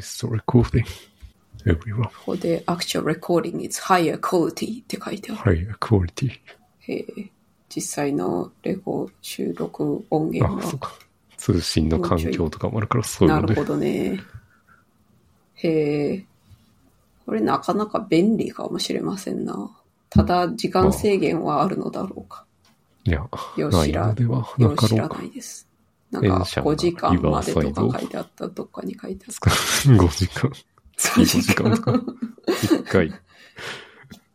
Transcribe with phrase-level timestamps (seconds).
[0.00, 0.84] test recording.
[1.64, 2.04] Everyone.
[2.04, 5.68] ここで actual recording is higher quality って書いてある。
[5.68, 6.30] Higher quality.
[6.80, 7.30] へえ
[7.74, 10.78] 実際のレコ収録音源あ、そうは。
[10.78, 10.92] か。
[11.36, 13.72] 通信の環境とかもあるから、そういうのでなるほ。
[13.72, 14.20] どね。
[15.54, 16.26] へえ。
[17.24, 19.70] これなかなか便利かもしれませんな。
[20.10, 22.44] ただ、時間制限はあるのだろうか。
[23.04, 24.46] いや、よしらよ
[24.76, 25.22] 知らな。
[25.22, 25.66] いです。
[26.12, 30.50] なんか、電車が5時間までとか書いてあった、どっかに書いてあっ5 時間。
[30.96, 31.08] た。
[31.20, 31.92] 5時間とか。
[32.46, 33.12] 1回。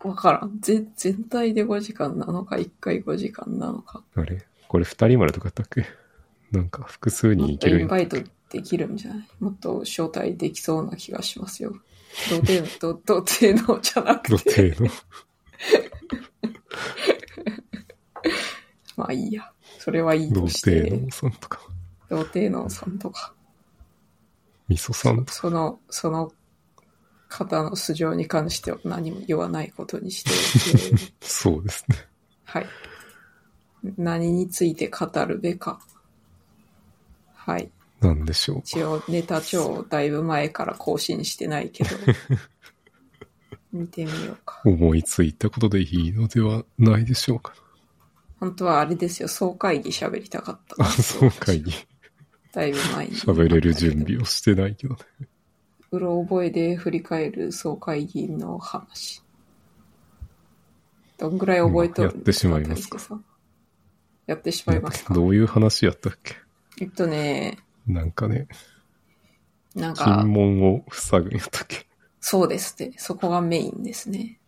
[0.04, 0.60] わからん。
[0.60, 4.04] ぜ全体で5時間なのか、1回5時間なのか。
[4.16, 4.46] あれ？
[4.68, 5.86] これ2人までとかやったっけ？
[6.52, 8.18] なんか複数もっと人いけるインバイト
[8.50, 9.28] できるんじゃない？
[9.40, 11.76] もっと招待できそうな気がしますよ。
[12.30, 14.72] 土手、土土手のじゃなく予て。
[14.72, 14.90] 定の。
[18.96, 19.52] まあいいや。
[19.88, 20.98] それはいい童とし貞て。
[21.00, 21.62] のさんとか、
[22.10, 23.34] 童貞のさんとか。
[24.68, 25.20] みそさん？
[25.20, 25.32] とか。
[25.32, 26.34] その、その
[27.30, 30.32] 方の素性に関しては何も言わないことにして、
[30.92, 31.96] え ーそうですね。
[32.44, 32.68] はい。
[33.98, 35.80] 何について語るべか。
[37.34, 37.72] はい。
[38.02, 41.92] なんでしょう一応ネタ帳だいぶ前から更新してないけど。
[43.72, 44.62] 見てみようか。
[44.66, 47.54] 思いついたことでいいのではないでしょうか。
[48.40, 50.84] 本当はあれですよ、総会議喋りたかった。
[50.84, 51.74] あ、そうかいに
[52.54, 53.12] だいぶ前に。
[53.14, 55.00] 喋れる準備をしてないけどね。
[55.92, 59.24] うろ覚えで振り返る総会議の話。
[61.18, 63.22] どんぐらい覚えとるんですかうんやってしまいますか？
[64.28, 65.14] やってしまいますか？
[65.14, 66.36] どういう話やったっけ？
[66.80, 67.58] えっとね、
[67.88, 68.48] なんかね、
[69.74, 71.88] なんか禁、門を塞ぐんやったっけ？
[72.20, 72.94] そうですって。
[72.98, 74.40] そこがメインですね。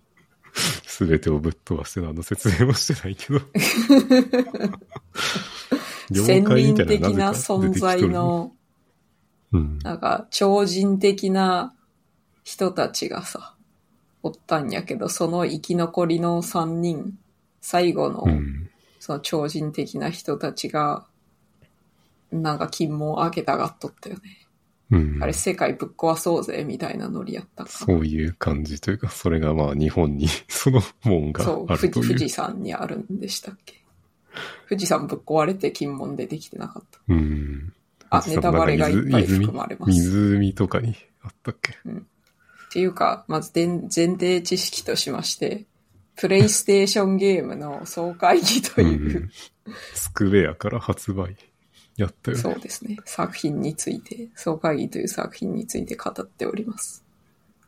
[0.54, 3.42] すべてをぶっ飛ばして何の説明もしてないけど。
[6.26, 8.52] 先輪的な存在の、
[9.52, 9.80] うん。
[9.84, 11.74] なんか、超人的な
[12.44, 13.56] 人たちがさ、
[14.24, 17.18] おったんやけど、その生き残りの3人、
[17.62, 18.70] 最後の、うん。
[19.00, 21.06] その超人的な人たちが、
[22.32, 24.22] なんか金門開けたがっとったよね。
[24.92, 27.70] うんあれ、世界ぶっ壊そうぜ、みたいなノリやったか。
[27.70, 31.92] そういう感じというか、それがまあ日本に その門がそう、あるという。
[31.94, 33.76] 富士富士山にあるんでしたっけ？
[34.70, 37.00] 富士山ぶっ壊れて金門でできてなかった。
[37.08, 37.74] うん。
[38.10, 39.92] あ、ネタバレがいっぱい湖含まれます。
[39.92, 41.74] 湖とかにあったっけ？
[41.74, 45.66] っていうか、まず前前提知識としまして、
[46.16, 49.30] プレイステーションゲームの総会議という、うん
[49.94, 51.36] スクエアから発売
[52.00, 52.44] やったよね。
[52.44, 57.04] そうですね、作品について、総会議という作品について語っております。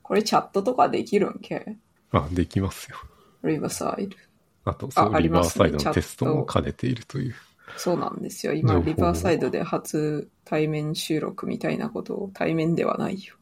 [0.02, 1.76] これチャットとかできるんけ？
[2.12, 2.98] あ、できますよ。
[3.44, 4.16] リバーサイド。
[4.64, 7.36] あと、そう、あありリバーますねサイドのテストも兼ねているという。
[7.78, 8.54] そうなんですよ。
[8.54, 13.36] 今、リバーサイドで初対面収録みたいなことを、対面ではないよ。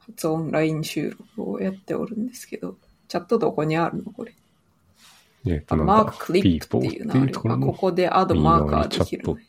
[0.00, 2.76] 初オンライン収録をやっておるんですけど、
[3.08, 4.10] チャットどこにあるの？
[4.12, 4.34] これ。
[5.76, 9.42] マーククリップっていうのあるここでアドマーカーできるのね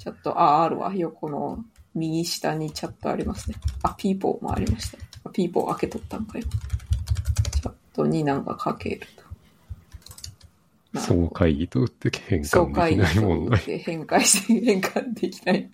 [0.00, 0.94] チャットっていうチャット、あ、あるわ。
[0.94, 3.56] 横の右下にチャットありますね。
[3.82, 4.98] あ、ピーポーもありました。
[5.24, 6.44] あピーポー開けとったんかよ。
[7.52, 9.22] チャットになんか書けると。
[10.92, 13.60] なるほど総会議と打って変総換できない問題。
[13.66, 15.70] で変換して変換できない。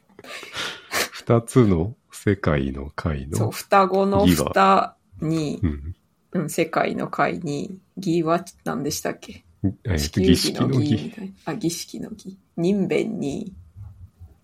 [1.12, 5.94] 二つの世界の会そう、の、双子の蓋にう、ん。
[6.32, 9.44] うん、世界の会に、儀は何でしたっけ？
[9.84, 11.12] えっ地と、儀式の儀。
[11.46, 12.36] あ、儀式の儀。
[12.56, 13.54] 人弁に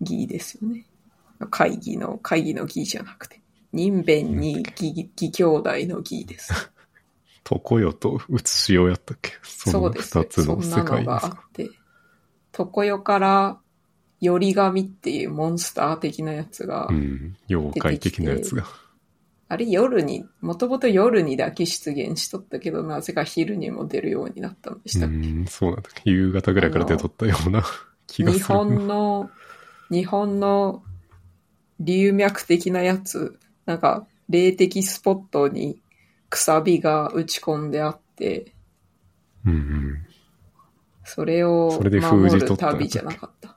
[0.03, 0.85] 儀ですよね。
[1.49, 3.41] 会議の、会議の儀じゃなくて。
[3.71, 6.53] 人弁に儀、儀兄弟の儀です。
[7.49, 9.31] 床よとうつしおやったっけ？
[9.41, 10.25] そのそうです二。
[10.25, 11.43] つのそんな世界のがあですか。
[11.47, 11.69] って。
[12.57, 13.59] 床よから、
[14.21, 17.35] より神っていうモンスター的なやつが、うん。
[17.49, 18.65] 妖怪的なやつが。
[19.49, 25.89] あれ夜に、もともと夜にだけ出現しとったけど、なぜか昼にも出るようになったんでしうたっけ、ん、そうなんだ。
[26.05, 27.63] 夕方ぐらいから出とったような
[28.07, 28.45] 気がす日る。
[28.45, 29.29] 本の、
[29.93, 30.83] 日本の
[31.79, 35.79] 流脈的なやつ、なんか霊的スポットに
[36.29, 38.53] くさびが打ち込んであって、
[39.45, 39.97] うんうん。
[41.05, 43.55] それをそれで封守る旅じゃなかった。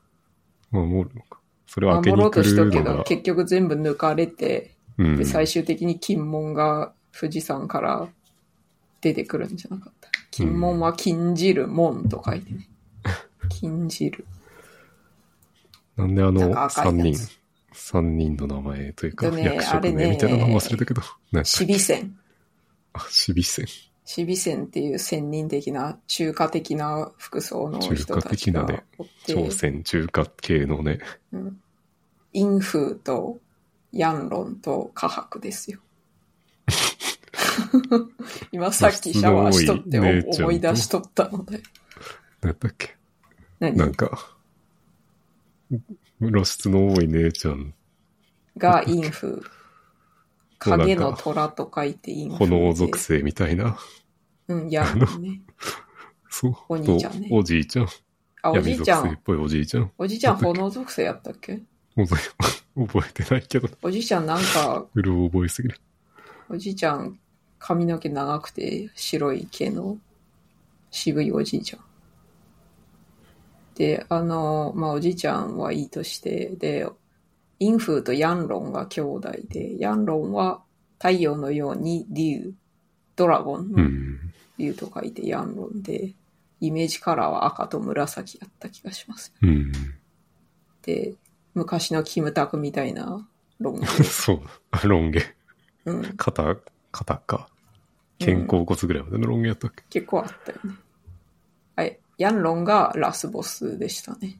[0.70, 1.40] 守るのか。
[1.66, 8.08] それを開け守ろうとしとるけど、結局全部抜かれて、うんで、最終的に金門が富士山から
[9.00, 10.10] 出てくるんじゃなかった。
[10.30, 12.68] 金門は禁じる門と書いてね。
[13.48, 14.26] 禁じる。
[15.96, 17.16] なんであの三人
[17.72, 22.16] 三人の名前というか、役職名みたいなの忘れたけど、なんか死備線。
[22.94, 23.66] あ、死備線。
[24.04, 28.84] 死備線っていう仙人的な中華的な服装の人たちが中華的なね
[29.26, 31.00] 朝鮮中華系のね、
[32.32, 33.38] 陰風と
[33.92, 35.80] ヤンロンとカハクですよ。
[38.52, 41.62] 今さっきシャワーしとって思い出しとったので。
[42.40, 42.96] なんだっけ
[43.58, 43.76] 何？
[43.76, 44.35] なんか、
[46.20, 47.74] 露出の多い姉ちゃん、
[48.56, 49.42] がインフ。
[50.58, 52.46] 影の虎と書いてインフで。
[52.46, 53.78] 炎属性みたいな。
[54.48, 55.42] うん、ヤンロンね。
[56.30, 56.54] そう。
[56.70, 57.88] お兄ちゃんねとおじいちゃん。
[58.42, 59.02] あ、おじ闇いちゃん。
[59.02, 59.92] 属性っぽいおじいちゃん。
[59.98, 61.60] おじいちゃん炎属性やったっけ？
[61.94, 62.16] 覚
[62.76, 65.78] え覚えてないけど、おじいちゃんなんか、うる覚えすぎる。
[66.48, 67.18] おじいちゃん
[67.58, 69.98] 髪の毛長くて白い毛の
[70.90, 71.82] 渋いおじいちゃん。
[73.76, 76.88] で、あの、まあ、おじいちゃんはいいとして、で、
[77.58, 80.62] インフーとヤンロンが兄弟で、ヤンロンは
[80.98, 82.54] 太陽のように竜、
[83.16, 84.32] ドラゴンうのん。
[84.58, 86.14] 竜と書いてヤンロンで、
[86.60, 89.34] イメージカラーは赤と紫やった気がします。
[89.42, 89.72] うん。
[90.82, 91.14] で、
[91.54, 93.28] 昔のキムタクみたいな
[93.60, 93.86] ロング。
[94.04, 94.88] そう。
[94.88, 95.22] ロン毛。
[95.84, 96.56] うん、肩、
[96.90, 97.48] 肩か。
[98.18, 100.74] 肩甲骨ぐらいまでのロン毛やったっけ、結構あったよね。
[102.18, 102.30] はい。
[102.30, 104.38] ヤンロンがラスボスでしたね。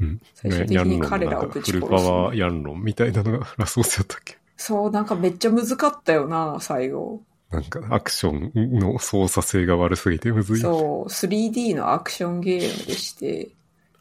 [0.00, 0.20] うん。
[0.34, 4.36] 最終的に彼らをぶち殺すフルパワーヤンロンみたいなのがラスボスやったっけ？
[4.56, 7.22] そう、なんかめっちゃ難かったよな、最後。
[7.50, 10.60] なんかアクションの操作性が悪すぎてむずい。
[10.60, 13.50] そう、3D のアクションゲームでして、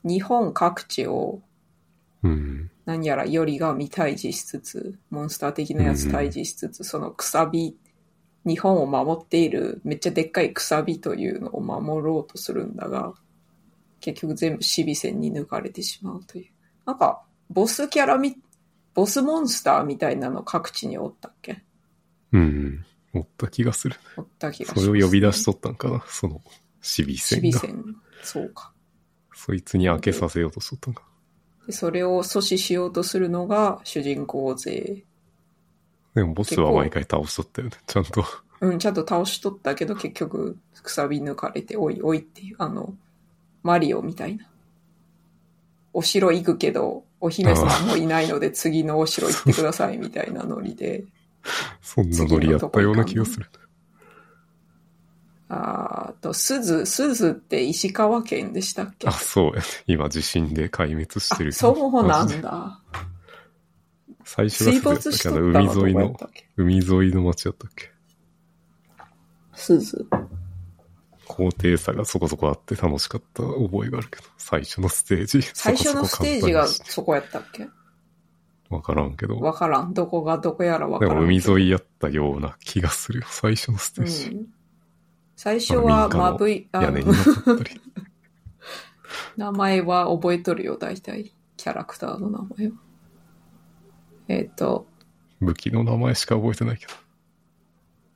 [0.03, 1.39] 日本各地を
[2.23, 2.71] うん。
[2.85, 7.77] 何やらよりが見退治しつつ、モンスター的なやつ退治しつつ、そのくさび、
[8.47, 13.13] 日本を守っているめっちゃでっかいくさびというのを守ろうとするんだが、
[13.99, 16.51] 結局全部死備戦に抜かれてしまうという。
[16.85, 18.37] なんか、ボスキャラみ、
[18.93, 21.63] ボスモンスターみたいなの各地におったっけ？
[22.31, 22.85] うん。
[23.13, 23.95] おった気がする。
[24.15, 26.03] おった気がします、それを呼び出しとったんかな？
[26.07, 26.41] その、
[26.81, 27.59] 死備死戦が。
[27.59, 27.95] 備戦。
[28.23, 28.73] そうか。
[29.33, 31.03] そいつに開けさせようとしとったんか。
[31.65, 35.03] でそれを阻止しようとするのが主人公勢。
[36.17, 37.75] でもボスは毎回倒しとったよね。
[37.85, 38.25] ちゃんと。
[38.59, 42.95] うん、ちゃんと倒しとったけど結局くさび抜かれて、おいおいっていう、あの、
[43.61, 44.47] マリオみたいな。
[45.93, 51.03] お城行くけど、お姫様もいないので次のお城行ってくださいみたいなノリで。
[51.81, 53.45] そんなノリやったような気がする。
[55.49, 59.07] あーと、鈴、鈴って石川県でしたっけ？
[59.07, 59.61] あ、そうやね。
[59.85, 62.81] 今地震で壊滅してるあそうなんだ。
[64.29, 66.19] 最初は水没しとった海沿いの
[66.57, 67.89] 海沿いの町やったっけ？
[69.53, 70.05] 鈴。
[71.25, 75.41] 高低差がそこそこあって楽しかった覚えがあるけど、最初のステージ。
[75.41, 77.69] 最初のステージがそこやったっけ？
[78.69, 79.39] わからんけど。
[79.39, 79.93] わからん。
[79.93, 81.15] どこがどこやらわからん。
[81.15, 83.25] でも海沿いやったような気がするよ。
[83.29, 84.29] 最初のステうージ。
[84.35, 84.45] ん。
[85.37, 87.81] 最初はまぶい、あ屋根に乗っかったり。
[89.37, 91.33] 名前は覚えとるよ、大体。
[91.55, 92.73] キャラクターの名前は。
[94.27, 94.87] えっ、と、
[95.39, 96.93] 武器の名前しか覚えてないけど。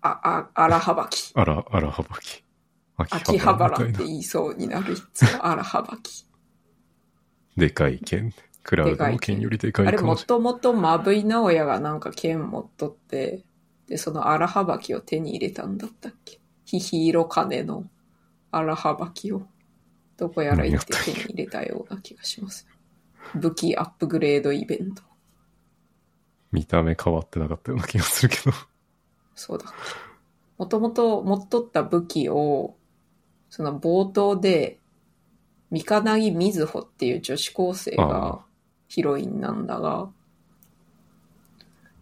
[0.01, 1.31] あ、あ、荒はばき。
[1.35, 2.43] あら、あらはばき。
[2.97, 4.03] 秋葉原って。
[4.03, 6.25] 言いそうになるいつも荒はばき。
[7.57, 8.33] でかい剣。
[8.63, 13.43] クラウドの剣よりでかあれもいかもしれともとまぶい直哉がなんか剣持っとって、
[13.87, 17.85] で、その荒はばきを手に入れたんだったっけヒヒーロ金の
[18.51, 19.43] 荒はばきを、
[20.17, 22.67] どこやら行って手に入れたような気がします。
[23.35, 25.03] 武器アップグレードイベント。
[26.51, 28.55] 見た目変わってなかったような気がするけど。
[29.35, 29.65] そうだ。
[30.57, 32.75] もともと持っとった武器を、
[33.49, 34.79] その冒頭で、
[35.69, 38.39] 三金木瑞穂っていう女子高生あがあ
[38.89, 40.09] ヒロインなんだが、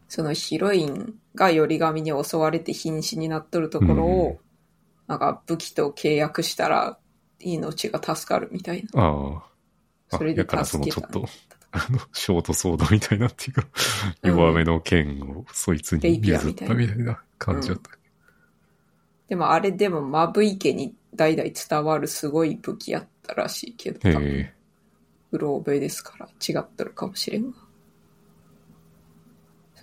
[0.08, 4.50] そのヒロインがより神に襲われて瀕死になっとるところを、うん
[5.10, 7.00] なんか武器と契約したら
[7.40, 9.04] 命が助かるみたいな。
[9.04, 9.44] あ
[10.12, 10.18] あ。
[10.18, 11.30] それであだからその助けたちょっと、
[11.72, 13.68] あの、ショートソードみたいなっていうか、
[14.24, 17.92] うん弱めの剣をそいつに譲ったみたいな感じだった。
[19.28, 24.54] でもあれでもマブイ家に代々伝わるすごい武器やったらしいけど、へ多分え。
[25.32, 27.58] うろ覚えですから違っとるかもしれんが。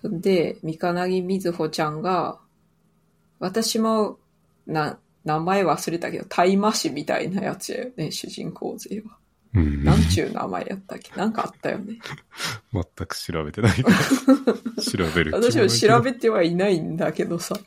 [0.01, 2.39] そんで、三金木みずほちゃんが、
[3.39, 4.19] 私も、
[4.67, 9.19] な、名前忘れたけど、大麻師みたいなやつやよね、主人公勢は。
[9.57, 9.85] うん。
[9.85, 11.15] なんちゅう名前やったっけ？
[11.17, 11.99] なんかあったよね。
[12.73, 14.55] 全く調べてないから。
[14.83, 17.59] 調べる気私も調べてはいないんだけどさ、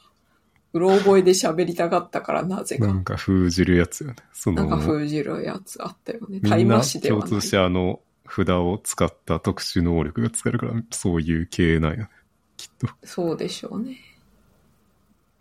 [0.73, 2.87] うろ覚えで喋りたかったからなぜか。
[2.87, 4.15] なんか封じるやつよね。
[4.33, 6.25] その、なんか封じるやつあったよね。
[6.29, 7.51] みんな大麻師では共通し。
[7.51, 12.09] てあの、札を使った特殊能力が使えるから、そういう系なんよね。
[12.55, 12.87] きっと。
[13.03, 13.97] そうでしょうね。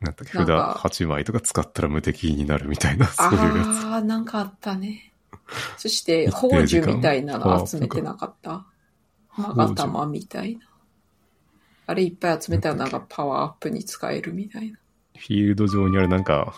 [0.00, 3.66] なんだっけ、札なんか8枚とか使ったら無敵になるみたいな、そういうやつ。
[3.86, 5.07] ああ、なんかあったね。
[5.76, 8.66] そして、宝珠みたいなの集めてなかった？
[9.36, 10.66] マガタマみたいな。
[11.86, 14.78] あれいっぱい集めたらなんかパワーアップに使えるみたいな。
[15.16, 16.54] フィールド上にあるなんか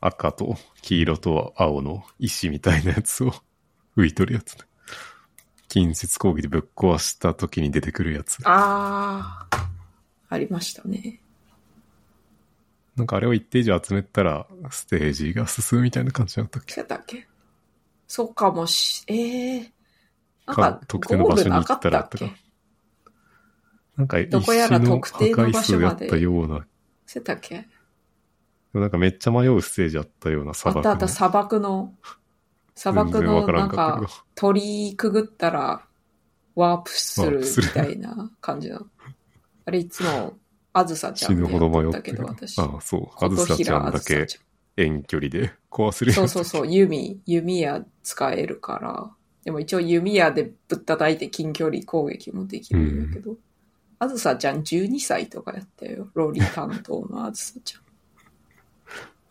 [0.00, 3.32] 赤と黄色と青の石みたいなやつを
[3.96, 4.60] 浮いとるやつね。
[5.68, 8.38] 近接攻撃でぶっ壊した時に出てくるやつ。
[8.44, 9.66] あー、
[10.28, 11.20] ありましたね。
[12.96, 16.74] なんかあれを一定以上集めたらステージが進むみたいな感じだったっけ？
[16.74, 17.27] そうだっけ？
[18.08, 19.70] そうかもし、ええー。
[20.46, 22.32] なんかか、特定の場所に行ったらったっけ？
[23.96, 26.64] なんか石どこやらの特定の場所までったような、で
[27.06, 27.68] そうだっけ
[28.72, 30.80] もなんかめっちゃ迷うステージあったようなあ砂漠の。
[30.80, 31.94] ったあった、砂漠の、
[32.74, 34.00] 砂漠のなんんか
[34.34, 35.84] 鳥居くぐったら
[36.54, 38.86] ワープするみたいな感じなの。
[39.66, 40.38] あれいつも、
[40.72, 42.24] あずさちゃんで死ぬほど迷やっったたけど。
[42.24, 42.58] 私。
[42.58, 43.24] ああ、そう。
[43.24, 44.38] あずさちゃんだけち
[44.78, 46.12] 遠距離で壊せる。
[46.12, 49.10] そうそうそう、弓、弓矢使えるから。
[49.44, 53.36] でも一応弓矢でぶったたいて近距離攻撃もできるんだけど。
[53.98, 56.08] あずさちゃん12歳とかやったよ。
[56.14, 57.76] ロリ担当のあずさち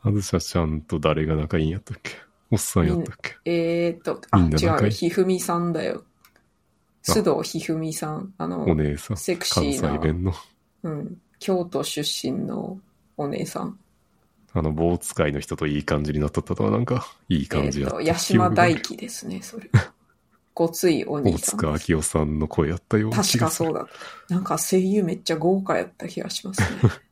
[0.04, 0.10] ゃん。
[0.10, 2.12] あずさちゃんと誰が仲いいんやったっけ？
[2.51, 3.38] おっさんやったっけ？
[3.46, 4.89] えーっと、あ、違うよ。
[4.89, 6.04] ひふみさんだよ。
[7.04, 8.34] 須藤ひふみさん。
[8.38, 9.18] あの、お姉さん。
[9.18, 10.34] セクシ関ーな西弁の。
[10.84, 12.80] うん、京都出身の
[13.16, 13.80] お姉さん。
[14.57, 17.99] あの、棒使いの人といい感じになっとったとはなんか、いい感じやった。
[17.99, 19.69] えっと、八島大輝ですね、それ。
[20.55, 21.91] ごついお大兄さん塚です。
[21.91, 23.37] 明夫さんの声やったような確。
[23.37, 23.87] かそうだ。
[24.29, 26.67] なんか声優めっちゃ豪華やった気がしますね。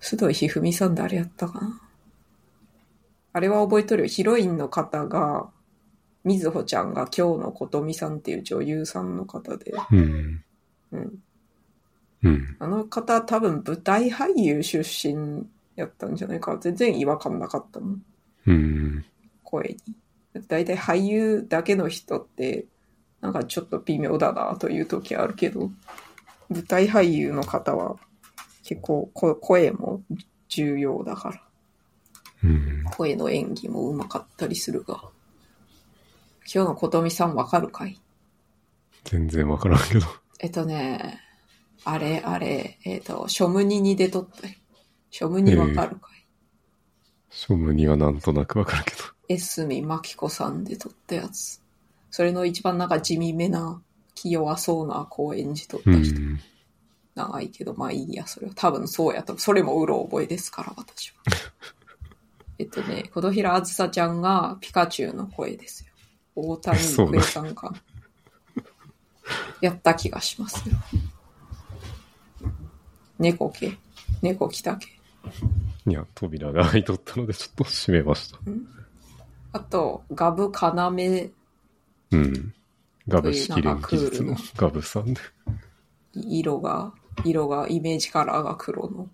[0.00, 1.80] 須藤ひふみさん誰やったかな
[3.34, 4.08] あれは覚えとるよ。
[4.08, 5.50] ヒロインの方が、
[6.24, 10.44] みずほちゃんが今日のことみさんっていう女優さんの方で、うん。
[10.92, 11.18] うん。
[12.22, 12.56] うん。
[12.58, 16.56] あの方多分舞台俳優出身やったんじゃないか。
[16.60, 18.02] 全然違和感なかったもん。
[18.46, 19.04] うん。
[19.42, 19.76] 声
[20.34, 20.42] に。
[20.48, 22.66] だいたい俳優だけの人って、
[23.20, 25.70] なんかちょっと微妙だなという時あるけど、
[26.48, 27.96] 舞台俳優の方は
[28.64, 30.02] 結構こ声も
[30.48, 31.42] 重要だから、
[32.44, 32.84] うん。
[32.90, 35.00] 声の演技も上手かったりするが。
[36.52, 38.00] 今日のことみさんわかるかい？
[39.04, 40.06] 全然わからんけど。
[40.40, 41.20] えっとね、
[41.84, 44.54] あれあれ、えっと、ショムニに出とったよ。
[45.10, 46.26] ショムニわかるかい、
[47.30, 48.98] 庶務にはなんとなくわかるけど。
[49.28, 51.60] エスミマキコさんで撮ったやつ。
[52.10, 53.82] それの一番なんか地味めな、
[54.14, 56.20] 気弱そうな子を演じとったう人。
[56.20, 56.38] ん。
[57.14, 58.52] 長いけど、まあいいや、それは。
[58.54, 59.36] 多分そうやと。
[59.38, 61.22] それもうろ覚えですから、私は。
[62.58, 65.92] えっとね、琴平あずさちゃんがピカチュウの声ですよ。
[66.34, 67.74] 大谷育恵さんが。
[69.60, 70.76] やった気がしますよ。
[73.22, 73.78] 猫系？
[74.20, 74.88] 猫来た系？
[75.86, 78.38] いや、扉が開いとったのでちょっと閉めました。
[79.52, 81.30] あと、ガブカナメ
[82.10, 82.52] うん。
[83.06, 85.20] ガブ式連技術のガブさんで。
[86.14, 86.92] 色が、
[87.24, 89.08] 色が、イメージカラーが黒の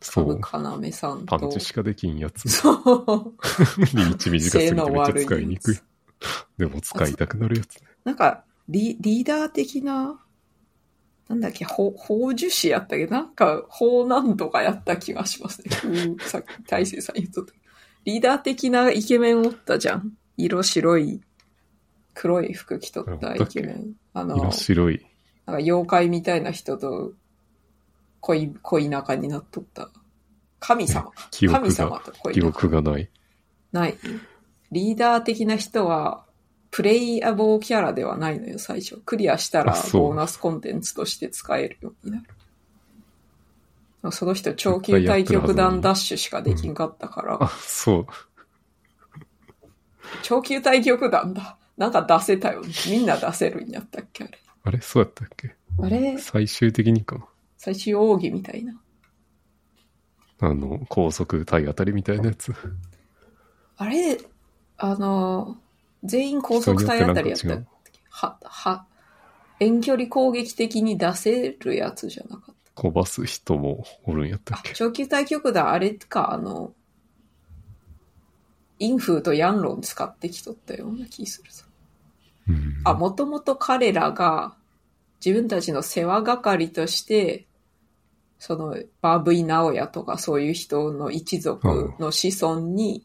[0.00, 0.28] そう。
[0.28, 1.38] ガブカナメさんと。
[1.38, 2.48] パンチしかできんやつ。
[2.48, 3.34] そう。
[3.80, 5.82] リーチ短すぎてめっちゃ使いにくい性。
[6.58, 7.88] でも使いたくなるやつね。
[8.04, 10.20] なんかリ、リーダー的な、
[11.28, 13.06] なんだっけ、法、法樹士やったっけ？
[13.06, 15.68] なんか、法なんとかやった気がしますね。
[15.84, 17.52] うん、さっき大勢さん言っとった。
[18.04, 20.12] リーダー的なイケメンおったじゃん。
[20.38, 21.20] 色白い、
[22.14, 23.92] 黒い服着とったイケメン。
[24.14, 25.06] あの、色白い。
[25.44, 27.12] なんか妖怪みたいな人と
[28.20, 29.90] 恋、恋仲になっとった。
[30.60, 32.48] 神様神様と恋仲。
[32.48, 33.10] 憶がない。
[33.72, 33.98] ない。
[34.72, 36.24] リーダー的な人は、
[36.70, 38.96] プレイアボーキャラではないのよ、最初。
[38.98, 42.18] クリアしたらあそうボーナスコンテンツとして使えるようにな
[44.02, 44.12] る。
[44.12, 48.06] その人、長級対極弾ダッシュしかできんかったから、あ、そう。
[50.22, 51.56] 長級対極弾だ。
[51.76, 52.68] なんか出せたよね。
[52.88, 54.38] みんな出せるんやったっけ、あれ。
[54.64, 55.54] あれそうやったっけ？
[55.82, 56.18] あれ？
[56.18, 57.26] 最終的にかな。
[57.56, 58.80] 最終奥義みたいな。
[60.40, 62.54] あの、高速体当たりみたいなやつ。
[63.76, 64.18] あれ、
[64.76, 65.58] あの、
[66.04, 67.64] 全員高速体当たりやったっ
[68.10, 68.86] は、は、
[69.60, 72.82] 遠距離攻撃的に出せるやつじゃなかった。
[72.82, 76.72] 飛ばす人もおるんやったっあけ、長期対局だ、あれか、あの、
[78.78, 81.64] インフーとヤンロン使ってきとったような気するぞ。
[82.48, 82.80] うん。
[82.84, 84.54] あ、もともと彼らが
[85.24, 87.46] 自分たちの世話係として、
[88.38, 93.04] その、バーブイ・ナオヤとかそういう人の一族の子孫に、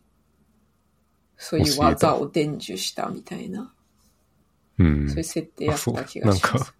[1.43, 3.73] そういう技を伝授したみたいな、
[4.79, 5.09] うん。
[5.09, 6.21] そういう設定やった気。
[6.21, 6.73] がなんしますか。、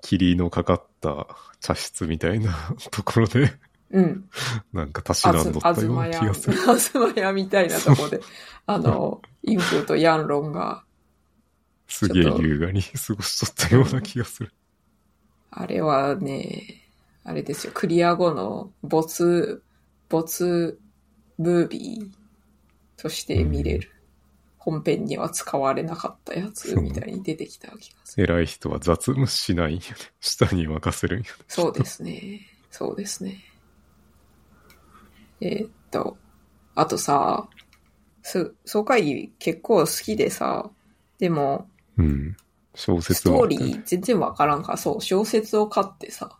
[0.00, 1.28] 霧のかかった
[1.60, 2.52] 茶室みたいな
[2.90, 3.52] ところで、
[3.92, 4.28] うん。
[4.72, 6.58] なんかたしなんどったような気がする。
[6.68, 8.20] あずまやみたいなとこで、
[8.66, 10.82] あの、インフーとヤンロンが
[11.86, 14.52] すげえ優雅に 過ごしとったような気がする。
[15.52, 16.88] あれはね、
[17.22, 19.62] あれですよ、クリア後の没、
[20.08, 20.80] 没
[21.38, 22.21] ムービー
[23.02, 23.90] として見れる。
[24.58, 28.32] 本編には使われなかったやつみたいに出てきた気がする。
[28.32, 29.86] 偉い人は雑務しないんよね。
[30.20, 31.30] 下に任せるんよね。
[31.48, 32.46] そうですね。
[32.70, 33.42] そうですね。
[35.40, 36.16] えーっと、
[36.76, 37.48] あとさ、
[38.22, 40.70] す、総会議結構好きでさ、
[41.18, 42.36] でも、うん。
[42.74, 46.38] 小ス説もトーリー全然わからんから、そう、小説を買ってさ、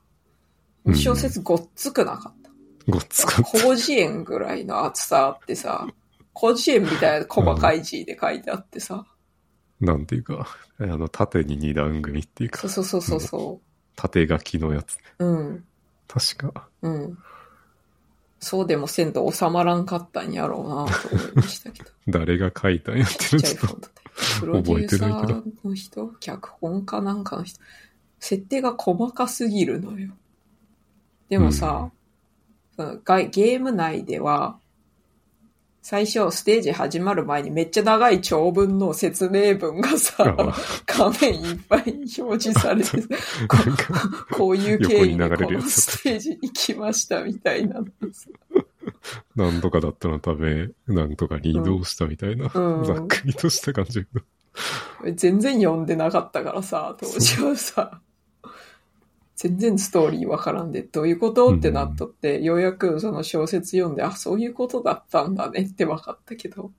[0.85, 2.51] うん小説ごっつくなかった。
[2.89, 3.59] ごっつかった。
[3.59, 5.89] 広辞苑ぐらいの厚さあってさ、
[6.35, 9.07] 広辞苑みたいな細かい字で書いてあってさ、
[9.81, 10.47] なんていうか、
[10.79, 13.61] あの、縦に二段組っていうかそう、そうそうそうそ
[13.97, 14.97] 縦書きのやつ。
[15.19, 15.27] う。
[15.27, 15.65] うん、
[16.07, 16.69] 確か。
[16.83, 17.19] うん。
[18.39, 21.91] そうでもせんと収まらんかったんやろうなと思いましたけど。
[22.09, 23.89] 誰が書いたんやってるちょっと。
[24.41, 27.61] プロデューサーの人脚本家なんかの人
[28.19, 30.13] 設定が細かすぎるのよ。
[31.29, 31.91] でもさ、
[32.77, 34.59] そのがゲーム内では、
[35.83, 40.55] 最初ステージ始まる前にめっちゃ長い長文の説明文がさあ、
[40.87, 43.03] 画面いっぱいに表示されて、
[43.49, 43.57] こ
[44.33, 48.31] こういう経緯でこのステージに来ましたみたいなのさ。
[49.35, 52.85] なんとかだったのため、なんとかに移動したみたいな、うん。
[52.85, 54.07] ざっくりとした感じ。
[55.17, 58.01] 全然読んでなかったからさ、当時はさ、
[59.37, 66.73] 全然ストーリーわからんで、どういうことってなっとって、ようやくその小説読んで、あ、そういうことだったんだねって分かったけど、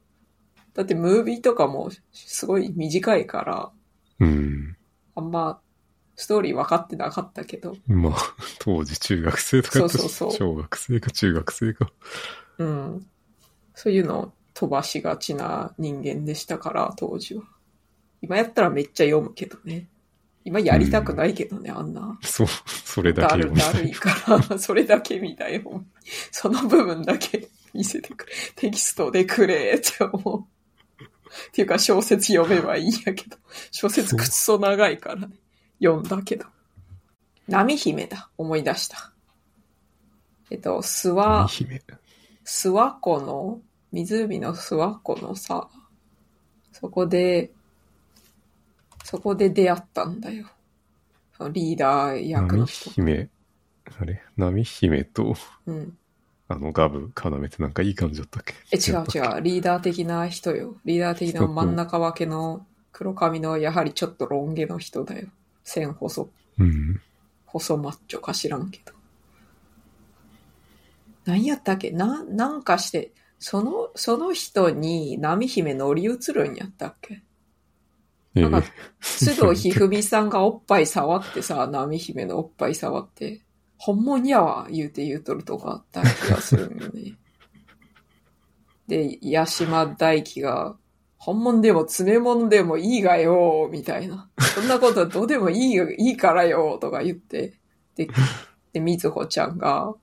[0.74, 3.72] だってムービーとかもすごい短いから、
[4.20, 4.78] うん。
[5.16, 5.60] あんま
[6.16, 8.14] ストーリー分かってなかったけど、まあ、
[8.60, 11.92] 当時中学生とかそうそうそう小学生か中学生か。
[12.60, 13.08] うん。
[13.74, 17.44] そういうのを飛ばしがちな人間でしたから、当時は。
[18.22, 19.90] 今やったらめっちゃ読むけどね。
[20.46, 22.18] 今やりたくないけどね、あんな。
[22.22, 23.60] そう、それだだるけ。
[23.60, 25.88] だるいから、 それだけ見たいもん。
[26.32, 28.34] その部分だけ 見せてくれ。
[28.56, 30.42] テキストでくれって思う。
[30.42, 33.38] っていうか小説読めばいいんやけど。
[33.72, 35.30] 小説くっそ長いからね。
[35.82, 36.46] 読んだけど。
[37.48, 38.30] 波姫だ。
[38.38, 39.14] 思い出した。
[40.52, 41.82] えっと、諏訪、姫。
[42.46, 45.70] 諏訪湖の、湖の諏訪湖のさ、
[46.74, 47.52] そこで、
[49.04, 50.48] そこで出会ったんだよ。
[51.38, 52.90] そのリーダー役の波人。
[52.92, 53.30] 姫、
[54.00, 54.22] あれ？
[54.38, 55.36] 波姫と、
[55.66, 55.98] うん。
[56.48, 58.54] あの、ガブ、要ってなんかいい感じだったっけ？
[58.72, 59.42] え、違う違う。
[59.42, 60.76] リーダー的な人よ。
[60.86, 65.28] リーダー的な真ん中分けの黒髪のやはりちょっとロン毛の人だよ。
[65.64, 67.02] 線細、うん。
[67.46, 68.94] 細マッチョか知らんけど。
[71.26, 71.92] 何やったっけ？
[71.92, 77.16] な、なんかして、その、その人に波姫乗り移るんやったっけ？
[77.16, 77.22] え
[78.34, 78.64] なんかー、
[79.02, 83.44] 須藤ひふみさんがおっぱい触ってさ、 波姫のおっぱい触って、
[83.78, 87.18] 本物やわ、言うて言うとるとかあった気がするんよね。
[88.88, 90.78] で、八島大輝が、
[91.18, 94.30] 本物でも詰め物でもいいがよ、みたいな。
[94.56, 97.54] そんなことはどうでもいいよ、 いいからよ、とか言って。
[97.96, 98.10] で、
[98.74, 99.94] で、みずほちゃんが、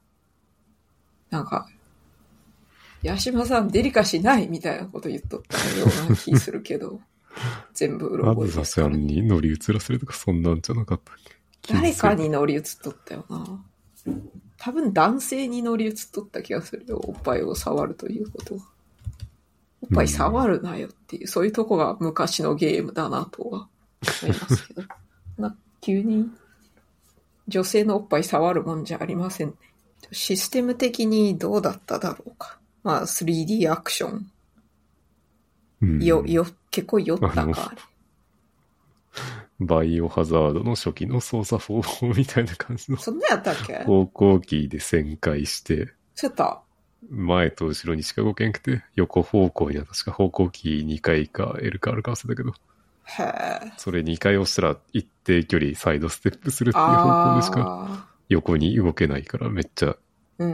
[1.31, 1.69] なんか、
[3.05, 7.01] 八島さんデリカシーないみたいなこと言っとったような気するけど、
[7.75, 11.17] 全部うろあ覚えずささんに乗り移らせるとか、そんなんじゃなかったっ
[11.63, 11.75] け？
[11.75, 13.65] 誰かに乗り移っとったよな。
[14.57, 17.01] 多分男性に乗り移っとった気がするよ。
[17.03, 18.63] おっぱいを触るということは。
[19.83, 23.69] おっぱい触るなよっていう、そういうとこが昔のゲームだなとは
[24.23, 24.83] 思いますけど。
[25.39, 26.31] な急に
[27.49, 29.55] 女性のおっぱい触るもんじゃありませんね。
[30.13, 32.59] システム的にどうだっただろうか。
[32.83, 34.31] まあ 3D アクション。
[35.83, 37.75] うんよ、よ、結構酔ったか？
[39.59, 43.79] バイオハザードの初期の操作方法みたいな感じのそんなやったっけ？
[43.85, 46.63] 方向キーで旋回して、そうやった
[47.11, 52.55] 前と後ろにしか動けんくて、横方向には確か方向キー2回か L かあるか忘れたけど、
[53.05, 53.23] へ
[53.67, 53.73] え。
[53.77, 59.97] それ2回押したら一定距離サイドステップするっていう方向でしかあ横に動けないからめっちゃ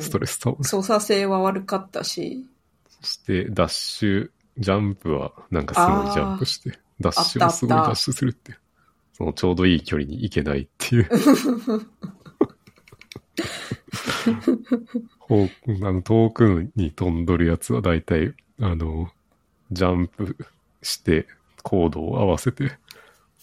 [0.01, 0.65] ストレス溜まる。
[0.65, 2.47] 操作性は悪かったし、
[3.03, 8.57] そしてダッシュ、ジャンプはなんかすごいジャンプして、ダッシュあったあったもすごいダッシュするって。
[9.13, 11.09] そのちょうどいい距離に行けないっていう。
[15.19, 15.51] ほう
[15.87, 19.11] あの遠くに飛んどるやつは大体、あの、
[19.73, 20.37] ジャンプ
[20.83, 21.27] して、
[21.63, 22.79] コードを合わせて、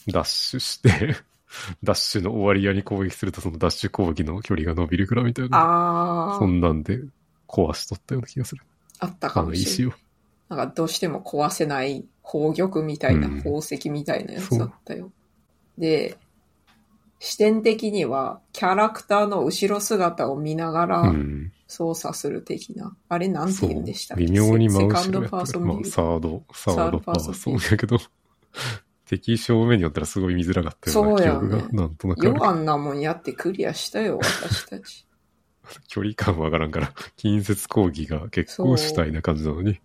[0.08, 1.15] ダッシュして、
[1.84, 5.58] ダッシュの終わり屋に攻撃するとそのダッシュ攻撃の距離が伸びるからみたいな。
[5.58, 7.02] ああ、そんなんで
[7.47, 8.63] 壊しとったような気がする。
[8.99, 9.73] あったあのかもしれない。
[9.73, 9.93] 石を。
[10.55, 15.11] なんかどうしても壊せない宝玉みたいな、うん宝石みたいなやつだったよ。
[15.77, 16.17] で、
[17.19, 21.51] 視点的にはキャラクターの後ろ姿を見ながらうん。
[21.73, 22.95] 操作する的な。
[23.09, 24.17] あれなんてそう言うんでしたっ。
[24.19, 24.25] け？
[24.25, 25.89] 微妙にセ真後セカンドパーろやったら、まあ、ソンビュー。
[25.89, 27.97] サード、サードパーソンサードパーソンやけど、
[29.09, 35.07] 敵正面によったらすごい見づらかったような記憶がそうやね、なんとなくあるよあんなもんやってクリアしたよ、私たち。
[35.87, 39.79] 距離感わからんから、近接攻撃が結構主体な感じなのに、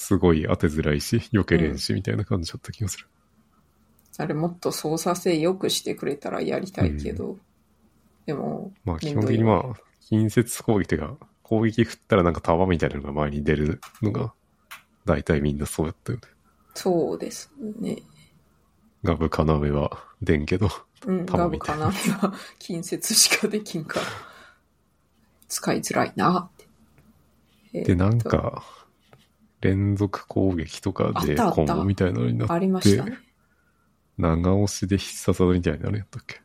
[0.00, 3.06] すごい当てづらいし、避けれんし、みたいな感じだった気がする。
[4.16, 7.36] あれもっと操作性良くしてくれたらやりたいけど、
[8.24, 14.32] でも、まあ基本的にまあ、近接攻撃っていうか、攻撃振ったらなんか弾みたいなのが前に出るのが、
[15.04, 16.24] 大体みんなそうやったよね。
[16.74, 17.98] そうですね。
[19.04, 20.70] ガブカナメは出んけど、
[21.06, 24.06] うん、玉ガブみたいなかなは近接しかできんから、
[25.46, 26.68] 使いづらいなって。
[27.74, 28.64] えーで、なんか、
[29.60, 33.18] 連続攻撃とかでコンボみたいなのになって、ありましたね。
[34.18, 36.40] 長押しで必殺技みたいなのやったっけ？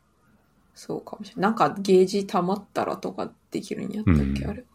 [0.74, 1.42] そうかもしれない。
[1.42, 4.66] なんかゲージ溜まったらとかできるんやったっけ、うんあれは。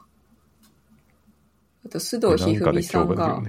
[1.85, 3.41] あと、須藤ひふみさんが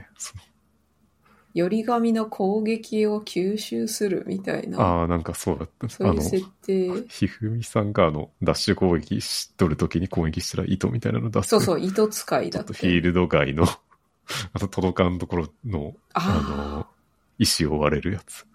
[1.52, 6.04] よ、り紙の攻撃を吸収するみたいな、ああ、なんかそうだった。
[6.08, 7.04] あの、そういう設定。
[7.08, 11.50] ひふみさんがあの、ダッシュ攻撃しっとるときに攻撃したら糸みたいなの出す。
[11.50, 12.62] そうそう、糸使いだっ。
[12.62, 13.66] っとフィールド外の、
[14.52, 16.86] あと届かんところの、あの、
[17.38, 18.46] 石を割れるやつ。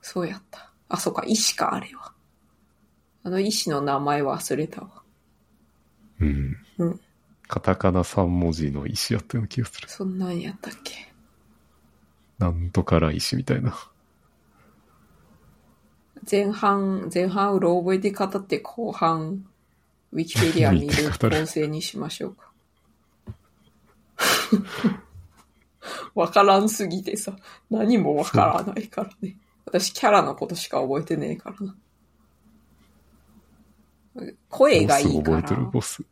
[0.00, 0.70] そうやった。
[0.88, 2.12] あ、そうか、石か、あれは。
[3.24, 5.02] あの石の名前忘れたわ。
[6.20, 6.56] うん。
[6.78, 7.00] うん
[7.48, 9.88] カタカナ3文字の石やったような気がする。
[9.88, 11.12] そんなんやったっけ？
[12.38, 13.72] なんとから石みたいな。
[16.28, 19.46] 前半、前半うろ覚えで語って後半、
[20.12, 22.50] ウィキペディア見る 構成にしましょうか。
[26.14, 27.36] わからんすぎてさ、
[27.70, 29.36] 何もわからないからね。
[29.64, 31.76] 私キャラのことしか覚えてねえからな。
[34.48, 35.40] 声がいいから。
[35.40, 36.02] ボス覚えてるボス。
[36.02, 36.06] ん？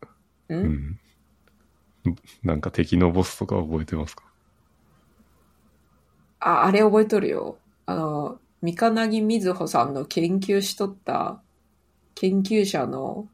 [0.48, 0.56] う
[2.10, 2.18] ん。
[2.42, 4.24] なんか敵のボスとか覚えてますか？
[6.40, 7.58] あ、あれ覚えとるよ。
[7.86, 11.40] あの、三金木みずほさんの研究しとった
[12.14, 13.28] 研究者の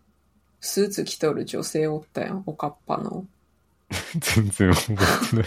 [0.60, 3.26] スーツ着とる女性おったやん、おかっぱの。
[4.18, 5.46] 全然覚えてない。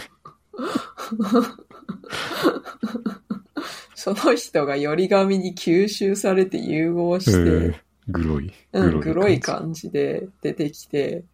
[3.94, 7.74] その人がより紙に吸収されて融合して、えー、
[8.08, 8.52] グロい。
[8.72, 11.24] うん、黒い感感じで出てきて、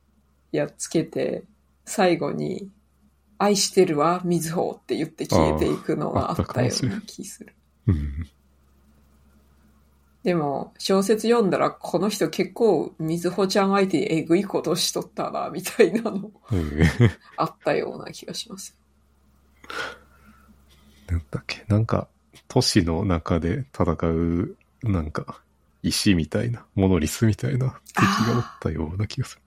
[0.53, 1.43] やっつけて、
[1.85, 2.71] 最後に、
[3.39, 7.55] 愛してるわ、みずほって言って消えていくのがあったような気する。
[7.89, 7.93] じ。
[7.93, 8.29] うん。
[10.23, 18.79] でも、小説読んだら、この人結構、みずほちゃん相手にえぐいことしとったな、みたいなのえー、あったような気がします。
[21.09, 22.09] なんだっけ、なんか、
[22.49, 25.41] 都市の中で戦う、なんか、
[25.83, 29.43] 石みたいな、モノリスみたいな敵がおったような気がする。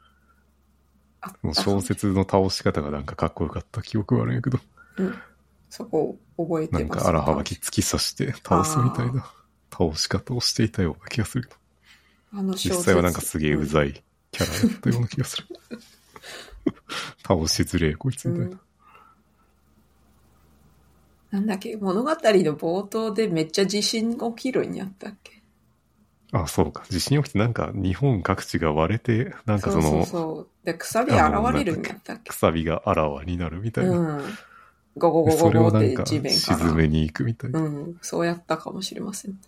[1.22, 4.60] あもう小説の倒し方がなんかかっこよかった記憶はあるんやけど、
[4.98, 5.16] うん。
[5.70, 6.84] そこを覚えてます。
[6.84, 9.26] なんか荒はばき突き刺して倒すみたいな
[9.74, 11.50] 倒し方をしていたような気がする
[12.34, 15.48] あの実際はなんかすげえうざいキャラだったような気がする。
[17.28, 18.52] 倒しづれえこいつみたいな。
[18.52, 18.60] うん
[21.32, 25.42] なんだっけ物語の冒頭でめっちゃ地震起きるんやったっけ？
[26.32, 26.84] あ、そうか。
[26.90, 30.48] 地震起きてなんか日本各地が割れて、なんかそのそうそうそう。
[30.64, 31.22] で、くさび現
[31.56, 32.30] れるんやったっけ？
[32.30, 33.92] くさびがあらわになるみたいな。
[33.98, 34.24] うん。
[34.96, 36.60] ゴゴゴゴゴって地面から。
[36.60, 37.60] 沈めに行くみたいな。
[37.62, 37.98] うん。
[38.04, 39.40] そうやったかもしれません。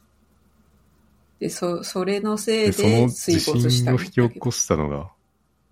[1.39, 5.12] で、そ、それのせいで、その水没した震を引き起こしたのが、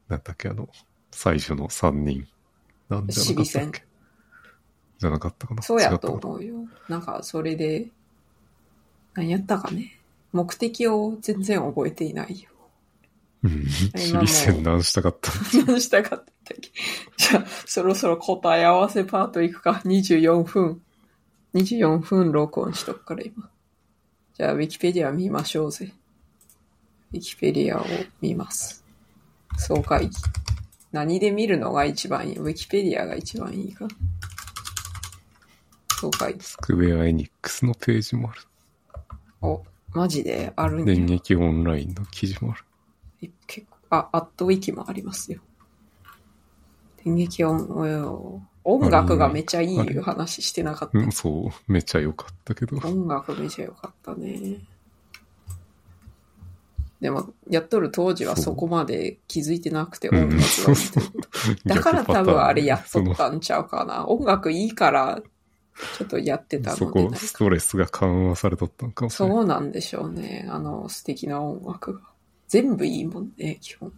[0.09, 0.69] なんだっけ、あの、
[1.11, 2.27] 最初の3人。
[2.89, 3.83] なんじゃなかったっけ
[4.99, 5.61] じゃなかったかな？
[5.61, 6.55] そうやと思うよ。
[6.89, 7.87] なんか、それで、
[9.13, 9.99] 何やったかね？
[10.33, 12.49] 目的を全然覚えていないよ。
[13.43, 13.65] なうん。
[13.67, 15.31] 知り戦難したかった。
[15.65, 16.71] 何したかったっけ？
[17.17, 19.81] じゃあ、そろそろ答え合わせパートいくか。
[19.85, 20.81] 24分。
[21.53, 23.49] 24分録音しとくから今。
[24.35, 25.93] じゃあ、ウィキペディア見ましょうぜ。
[27.11, 27.85] ウィキペディアを
[28.19, 28.83] 見ます。
[29.57, 30.15] 総会議。
[30.91, 32.37] 何で見るのが一番いい？
[32.37, 33.87] ウィキペディアが一番いいか。
[35.99, 36.39] 総会議。
[36.41, 38.41] スクベアエニックスのページもある。
[39.41, 40.51] お、マジで？
[40.55, 42.63] あるんや電撃オンラインの記事もある。
[43.21, 45.41] え結構、あ、アットウィキもありますよ。
[47.05, 50.97] 電撃音、お音楽がめっちゃいいあれ話してなかった。
[50.97, 51.71] うん、そう。
[51.71, 52.77] めっちゃ良かったけど。
[52.77, 54.59] 音楽めちゃ良かったね。
[57.01, 61.21] でも、やっとる当時はそうそこまで気づいてなくて、うん音楽が見てるこ
[61.63, 61.69] と。
[61.69, 64.07] だから多分あれやっとったんちゃうかな。
[64.07, 65.21] 音楽いいから、
[65.97, 69.37] ちょっとやってたそこ、のでないストレスが緩和されとったのかもしれない。
[69.37, 70.47] そうなんでしょうね。
[70.49, 71.99] あの、素敵な音楽が。
[72.47, 73.91] 全部いいもんね、基本。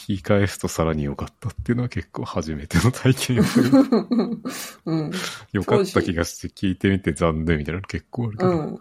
[0.00, 3.42] 聞き返すとさらに良かったっていうのは結構初めての体験
[4.86, 5.10] うん。
[5.52, 8.50] 良かった気がして聞いてみて残念みたいなの結構あるけど。
[8.50, 8.80] うん。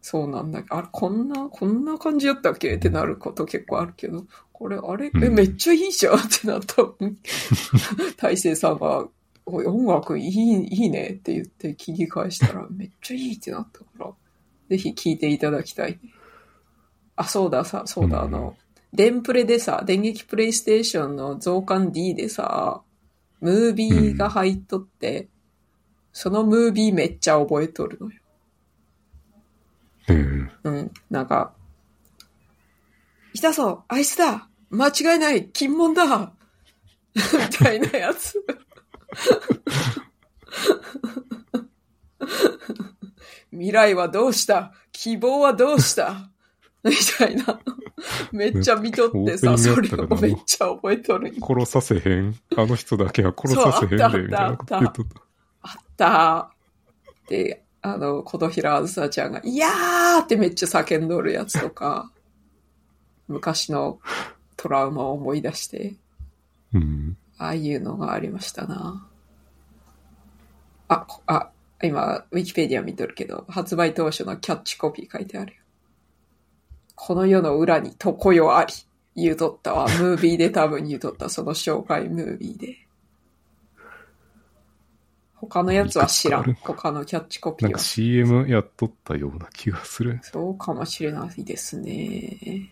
[0.00, 0.62] そうなんだ。
[0.70, 6.76] あれ、こんな、こんな感じやったっけってなること結構あるけど、これ、あれ、え、うんめっちゃいいじゃんってなった。
[8.16, 9.08] 大勢さんが、
[9.46, 14.12] 音楽いい、いいねって言って聞き返したら、めっちゃいいってなったから、
[14.68, 15.98] ぜひ聞いていただきたいね。
[17.16, 18.56] あ、そうだ、さ、そうだ、うんあの、
[18.92, 22.82] 電プレでさ、電撃プレイステーションの増刊 D でさ、
[23.40, 25.28] ムービーが入っとって、
[26.12, 28.20] そのムービーめっちゃ覚えとるのよ。
[30.08, 30.50] うん。
[30.64, 31.54] うん、なんか、
[33.32, 36.32] いたぞあいつだ間違いない金門だ
[37.14, 37.22] み
[37.58, 38.44] たいなやつ。
[43.50, 46.30] 未来はどうした希望はどうした
[46.84, 47.60] みたいな。
[48.32, 51.34] めっちゃ見とってさ、それをめっちゃ覚えとる。
[51.40, 52.34] 殺させへん。
[52.56, 55.20] あの人だけは殺させへんで、みたたいなこと言っとった。
[55.62, 56.54] あった
[57.28, 62.10] で、あの、琴平あずさちゃんが、いやーってめっちゃ叫んどるやつとか、
[63.28, 64.00] 昔の
[64.56, 65.96] トラウマを思い出して、
[66.74, 67.16] うん。
[67.38, 69.06] ああいうのがありましたな。
[70.88, 71.50] あ、こあ、
[71.82, 75.59] 今、ウィキペディア見とるけど、発売当初のキャッチコピー書いてあるよ。
[77.02, 78.74] この世の裏に常世あり。
[79.16, 79.86] 言うとったわ。
[79.86, 81.30] ムービーで多分言うとった。
[81.30, 82.76] その紹介ムービーで。
[85.34, 86.54] 他のやつは知らん。
[86.60, 87.84] 他のキャッチコピなんかーは。
[87.84, 90.20] CM やっとったような気がする。
[90.22, 92.70] そうかもしれないですね。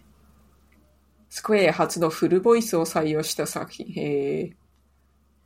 [1.30, 3.86] スクエア初のフルボイスを採用した作品。
[3.94, 4.52] へえ。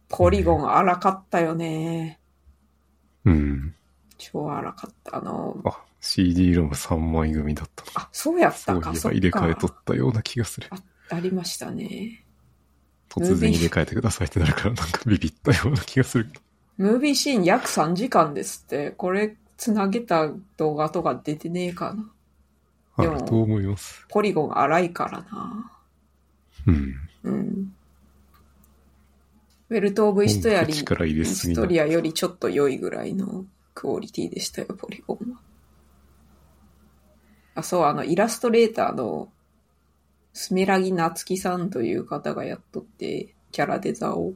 [0.08, 2.18] ポリゴン荒かったよね。
[3.24, 3.76] うん。
[4.18, 5.18] 超荒かった。
[5.18, 7.90] あの、あ、CD ロム3枚組だったの。
[7.94, 9.74] あ、そうやっそういえば入れ替えとか。
[9.80, 10.68] ったような気がする。
[11.08, 12.24] ありましたね。
[13.08, 16.28] 突然入れ替えてくださいってなるからなんかビビったような気がする。
[16.76, 18.90] ムービーシーン約3時間ですって。
[18.90, 22.10] これ、つなげた動画とか出てねえかな。
[22.96, 24.04] あると思います？
[24.08, 25.72] ポリゴン荒いからな。
[26.66, 26.94] うん。
[27.22, 27.74] うん。
[29.70, 35.38] ウェルト・オブ・イストやり、力入れイすぎなストリアよりちょっと良いぐらいのクオリティでしたよ、ポリゴンは。
[37.54, 39.28] あ、そう、あの、イラストレーターの、
[40.32, 44.32] スメラギナツキさんという方がやっとって、キャラデザを。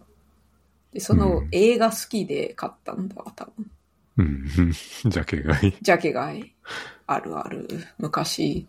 [0.93, 3.71] で、そのうん映画好きで買ったんだわ、多分。
[4.19, 4.47] うん。
[5.11, 5.75] ジャケ買い。
[5.81, 6.53] ジャケ買い。
[7.07, 7.69] あるある。
[7.99, 8.67] 昔、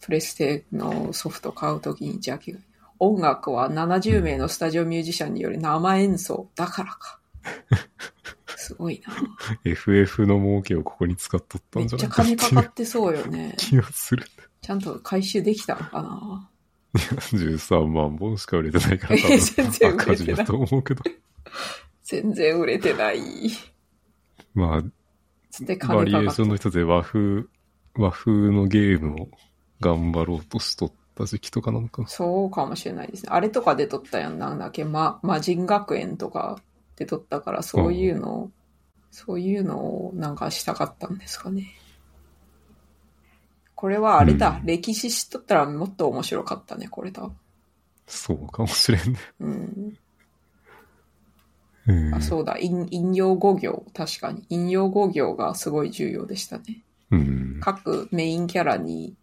[0.00, 2.64] プレステのソフト買うときにジャケ買い。
[2.98, 7.18] 音楽は70名のスタジオミュージシャンによる生演奏だからか。
[8.60, 9.14] すごいな。
[9.64, 13.54] FF の儲けをここに使っとったんじゃちゃ金ないかっていうかかってそうよね。
[13.56, 14.24] 気がする。
[14.60, 16.50] ちゃんと回収できたのかな。
[16.94, 21.02] 13万本しか売れてないから多え全然分売れてない赤字だと思うけど。
[22.02, 23.20] 全然売れてない。
[24.54, 26.30] まあ、バリエー。
[26.30, 27.44] ションの一つで和風、
[27.94, 29.28] 和風のゲームを
[29.80, 32.08] 頑張ろうとしとった時期とかなのかな。
[32.08, 33.30] そうかもしれないですね。
[33.32, 34.38] あれとか出とったやん。
[34.38, 36.60] なんだっけ、ま、魔人学園とか
[37.00, 38.50] 出とったから、そういうのを、
[39.10, 41.74] そういうのをなんかしたかったんですかね。
[43.74, 44.58] これはあれだ。
[44.60, 47.36] うん歴史知っとったらもっと面白かったね、これ多分。
[48.06, 49.18] そうかもしれんね。
[49.40, 49.98] うん。
[51.86, 52.58] うんあ、そうだ。
[52.58, 53.86] 引引用語行。
[53.94, 54.44] 確かに。
[54.50, 56.84] 引用語行がすごい重要でしたね。
[57.10, 57.58] うん。
[57.62, 59.16] 各メインキャラに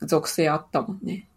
[0.00, 1.28] 属性あったもんね。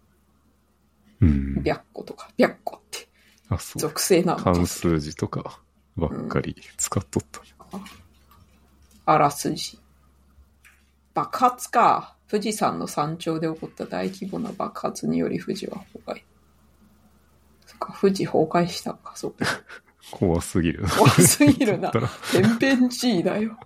[1.21, 1.63] うん。
[1.63, 2.29] 白子とか。
[2.37, 3.08] 白子って
[3.49, 3.79] あ、そう。
[3.79, 5.59] 属性なのか関数字とか
[5.95, 7.41] ばっかり使っとった。
[9.05, 9.79] あらすじ。
[11.13, 12.15] 爆発か。
[12.29, 16.21] 富士山の山頂で起こった大規模な爆発により富士は崩壊。
[17.65, 19.45] そっか、富士崩壊したのか、そうか。
[20.11, 20.89] 怖すぎるな。
[20.89, 21.91] 怖すぎるな
[22.31, 23.59] 天変地異だよ。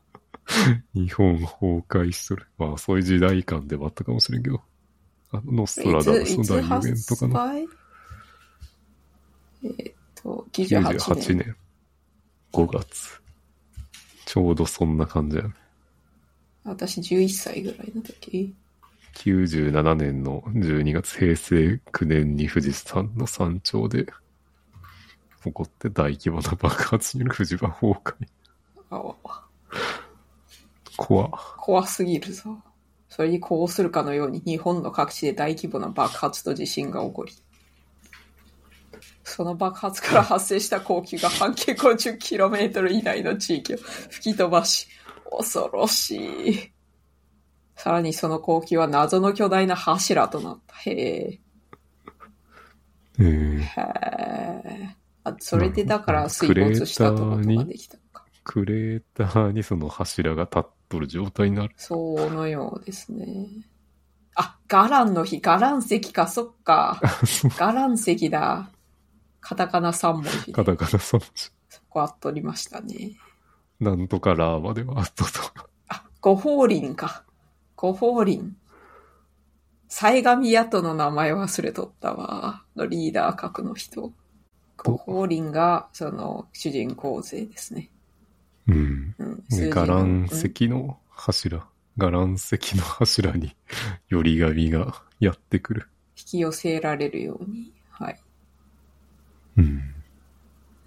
[0.93, 2.47] 日本崩壊しとる。
[2.57, 4.61] まあ、そういう時代感でもあったかもしれんけど。
[5.31, 7.67] あの、ノストラダムスの大予言とかの売
[9.63, 11.38] えーっと、98 98年。
[11.38, 11.56] 年
[12.52, 13.21] 5月。
[14.26, 15.54] ちょうどそんな感じやね。
[16.63, 18.54] 私11歳ぐらいの時。
[19.15, 24.08] 97年の12月平成9年に富士山の山頂で
[25.43, 28.15] 起こって大規模な爆発による富士は崩壊。
[28.89, 29.15] あわ
[30.97, 32.58] 怖怖すぎるぞ。
[33.10, 37.34] それに呼応するかのように日本の各地で大規模な爆発と地震が起こり、
[39.23, 44.88] その爆発から発生した光球が半径 50km 以内の地域を吹き飛ばし、
[45.31, 46.71] 恐ろしい。
[47.75, 50.75] さらにその光球は謎の巨大な柱となった。
[50.89, 51.39] へえ。
[53.19, 53.65] えー、へ
[54.65, 54.95] え。
[55.23, 58.25] あ、それでだから水没したとことができたのか。
[58.43, 61.73] クレーターにその柱が立っとる状態になる。
[61.77, 61.95] そ
[62.29, 63.47] のようですね。
[64.36, 66.99] あ、ガランの日、ガラン石か、そっか。
[67.57, 68.69] ガラン石だ。
[69.43, 70.51] カタカナ3文字で。
[70.53, 71.23] カタカナその
[71.69, 73.12] そこあっとりましたね。
[73.79, 75.32] なんとかラーまではあっとと。
[75.89, 77.23] あ、五法輪か。
[77.75, 78.56] 五法輪。
[79.89, 82.63] 西上宿の名前忘れとったわ。
[82.77, 84.13] のリーダー格の人。
[84.77, 87.89] 五法輪が、その、主人公勢ですね。
[88.67, 89.15] うん。
[89.19, 89.43] うん。
[89.49, 91.67] で、ガランうん石の柱。
[91.97, 93.56] ガラン石の柱に、
[94.08, 95.89] より紙がやってくる。
[96.17, 97.73] 引き寄せられるように。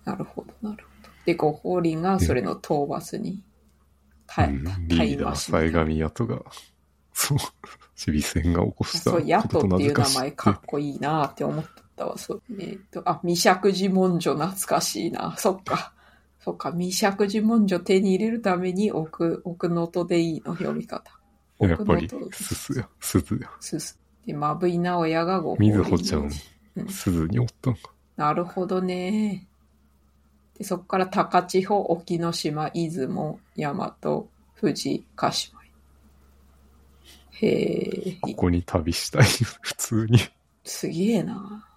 [0.05, 1.11] なるほど、なるほど。
[1.25, 3.43] で、五法輪がそれの討伐に、
[4.27, 6.43] たうんたリーダー、しみたい西上跡が、
[7.13, 7.39] そう、
[7.95, 11.65] チビ戦が起こしたそう、ヤトっていう名前かっこいいなって思っ
[11.97, 12.19] たわ。
[12.19, 12.43] そう。
[12.61, 15.35] えっ、と、あ、未釈寺文書懐かしいな。
[15.39, 15.93] そっか。
[16.41, 21.11] そっか、未釈寺文書手に入れるために奥、奥の音でいいの読み方。
[21.59, 23.51] やっぱりすすや、すずや。
[23.59, 23.99] すす。
[24.27, 26.31] で、まぶい直哉がごみずほちゃん、
[26.89, 27.96] すずにおったんか。
[28.17, 29.47] なるほどね。
[30.57, 35.57] で、そこから高千穂、沖ノ島、出雲、大和、富士、鹿島。
[37.33, 39.25] へえ、ここに旅したい、
[39.61, 40.19] 普通に。
[40.65, 41.69] すげえな。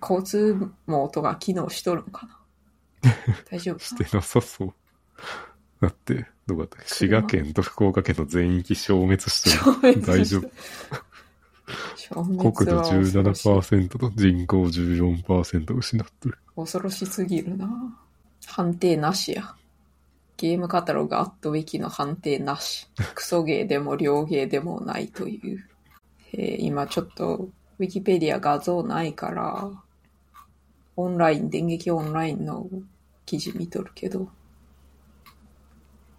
[0.00, 2.26] 交通網とか機能しとるんか
[3.02, 3.12] な。
[3.50, 4.74] 大丈夫かしてなさそう。
[5.80, 10.00] だって、どうだった滋賀県と福岡県の全域消滅してる。
[10.00, 10.50] 大丈夫。
[12.10, 12.90] 国土は恐
[13.24, 16.38] ろしい17%と人口14%失ってる。
[16.56, 17.68] 恐ろしすぎるな。
[18.46, 19.54] 判定なしや。
[20.36, 22.88] ゲームカタログアットウィキの判定なし。
[23.14, 25.68] クソゲーでも両ゲーでもないという。
[26.32, 29.70] えー今ちょっとウィキペディア画像ないから、
[30.96, 32.68] オンライン、電撃オンラインの
[33.26, 34.28] 記事見とるけど、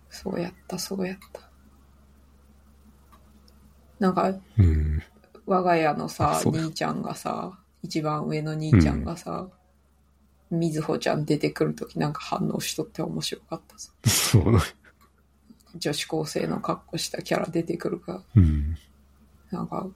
[0.10, 1.42] そうやった、そうやった。
[4.00, 5.02] なんか、うん。
[5.46, 9.48] 我が家のさ兄ちゃんがさ、一番上の兄ちゃんがさ、
[10.50, 13.92] みずほちゃん出てくるときなんか反応しとって面白かったさ。
[14.10, 14.62] そうなんや
[15.76, 18.78] 女子高生の格好したキャラ出てくるから、うん。
[19.52, 19.88] なんか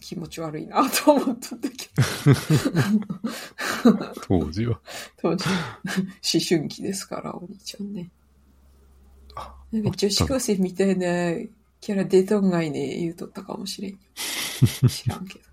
[0.00, 1.88] 気持ち悪いなと思っとったけ
[3.84, 4.80] ど、当時は。
[5.20, 8.10] 当時、思春期ですから、お兄ちゃんね。
[9.34, 11.06] あなんか女子高生みたいな
[11.80, 13.98] キャラ出とんがいね、言うとったかもしれんよ。
[14.88, 15.44] 知らんけど。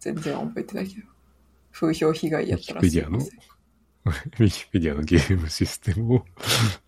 [0.00, 1.06] 全然覚えてないけど。
[1.72, 3.38] 風評被害やったらすいません。
[4.04, 6.24] ウィキペディアのゲームシステムを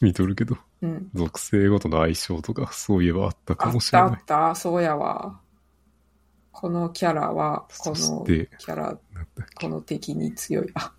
[0.01, 1.11] 見とるけど、うん。
[1.15, 4.09] 属性ごとの相性とか、そういえばあったかあったもしれない。
[4.11, 5.41] あった、そうやわ。
[6.53, 8.99] このキャラは、このキャラ、
[9.61, 10.71] この敵に強い。
[10.75, 10.93] あ、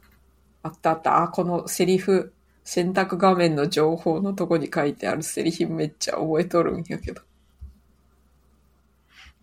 [0.63, 1.23] あったあった。
[1.23, 2.33] あ、このセリフ、
[2.63, 7.21] 選択画面の情報のとこに書いてあるセリフめっちゃ覚えとるんやけど。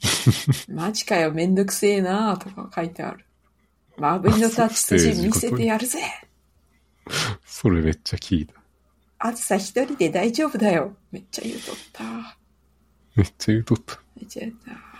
[0.69, 3.25] マジかよ、めんどくせえなとか書いてある。
[3.97, 6.01] マブイのタッチ筋見せてやるぜ
[7.45, 8.55] それめっちゃ聞いた。
[9.19, 10.97] あずさ一人で大丈夫だよ。
[11.13, 12.05] めっちゃ言うとった。
[13.15, 14.01] めっちゃ言うとった。
[14.17, 14.95] めっちゃ言った。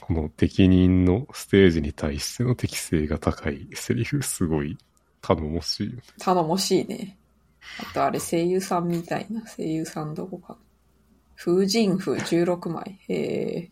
[0.00, 4.76] この適任のステージに対しての適性が高いセリフ、すごい
[5.22, 6.02] 頼もしいよね。
[6.18, 7.16] 頼もしいね。
[7.78, 9.42] あとあれ声優さんみたいな。
[9.42, 10.56] 声優さんどこか。
[11.42, 12.98] 風神風16枚。
[13.08, 13.70] へえ。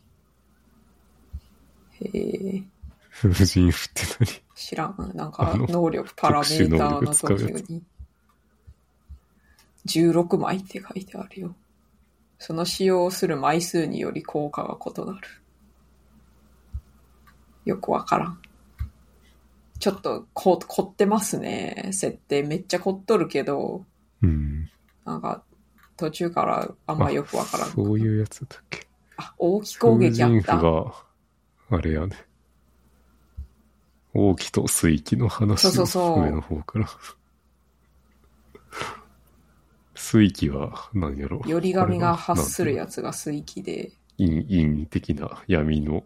[2.01, 2.63] へえ。
[3.11, 4.43] 風神符って何？
[4.55, 5.13] 知らん。
[5.15, 7.83] なんあかの能力パラメーターの時に。
[9.85, 11.55] 16枚って書いてあるよ。
[12.39, 15.29] その使用する枚数により効果が異なる。
[17.67, 18.41] よくわからん。
[19.79, 21.91] ちょっとこ凝ってますね。
[21.93, 23.85] 設定めっちゃ凝っとるけど、
[24.23, 24.71] うん。
[25.05, 25.43] なんか
[25.99, 27.71] 途中からあんまよくわからん。
[27.71, 28.87] そういうやつだっけ？
[29.19, 30.57] あ、大き攻撃あ風った。
[30.57, 30.95] が、
[31.71, 32.17] あれやね。
[34.15, 36.89] 王毅と水気の話そうそうそうを上の方から。
[39.95, 41.43] 水気は何やろ？
[41.47, 46.05] より神が発するややつが水気で、陰、陰的な闇の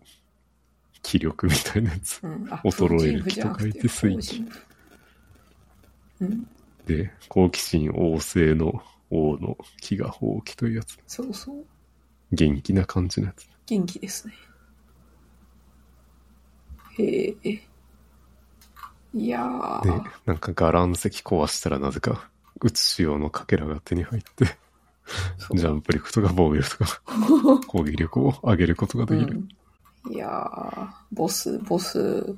[1.02, 2.20] 気力みたいなやつ。
[2.22, 4.66] うん、あ、衰える気と書いて水気風神符
[6.22, 6.48] うん、
[6.86, 8.82] で、好奇心旺盛の
[9.12, 10.98] 王の気が放棄というやつ。
[11.06, 11.64] そうそう。
[12.32, 13.46] 元気な感じのやつ。
[13.66, 14.34] 元気ですね。
[16.98, 17.62] へえ。
[19.14, 24.46] いやでー、、なんかガラン石壊したらなぜか、打つ仕様のかけらが手に入って、
[25.54, 27.02] ジャンプ力とか防御力とか、
[27.68, 29.44] 攻撃力を上げることができる。
[30.06, 32.34] うん、いやー、ボス、ボス、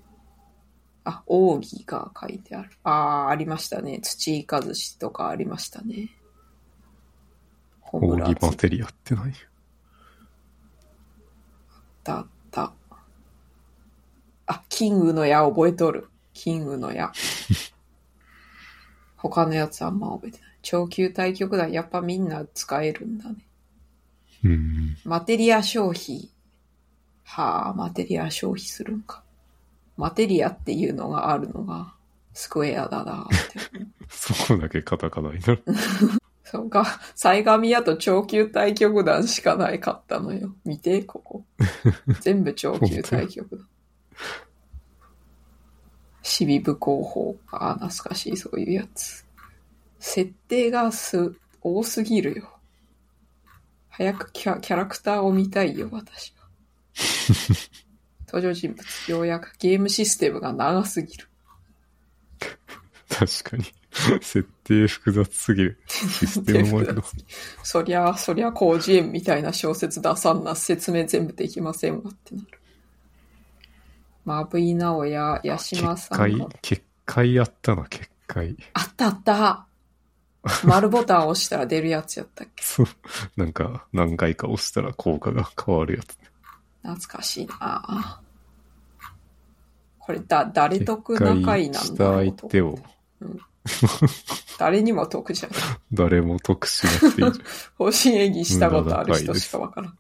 [1.05, 2.71] あ、奥義が書いてある。
[2.83, 4.01] あー、ありましたね。
[4.03, 6.11] 土イカ寿司とかありましたね。
[8.01, 9.33] ホムラツ奥義マテリアってない？
[12.05, 12.73] だった。
[14.47, 16.09] あ、キングの矢覚えとる。
[16.33, 17.13] キングの矢。
[19.17, 20.49] 他のやつあんま覚えてない。
[20.63, 23.37] 超級対局団やっぱみんな使えるんだね。
[24.45, 24.97] うん。
[25.05, 26.31] マテリア消費。
[27.25, 29.23] はあ、マテリア消費するんか。
[29.97, 31.95] マテリアっていうのがあるのが、
[32.35, 33.61] スクエアだなって。
[34.09, 35.65] そこだけカタカナになる。
[36.55, 37.01] そうか。
[37.17, 40.55] サイガミヤと超級対局団しかないかったのよ。
[40.65, 41.45] 見て、ここ。
[42.23, 43.69] 全部超級対局団。
[46.23, 47.37] シビ部広報。
[47.51, 49.27] ああ、懐かしい、そういうやつ。
[49.99, 52.57] 設定がす、多すぎるよ。
[53.89, 56.49] 早くキャキャラクターを見たいよ、私は。
[58.33, 61.29] 登場人物、ようやくゲームシステムが長すぎる。
[63.09, 63.65] 確かに。
[64.21, 65.81] 設定複雑すぎる。
[65.87, 67.03] システムもど。
[67.63, 72.49] そりゃ、そりゃ、広辞苑みたいな小説出さんな、説明全部できませんわってなる。
[74.25, 78.57] マブイナオやヤシマ結界さんが。、結界やったな、結界。
[78.73, 79.67] あったあった
[80.65, 82.65] 丸ボタン押したら出るやつやったっけ？
[82.65, 82.87] そう。
[83.37, 86.19] なんか、何回か押したら効果が変わるやつ。
[86.83, 88.21] 懐かしいな
[90.01, 92.79] これだ、誰結得な回界なんだろうと相手を
[94.59, 95.59] 誰にも得じゃない。
[95.93, 97.33] 誰も得しなくていいじゃん。
[97.77, 99.99] 方針演技したことある人しかわからん。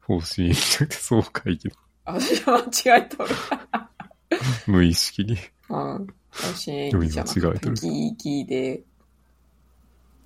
[0.00, 3.30] 方針じゃなくてそう会議のあ、私は間違えとる。
[4.66, 5.36] 無意識に。
[5.68, 6.06] うん。
[6.30, 8.82] 方針演技じゃなくて、ギーギーで、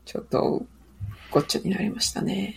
[0.05, 0.66] ちょっと、
[1.30, 2.57] ごっちゃになりましたね。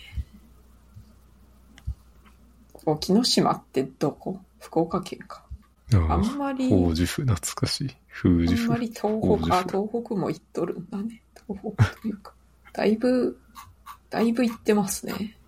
[2.84, 4.40] 沖ノ島ってどこ？
[4.60, 5.44] 福岡県か。
[5.92, 7.96] あんまり、宝懐かしい。
[8.12, 8.30] 風。
[8.30, 11.22] あんまり東北、あ、東北も行っとるんだね。
[11.46, 12.34] 東北というか。
[12.72, 13.38] だいぶ、
[14.10, 15.38] だいぶ行ってますね。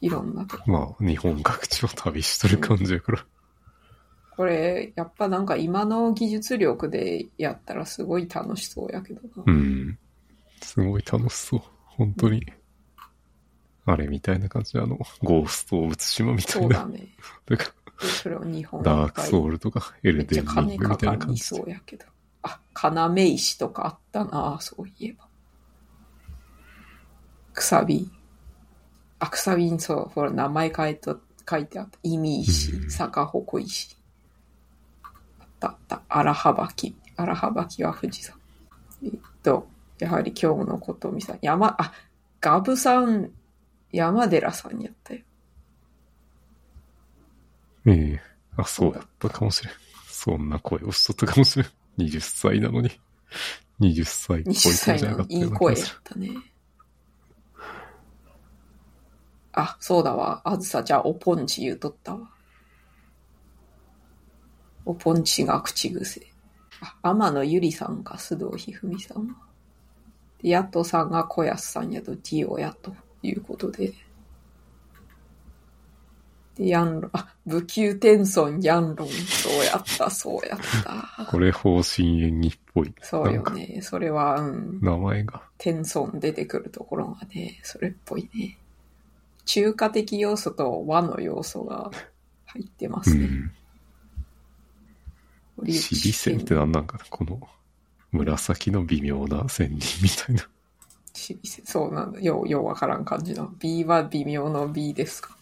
[0.00, 0.70] いろんなとこ。
[0.70, 3.26] まあ、日本各地を旅しとる感じやから。
[4.36, 9.44] これ、やっぱなんか今の技術力でやったらすごい楽しそうやけどな。
[9.46, 9.98] うん。
[10.62, 11.60] すごい楽しそう。
[11.84, 12.46] 本当に。
[13.86, 16.80] あれみたいな感じで、あの、ゴースト・オブ・ツシマみたいな。
[16.80, 17.08] そうだね。
[17.46, 17.56] と
[18.06, 21.62] それを日本ダークソウルとか、エルデンリングみたいな感じで。
[21.62, 22.06] うやけど。
[22.42, 25.26] あ、要石とかあったなそういえば。
[27.52, 28.10] くさび。
[29.18, 31.98] あ、くさびにそう、ほら、名前書いと書いてあった。
[32.02, 33.96] 意味石う、ん坂鉾石。
[35.02, 36.02] あったあった。
[36.08, 36.96] 荒幅き。
[37.16, 38.36] 荒幅きは富士山。
[39.04, 39.12] えっ
[39.42, 39.68] と、
[39.98, 41.38] やはり今日のことみさん。
[41.42, 41.92] 山、あ、
[42.40, 43.30] ガブさん、
[43.92, 45.20] 山寺さんやったよ。
[47.86, 48.20] ええ
[48.56, 49.74] あ、そうやったかもしれん。
[50.06, 51.66] そんな声をしとったかもしれん。
[51.98, 52.90] 20歳なのに。
[53.80, 55.98] 20歳っぽい20声歳じゃなかったのいい声やような気がする。
[55.98, 56.30] ったね。
[59.52, 60.42] あ、そうだわ。
[60.44, 62.30] あずさ、じゃあ、おぽんち言うとったわ。
[64.84, 66.26] おぽんちが口癖。
[66.80, 69.34] あ、天野ゆりさんか、須藤ひふみさんは。
[70.42, 73.92] で、やっとさんが小安さんやと、ディオやということで。
[76.56, 81.24] で、ヤンロン、あ、武宮天孫ヤンロン、そうやった、そうやった。
[81.26, 82.94] これ方針演技っぽい。
[83.02, 83.80] そうよね。
[83.82, 84.78] それは、うん。
[84.82, 85.42] 名前が。
[85.58, 88.58] 天孫出てくるところがね、それっぽいね。
[89.44, 91.90] 中華的要素と和の要素が
[92.46, 93.24] 入ってまうすね。
[93.26, 93.52] ん。
[95.56, 97.40] 堀内シビ線って何なんかなこの
[98.12, 100.48] 紫の微妙な線人みたいな。
[101.12, 102.20] そうなんだ。
[102.20, 103.52] よう、ようわからん感じの。
[103.58, 105.36] B は微妙の B ですか？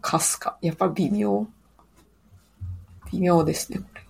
[0.00, 0.56] かすか。
[0.62, 1.46] やっぱ微妙。
[3.12, 4.06] 微妙ですね、これは。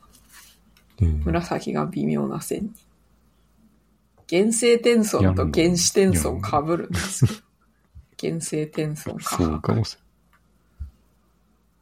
[1.03, 2.71] うん紫が微妙な線に。
[4.29, 7.41] 原生天孫と原始天孫かぶるんですけど。
[8.35, 9.37] 原生天孫か。
[9.37, 9.97] そうかもし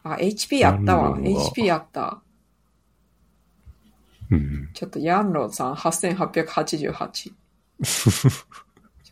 [0.04, 1.18] あ、HP あったわ。
[1.18, 2.22] HP あった。
[4.30, 4.38] れん。
[4.38, 4.70] うん。
[4.72, 7.32] ちょっとヤンロンさん8888。
[7.82, 8.10] ちょ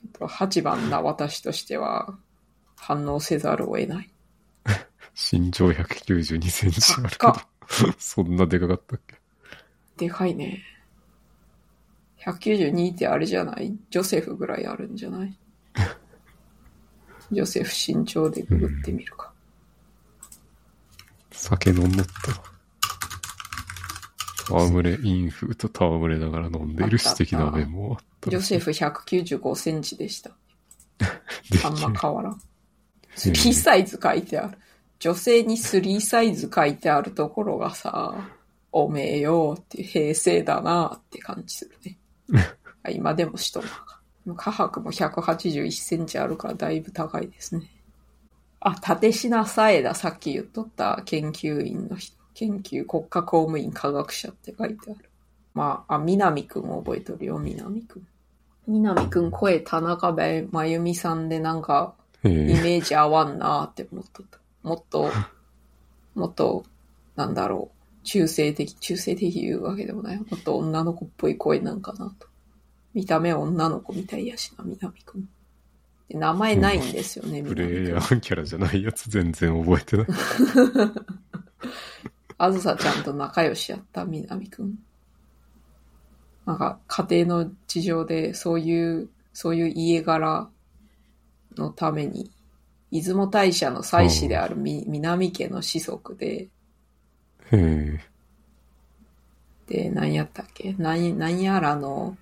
[0.08, 2.16] っと8番な私としては
[2.76, 4.10] 反応せざるを得ない。
[5.14, 7.92] 身長192センチあるけ高ど。
[7.98, 9.16] そんなでかかったっけ？
[9.96, 10.62] でかいね。
[12.24, 13.74] 192ってあれじゃない？
[13.90, 15.38] ジョセフぐらいあるんじゃない？
[17.32, 19.32] ジョセフ身長でググってみるか。
[21.32, 22.06] 酒飲んどっ
[24.46, 24.52] た。
[24.54, 28.15] 戯れ、インフと戯れながら飲んでいる私的な面もあった。
[28.26, 30.30] ジョセフ195センチでした。
[30.98, 31.06] で
[31.64, 32.40] あんま変わらん。
[33.16, 34.58] 3サイズ書いてある。
[34.98, 38.28] 女性に3サイズ書いてあるところがさ、
[38.72, 41.98] おめえよって平成だなって感じするね。
[42.82, 43.96] あ今でもしとるのか。
[44.34, 47.70] 下白も181センチあるからだいぶ高いですね。
[48.60, 49.94] あ、立品さえだ。
[49.94, 52.16] さっき言っとった研究員の人。
[52.34, 55.10] 研究国家公務員科学者って書いてある。
[55.54, 58.06] まあ、あ、南くん覚えとるよ、南くん。
[58.66, 61.94] 南くん声田中真由美さんでなんか
[62.24, 64.38] えイーメージ合わんなーって思っとった。
[64.62, 65.10] もっと、
[66.14, 66.64] もっと、
[67.14, 67.76] なんだろう。
[68.04, 70.18] 中性的、中性的言うわけでもない。
[70.18, 72.28] もっと女の子っぽい声なんかなと。
[72.94, 75.28] 見た目女の子みたいやしな、南くん。
[76.08, 77.88] で名前ないんですよね、プレイ。
[77.88, 80.06] ヤーキャラじゃないやつ全然覚えてない。
[82.38, 84.78] あずさちゃんと仲良しやった、南くん。
[86.46, 90.48] なんか、家庭の事情で、そういう、そういう家柄
[91.56, 92.30] のために、
[92.92, 96.48] 出雲大社の祭祀であるみ南家の子息で、へ
[97.52, 98.00] え。
[99.66, 100.74] で、何やったっけ？
[100.78, 102.16] 何、何やらの、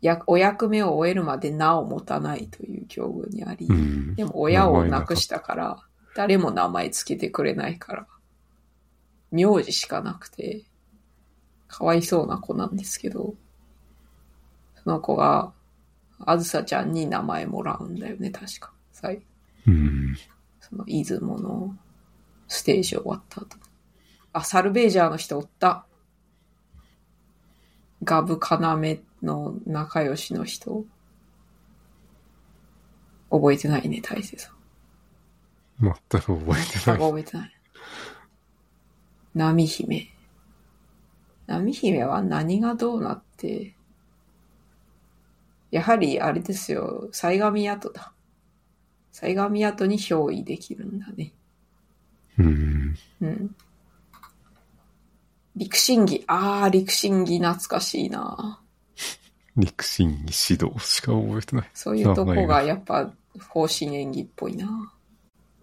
[0.00, 4.14] や、お役目を終えるまで名を持たないという境遇にあり、うん。
[4.16, 5.78] でも親を亡くしたから、
[6.16, 8.06] 誰も名前つけてくれないから、
[9.30, 10.64] 名字しかなくて、
[11.70, 13.34] かわいそうな子なんですけど、
[14.82, 15.52] その子が、
[16.18, 18.72] あずさちゃんに名前もらうんだよね、確か。
[18.92, 19.22] 最
[19.66, 20.16] うん。
[20.60, 21.76] その出雲の
[22.48, 23.56] ステージ終わった後。
[24.32, 25.86] あ、サルベージャーの人おった。
[28.02, 30.84] ガブカナメの仲良しの人。
[33.30, 34.54] 覚えてないね、大勢さん。
[35.80, 36.98] 全く覚えてあ、ない。
[36.98, 37.56] 覚えてない。
[39.34, 40.19] 波姫。
[41.50, 43.74] 波姫は何がどうなって、
[45.72, 48.12] やはりあれですよ、西上跡だ。
[49.12, 51.32] 西上跡に憑依できるんだね。
[52.38, 52.96] うん。
[53.20, 53.56] うん。
[55.56, 56.22] 陸審議。
[56.28, 58.60] ああ、陸審議懐かしいな。
[59.56, 61.70] 陸神に指導しか覚えてない。
[61.74, 63.12] そういうとこががやっぱ
[63.48, 64.92] 方針演技っぽいな。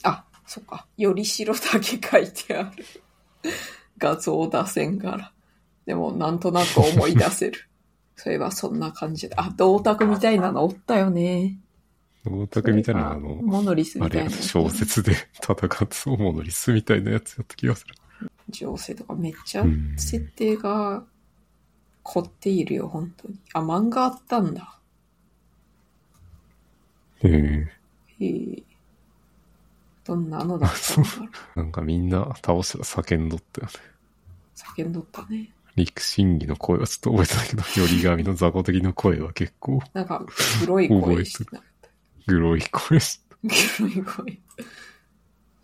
[0.04, 0.86] あ、そっか。
[0.98, 2.86] よりしろだけ書いてある。
[3.98, 5.32] 画像出せんから。
[5.88, 7.60] でもなんとなく思い出せる。
[8.16, 9.36] そういえばそんな感じで。
[9.38, 11.60] あ、銅鐸みたいなのおったよね。
[12.26, 14.30] 大竹みたいなあの、モノリスみたいな。
[14.30, 17.96] 小説で戦ってそうものリスみたいなやつやった気がする。
[18.50, 21.04] 情勢とかめっちゃうん設定が
[22.04, 23.40] 凝っているよ、本当に。
[23.54, 24.80] あ、漫画あったんだ。
[27.24, 27.68] へえ。
[28.20, 28.64] へえ。
[30.04, 31.60] どんなのだったんだろう。
[31.60, 33.74] なんかみんな倒したら叫んどったよね。
[34.56, 35.52] 叫んどったね。
[35.78, 40.26] 陸神儀の声はちょっと覚えてないけど、 より神の雑魚的な声は結構なんか、
[40.62, 41.90] 黒い声してなかった。
[42.26, 43.22] グロい声 し
[43.78, 44.40] 黒い声。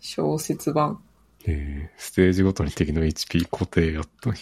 [0.00, 1.02] 小説版。
[1.46, 4.38] えー、ステージごとに敵の HP 固定やったんや。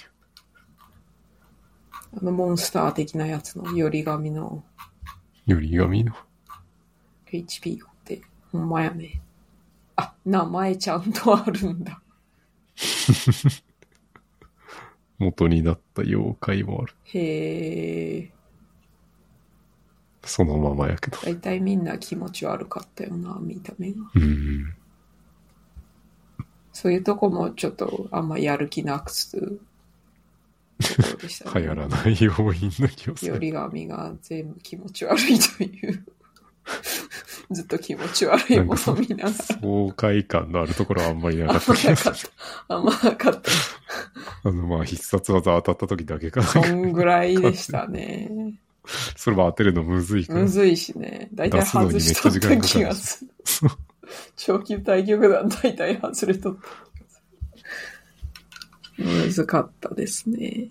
[2.15, 4.63] あのモンスター的なやつのより神の
[5.47, 6.13] より神の
[7.27, 8.21] ？HP がって、
[8.53, 9.23] ほんまやね。
[9.97, 12.03] あ、名前ちゃんとあるんだ。
[15.23, 16.95] 元になった妖怪もある。
[17.05, 18.31] へえ。
[20.25, 21.19] そのままやけど。
[21.19, 24.03] だいたいみんな気持ち悪かったよな、見た目が。
[24.15, 24.75] うん。
[26.73, 33.33] そういうとこもちょっとあんまやる気なくすところでした 流行らない要因な気がする。
[33.33, 36.05] より神が全部気持ち悪いという。
[37.55, 39.31] ずっと気持ち悪いもの見ながら。
[39.33, 41.91] 爽快感のあるところはあんまりなかっあんま。
[41.91, 42.75] なかった。
[42.75, 43.51] あんまなかった。
[44.45, 46.47] あの、まあ、必殺技当たった時だけかな。
[46.47, 48.31] そんぐらいでしたね。
[49.17, 50.41] それも当てるのむずいから。
[50.41, 51.29] むずいしね。
[51.35, 53.71] だいたい外しとった気がする。
[54.37, 57.23] 長期対局団だいたい外れとった気がす
[58.99, 59.05] る。
[59.05, 60.69] むずかったですね。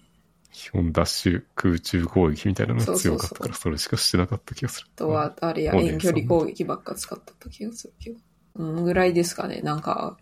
[0.62, 4.88] 基本ダッシュ空中攻撃みたいなのが強かったから、それしかしてなかった気がする。
[4.94, 8.20] あとは、あれや、遠距離攻撃ばっか使った気がするけど。
[8.54, 9.62] うんぐらいですかね。
[9.62, 10.18] なんか、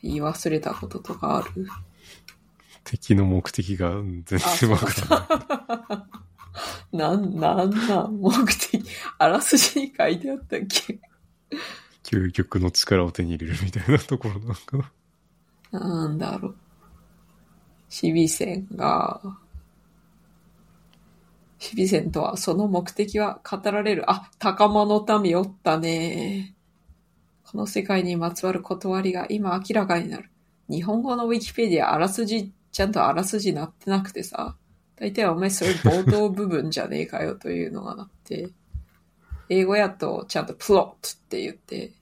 [0.00, 1.66] 言い忘れたこととかある。
[2.84, 6.06] 敵の目的が全然わからな
[6.92, 6.96] い。
[6.96, 8.84] なん、なんなん、目的。
[9.18, 11.00] あらすじに書いてあったっけ
[12.04, 14.76] 究極の力を手に入れるみたいなところなんか
[15.72, 15.80] な。
[15.80, 16.56] なんだろう。
[17.88, 19.20] シビ戦が、
[21.60, 24.10] シビ戦とはその目的は語られる。
[24.10, 26.54] あ、高間の民おったね。
[27.44, 30.30] この世界にまつわる断りが今明らかになる。
[30.70, 34.56] 日本語のウィキペディアあらすじ、ちゃんとあらすじなってなくてさ、
[34.96, 38.48] 大体お前それ冒頭部分じゃねえかよというのがなって、
[39.50, 41.92] 英語やとちゃんとプロットって言って、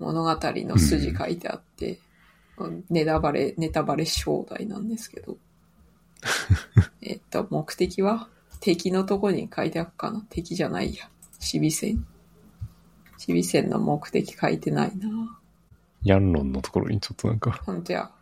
[0.00, 1.98] 物語の筋書いてあって、
[2.90, 5.38] ネタバレ、ネタバレ正代なんですけど。
[7.00, 8.28] えっと、目的は
[8.62, 11.10] 敵のとこに書いてあるかな敵じゃないや。
[11.40, 12.06] 守備線。
[13.14, 15.08] 守備線の目的書いてないな。
[16.04, 18.12] ヤンロンのところにちょっとなんか、ほんとや、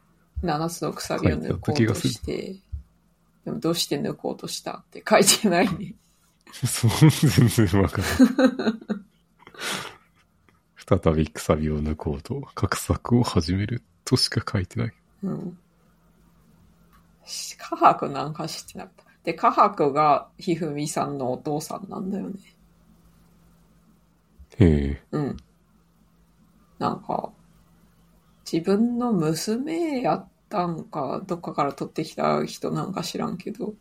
[0.42, 2.56] 七つのくさびを抜こうとして、
[3.44, 5.94] でもどうして抜こうとしたって書いてないね。
[6.52, 8.04] そう、全然わから
[10.98, 11.02] ん。
[11.02, 14.94] 再びくさびを抜こうと、画策を始めるとしか書いてない。
[15.22, 15.58] うん。
[17.26, 19.09] し科学なんか知ってなかった。
[19.24, 22.38] で、科学がひふみさんのお父さんなんだよね。
[24.58, 25.02] へえ。
[25.12, 25.36] うん。
[26.78, 27.30] なんか、
[28.50, 33.74] 自分の娘やったんか、どっかから取ってきた人なんか知らんけど、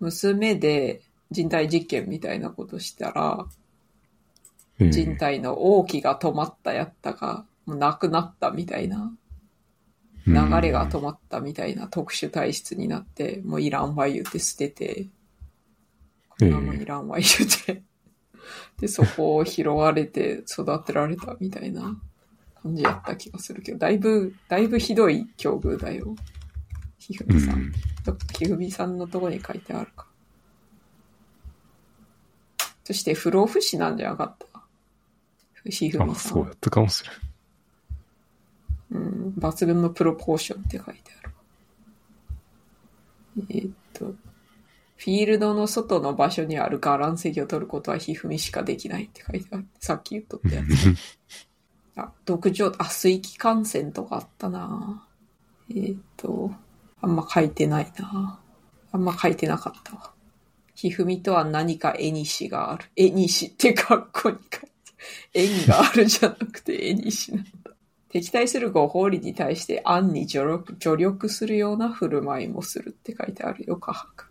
[0.00, 3.46] 娘で人体実験みたいなことしたら、
[4.78, 9.12] 人体の王気が止まったやったか、もうなくなったみたいな、
[10.26, 15.08] 流れが止まったみたいな特殊体質になって、もういらんわ言うて捨てて、
[16.28, 17.82] こんなもんいらんわ言うて、
[18.78, 22.00] で、そこを拾われて育てられたみたいな
[22.62, 26.14] 感じやった気がするけど、だいぶ、だいぶひどい境遇だよ。
[26.98, 27.72] ひふうみさん。
[28.38, 30.06] ひふみさんのとこに書いてあるか。
[32.84, 34.46] そして不老不死なんじゃなかった？
[35.70, 36.32] ひふあ、みさん。
[36.32, 37.14] そうやったかもしれん。
[38.92, 41.34] うん、抜群のプロポーションって書いてある。
[43.50, 49.66] えーっと、フィールドの外の場所にある伽藍石を取ることはひふみしかできないって書いてある。
[49.78, 50.94] さっき言っとったやつ。
[51.96, 55.06] あ、毒状、あ、水気感染とかあったな
[55.70, 56.50] えーっと、
[57.00, 58.40] あんま書いてないな
[58.92, 60.12] あんま書いてなかったわ。
[60.74, 62.86] ひふみとは何か絵にしがある。
[62.96, 64.70] 絵にしって格好に書いて。
[65.32, 67.70] 縁があるじゃなくて絵にしなんだ。
[68.10, 74.30] 敵対するご法理に対して暗に助力助力するような振る舞いもするって書いてあるよ、科学。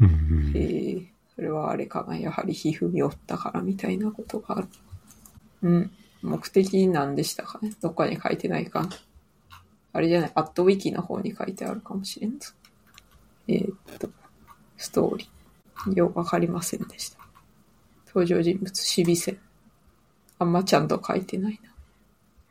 [0.00, 2.16] うんえー、それはあれかな。
[2.16, 4.68] やはりひふみおったからみたいなことがある。
[5.62, 5.90] うん。
[6.22, 7.72] 目的なんでしたかね。
[7.82, 8.88] どっかに書いてないかな。
[9.92, 10.32] あれじゃない。
[10.34, 12.52] アットウィキの方に書いてあるかもしれんぞ。
[13.48, 14.08] えーっと、
[14.76, 15.94] ストーリー。
[15.94, 17.18] ようわかりませんでした。
[18.06, 19.38] 登場人物、守備線。
[20.38, 21.71] あんまちゃんと書いてないな。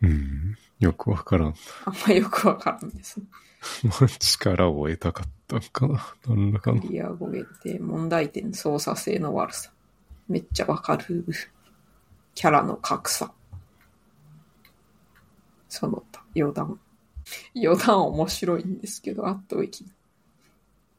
[0.02, 0.58] うん。
[0.80, 1.56] よくわからん。
[1.86, 3.22] あんまよくわからんです
[4.20, 6.16] 力を得たかったんかな。
[6.28, 6.82] なんだかな。
[6.82, 9.72] クリア語限定、問題点、操作性の悪さ。
[10.28, 11.26] めっちゃわかる。
[12.34, 13.32] キャラの格差。
[15.70, 16.80] その他、余談。
[17.56, 19.86] 余談面白いんですけど、あっとき。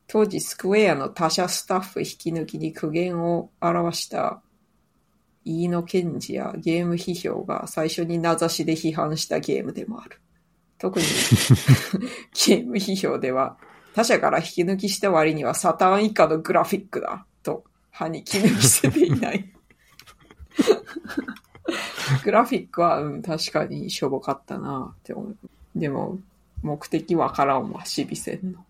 [0.07, 4.43] 当時、スクエアの他社スタッフ引き抜きに苦言を表した
[5.45, 10.21] 飯野健二やゲーム批評が最初に名指しで批判したゲームでもある。
[10.79, 11.05] 特に
[12.47, 13.57] ゲーム批評では
[13.95, 19.53] 他社から引き抜きした割にはサターン以下のグラフィックだと歯に気抜きせていない。
[22.25, 25.37] グラフィックは、うん、確かにしょぼかったなって思う。
[25.75, 26.19] でも、
[26.63, 28.65] 目的わからんわ、守備線の。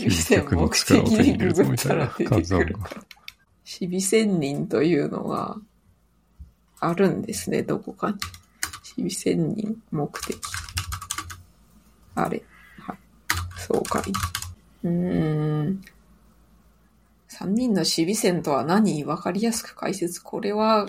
[0.00, 3.04] 守備線目的にググったら出てくるから。
[3.70, 5.56] 守備仙人というのが
[6.80, 8.14] あるんですね、どこかに。
[8.96, 10.38] 守備仙人目的。
[12.14, 12.42] あれ。
[12.80, 12.98] はい。
[13.56, 14.02] そうかい。
[14.84, 15.80] うーん。
[17.28, 20.22] 三人の守備線とは何わかりやすく解説。
[20.22, 20.86] これは、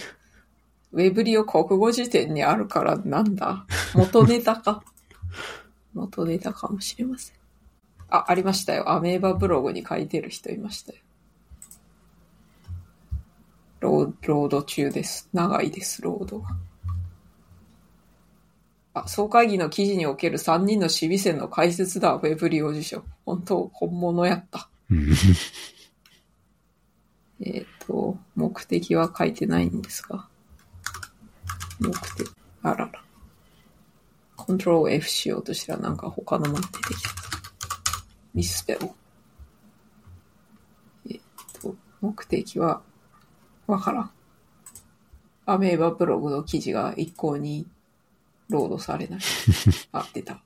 [0.92, 4.84] ウェブリオ国語辞典にあるからなんだ元ネタか。
[5.94, 7.41] 元ネタかもしれません。
[8.12, 8.92] あ、ありましたよ。
[8.92, 11.00] アメーバブログに書いてる人いましたよ。
[13.80, 15.30] ローロード中です。
[15.34, 16.50] 長いです、ロードが。
[18.94, 23.04] あ、総会議の記事における3人の守備線の解説だ、ウェブリオ辞書。
[23.26, 24.70] 本当、本物やった。
[24.90, 25.14] うん。
[27.40, 30.28] えっ、と、目的は書いてないんですが。
[31.80, 32.30] 目的、
[32.62, 32.92] あらら。
[34.36, 37.10] コントロール F しようとしたらなんか他のもの出てきた。
[38.34, 38.90] ミスペル。
[41.10, 41.20] えっ、
[41.62, 42.82] と、目的は、
[43.68, 44.12] わからん。
[45.46, 47.68] アメーバブログの記事が一向に
[48.50, 49.20] ロードされない。
[49.92, 50.42] あ、出た。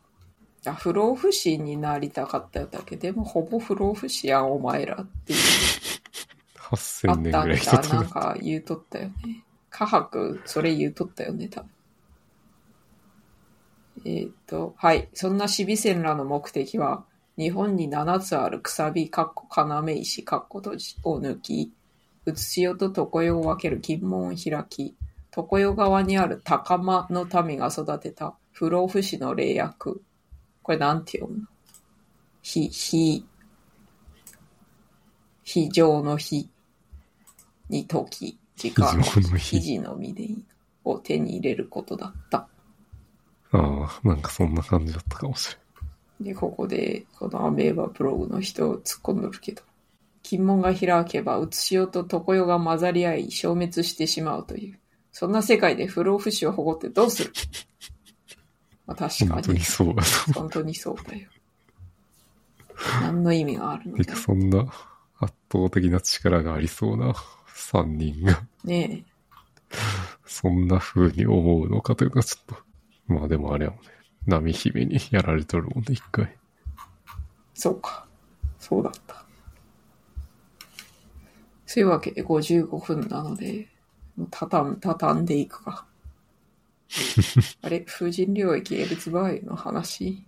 [0.66, 5.40] あ、不老不死になりたかっただけでも、ほぼ不老不死やん、お前らっていう。
[6.56, 7.96] 8000年ぐあっらいあった。
[7.96, 8.10] なん。
[8.10, 9.44] か言うとったよね。
[9.70, 11.70] 科博、それ言うとったよね、多分。
[14.06, 15.10] えーっと、はい。
[15.14, 17.06] そんなシビセンらの目的は、
[17.38, 21.74] 日本に7つあるくさび、かっこ要石、かっこ閉じを抜き、
[22.26, 24.96] うつし代と常世を分ける金門を開き、
[25.32, 30.02] 常世側にある高間の民が育てた不老不死の霊薬。
[30.64, 31.40] これなんて読む？
[31.40, 31.46] の
[32.42, 33.26] ひ、ひ、
[35.44, 36.50] 非常の非
[37.68, 38.98] に時、時間。
[38.98, 40.46] の非肘の実でいい
[40.86, 42.38] を手に入れることだった。
[42.38, 42.48] あ
[43.52, 45.58] あ、なんかそんな感じだったかもし
[46.20, 49.62] で、ここで、このアメーバブログの人を突っ込んどるけど、
[50.24, 54.80] 金門が開けば、うつし代と常世が混ざり合い、消滅してしまうという。
[55.12, 57.34] そんな世界で不老不死を誇ってどうする？
[58.86, 59.18] まあ確。
[59.20, 60.04] かに本当に、そうだ
[60.34, 61.30] と本当にそうだよ。
[63.02, 64.60] 何の意味があるのかそんな
[65.20, 67.14] 圧倒的な力がありそうな
[67.48, 69.06] 3人が、ね
[70.26, 72.56] そんな風に思うのかというのはちょっと、
[73.08, 73.88] まあでもあれやもんね。
[74.28, 76.26] 波姫に やられとるもんね、一回。
[76.26, 76.38] え、
[77.54, 78.06] そうか。
[78.60, 79.24] そうだった。
[81.66, 83.68] そういうわけで55分なので、
[84.16, 85.86] もう畳ん、畳んでいくか。
[87.62, 90.26] あれ、風神領域エルツバーユの話？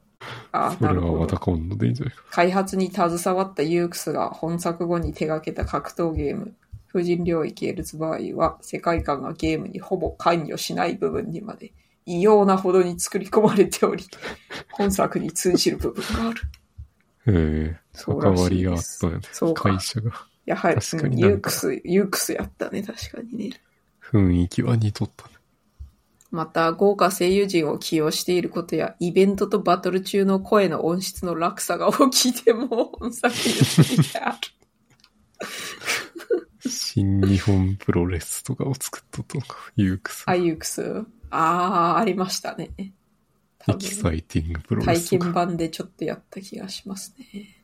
[0.52, 1.20] あ、 それはなるほど。
[1.22, 2.24] また今度でいいんじゃないか。
[2.32, 6.56] 開発に携わったユークスが本作後に手掛けた格闘ゲーム、
[6.92, 11.72] 風神領域エルツヴァーユは世界観がゲームにほぼ関与しない部分にまで
[12.08, 14.06] 異様なほどに作り込まれており、
[14.72, 16.42] 本作に通じる部分がある。
[17.30, 19.20] ええ関わりがあったよね。
[19.34, 20.26] そうか会社が。
[20.46, 23.62] やはり、確かになんかユークス、ユークスやったね、確かにね。
[24.02, 25.34] 雰囲気は似とったね。
[26.32, 34.38] また、豪華声優陣を起用していることや、イベントとバトル中の声の音質の落差が起きても、本作にである。
[36.70, 39.58] 新日本プロレスとかを作っとったのか。
[39.76, 40.24] ユークス。
[40.28, 41.06] あ、ユークス？
[41.30, 42.72] あー、ありましたね。
[42.78, 45.23] エキサイティングプロレスとか。
[45.23, 47.64] 体験版でちょっとやった気がしますね。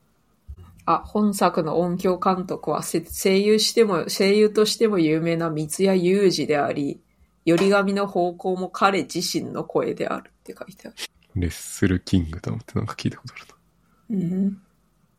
[0.85, 6.99] あ、本作の音響監督はせ声優しても、声優としても有名な三ツ矢雄二であり、
[7.45, 10.97] より紙の方向も彼自身の声であるって書いてある。
[11.35, 14.35] レッスルキングダムってなんか聞いたことあるな。
[14.35, 14.61] うん。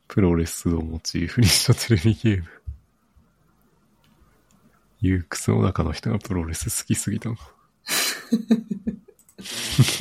[0.06, 2.44] プロレスをモチーフにしたテレビゲーム。
[5.00, 7.36] ユークスの中の人がプロレス好きすぎたの。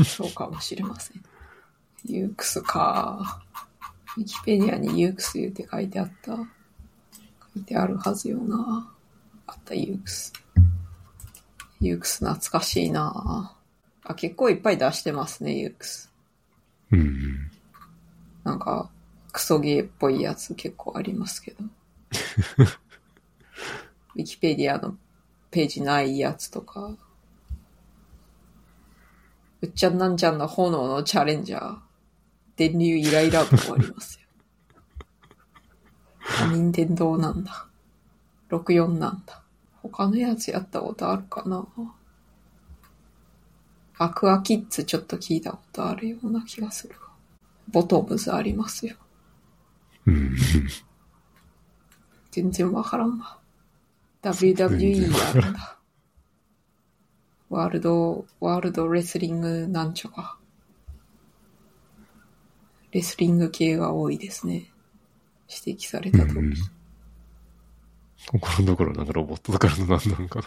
[0.05, 1.24] そうかもしれません。
[2.05, 3.41] ユークスか。
[4.17, 6.36] ウィキペディアにユークス言うて書いてあった。
[6.36, 6.45] 書
[7.55, 8.93] いてあるはずよな。
[9.47, 10.34] あった、ユークス。
[11.80, 13.55] ユークス懐かしいな。
[14.03, 16.13] あ、結構いっぱい出してますね、ユークス。
[16.91, 17.51] うん。
[18.43, 18.89] なんか、
[19.32, 21.63] クソゲーっぽいやつ結構ありますけど。
[24.15, 24.95] ウィキペディアの
[25.49, 26.95] ページないやつとか。
[29.64, 31.78] うっちゃんなんちゃんの炎のチャレンジャー。
[32.57, 34.28] 電流イライラとかありますよ。
[36.43, 37.66] あ、任天堂なんだ。
[38.49, 39.41] 64なんだ。
[39.82, 41.66] 他のやつやったことあるかな
[43.97, 47.14] アクアキッズちょっと聞いたことあるような気がするわ。
[47.70, 48.97] ボトムズありますよ。
[50.07, 50.36] うん。
[52.32, 53.39] 全然わからんわ。
[54.24, 55.72] WWE あるんだ。
[57.53, 60.39] ワールド、ワールドレスリングなんちゃか。
[62.91, 64.71] レスリング系が多いですね。
[65.65, 66.39] 指摘された通り。
[66.39, 66.53] うん
[68.25, 70.45] ところどころなんかロボットとかの何なんかな。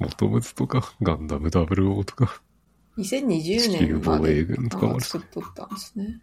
[0.00, 2.40] ボトムズとか、ガンダム WO とか。
[2.98, 4.46] 2020年まで
[5.00, 6.20] 作っとったんですね。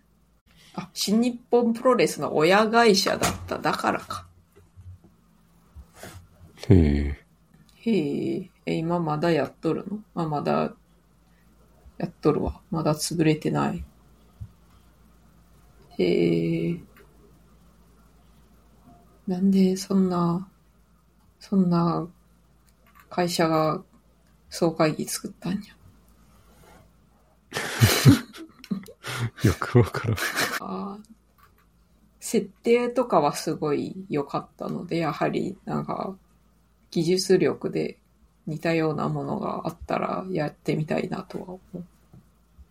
[0.75, 3.59] あ、新日本プロレスの親会社だった。
[3.59, 4.25] だからか。
[6.69, 7.23] へえ。
[7.91, 9.99] へえ、え、今まだやっとるの？
[10.15, 10.73] あ、まだ、
[11.97, 12.61] やっとるわ。
[12.71, 13.83] まだ潰れてない。
[15.97, 16.79] へえ。
[19.27, 20.49] なんでそんな、
[21.39, 22.07] そんな
[23.09, 23.83] 会社が
[24.49, 25.59] 総会議作ったんや？
[29.43, 31.03] よくわからん。
[32.19, 36.17] 設定とかはすごい良かったので、やはりなんか
[36.89, 37.99] 技術力で
[38.47, 41.83] 似たようなものがあったらやってみたいなとは思う。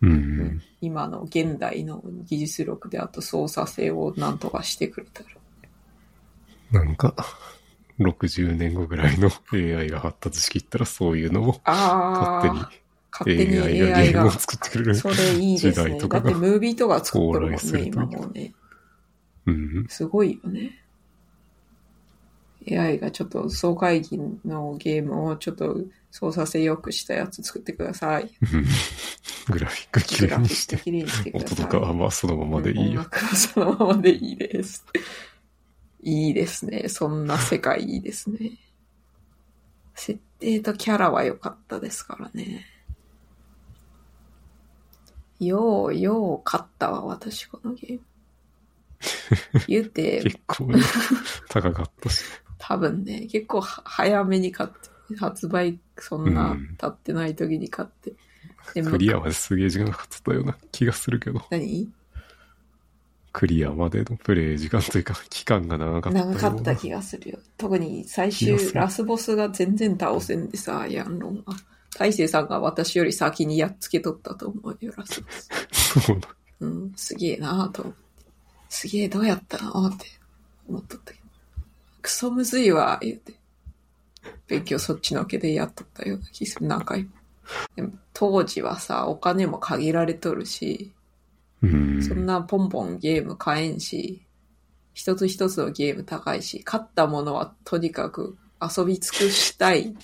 [0.03, 0.61] うん。
[0.81, 6.83] 今の現代の技術力であと操作性をなんとかしてくれたら。
[6.83, 7.15] なんか、
[7.99, 12.71] 60年後ぐらいの AI が発達しきったらそういうのもあ勝手にあ、
[13.11, 14.31] 勝手に AI がゲームを。
[14.31, 14.95] 作ってくれる。
[14.95, 15.71] それいいですね。
[15.71, 18.53] 時代とかがだってムービーとか作ってるもんね、今もうね。
[19.45, 19.85] うん。
[19.87, 20.82] すごいよね。
[22.69, 25.77] AI がちょっと総会議のゲームをちょっと
[26.11, 28.23] 操作性良くしたやつ作ってください。
[28.23, 28.65] う ん
[29.53, 30.75] グラフィック綺麗にして。
[30.89, 31.55] にしてください。
[31.55, 32.99] 音とかはまあそのままでいい音よ。
[33.01, 34.85] 楽はそのままでいいです。
[36.01, 36.87] いいですね。
[36.89, 38.51] そんな世界いいですね。
[39.95, 42.65] 設定とキャラは良かったですからね。
[45.39, 48.01] よう、よう勝ったわ、私、このゲーム。
[49.67, 50.81] 言うて、 結構ね
[51.49, 52.23] 高かったし。
[52.65, 58.13] 多分ね、結構は早めに買って、発売そんなうん経ってない時に買って。
[58.73, 61.41] でクリアまですげえ時間かかってたような気がするけど。
[61.49, 61.91] 何？
[63.33, 66.25] クリアまでのプレイ時間というか、期間が長かった。
[66.25, 67.39] 長かった気がするよ。
[67.57, 71.55] 特に最終、ラスボスが全然倒せんでさ、ヤンロンが。
[71.99, 75.99] 大勢さんが私より先にやっつけとったと思うよ、ラスボス。
[76.01, 76.29] そうだ。
[76.61, 77.99] うん、すげえなぁと思って。
[78.69, 79.87] すげえ、どうやったの？
[79.87, 80.05] って
[80.69, 81.22] 思っとったけど。
[82.03, 83.33] クソむずいわ、言うて。
[84.47, 87.09] 勉強そっちのけでやっとったような気する、何回も。
[87.75, 90.91] でも当時はさ、お金も限られとるし、
[91.61, 92.03] うん。
[92.03, 94.21] そんなポンポンゲーム買えんし、
[94.93, 99.95] 一つ一つのゲーム高いし、買ったものはとにかく遊び尽くしたい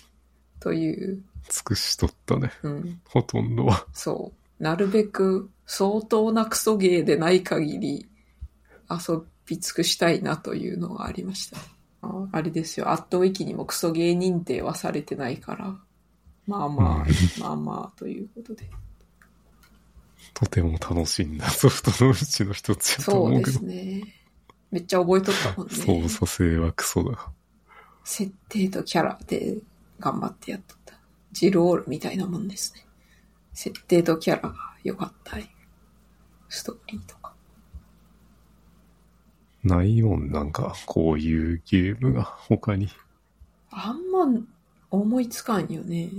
[0.60, 2.52] という、尽くしとったね。
[2.64, 3.86] うん、ほとんどは。
[3.94, 4.64] そう。
[4.64, 8.08] なるべく相当なクソゲーでない限り
[8.90, 11.58] 遊び尽くしたいなというのがありました。
[12.02, 12.90] ああれですよ。
[12.90, 15.76] アットウィキにもクソゲー認定はされてないから、
[16.48, 17.06] まあまあ、
[17.40, 18.70] まあまあということで。
[20.34, 23.60] とても楽しんだソフトのうちの一つやとそうで思うけど。
[23.60, 24.04] すね。
[24.72, 25.74] めっちゃ覚えとったもんね。
[25.76, 27.32] 操作性はクソだ。
[28.04, 29.58] 設定とキャラで
[30.00, 30.94] 頑張ってやっとった。
[31.32, 32.86] ジロールみたいなもんですね。
[33.54, 35.50] 設定とキャラが良かったり、
[36.48, 37.19] ストーリーとか。
[39.64, 42.90] ないもん、なんか、こういうゲームが他に。
[43.72, 44.42] あんま
[44.90, 46.10] 思いつかんよね。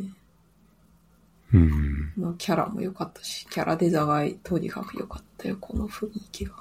[1.53, 2.13] うん。
[2.17, 6.55] まあ、キャラも良かったし、キャラデザがとにかく良かったよ、この雰囲気が。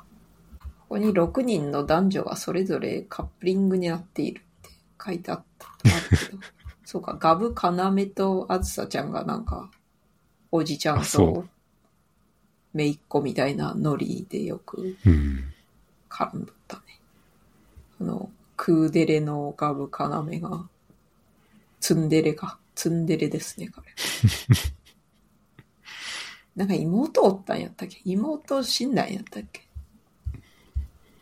[0.62, 4.70] ここに6人の男女がそれぞれカップリングになっているって
[5.04, 6.40] 書いてあったけど、
[6.84, 9.70] そうか、ガブ、カナメとあずさちゃんがなんか、
[10.52, 11.46] おじちゃんと、
[12.74, 15.44] めいっ子みたいなノリでよくうん。
[16.10, 16.84] 絡んどったね。
[18.02, 20.68] あの、クーデレのガブ、カナメが、
[21.80, 22.60] ツンデレか。
[22.76, 23.88] ツンデレですね、彼。
[26.56, 28.02] なんか妹おったんやったっけ？
[28.06, 29.68] 妹死んだんやったっけ？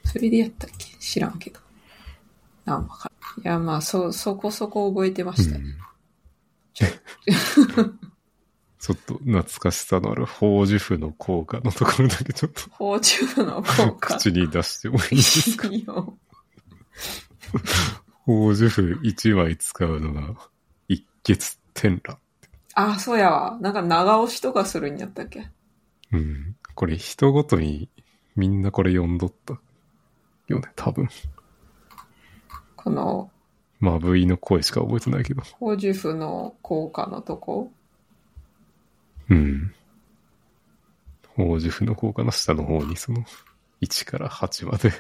[0.04, 0.86] それでやったっけ？
[0.98, 1.60] 知らんけど。
[2.66, 3.44] なんわかる。
[3.44, 5.66] いや、まあ、そ、そこそこ覚えてましたね。
[5.66, 5.68] う
[7.82, 8.00] ん
[8.80, 14.18] ちょっと懐かしさのある宝珠符の効果のところだけちょっと宝珠の効果。
[14.18, 16.18] 口に出してもいいですかいいよ
[18.26, 20.36] 宝珠符1枚使うのが
[20.88, 22.18] 一血天羅。
[22.76, 23.58] あ、そうやわ。
[23.62, 25.50] なんか長押しとかするんやったっけ？
[26.12, 26.56] うん。
[26.76, 27.90] これ人ごとに
[28.36, 29.60] みんなこれ読んどった
[30.48, 31.10] よね、多分。
[32.76, 33.32] この、
[33.80, 35.42] まあ V の声しか覚えてないけど。
[35.42, 37.72] 宝珠符の効果のとこ？
[39.30, 39.74] うん。
[41.36, 43.24] 宝珠符の効果の下の方にその
[43.82, 44.92] 1から8まで。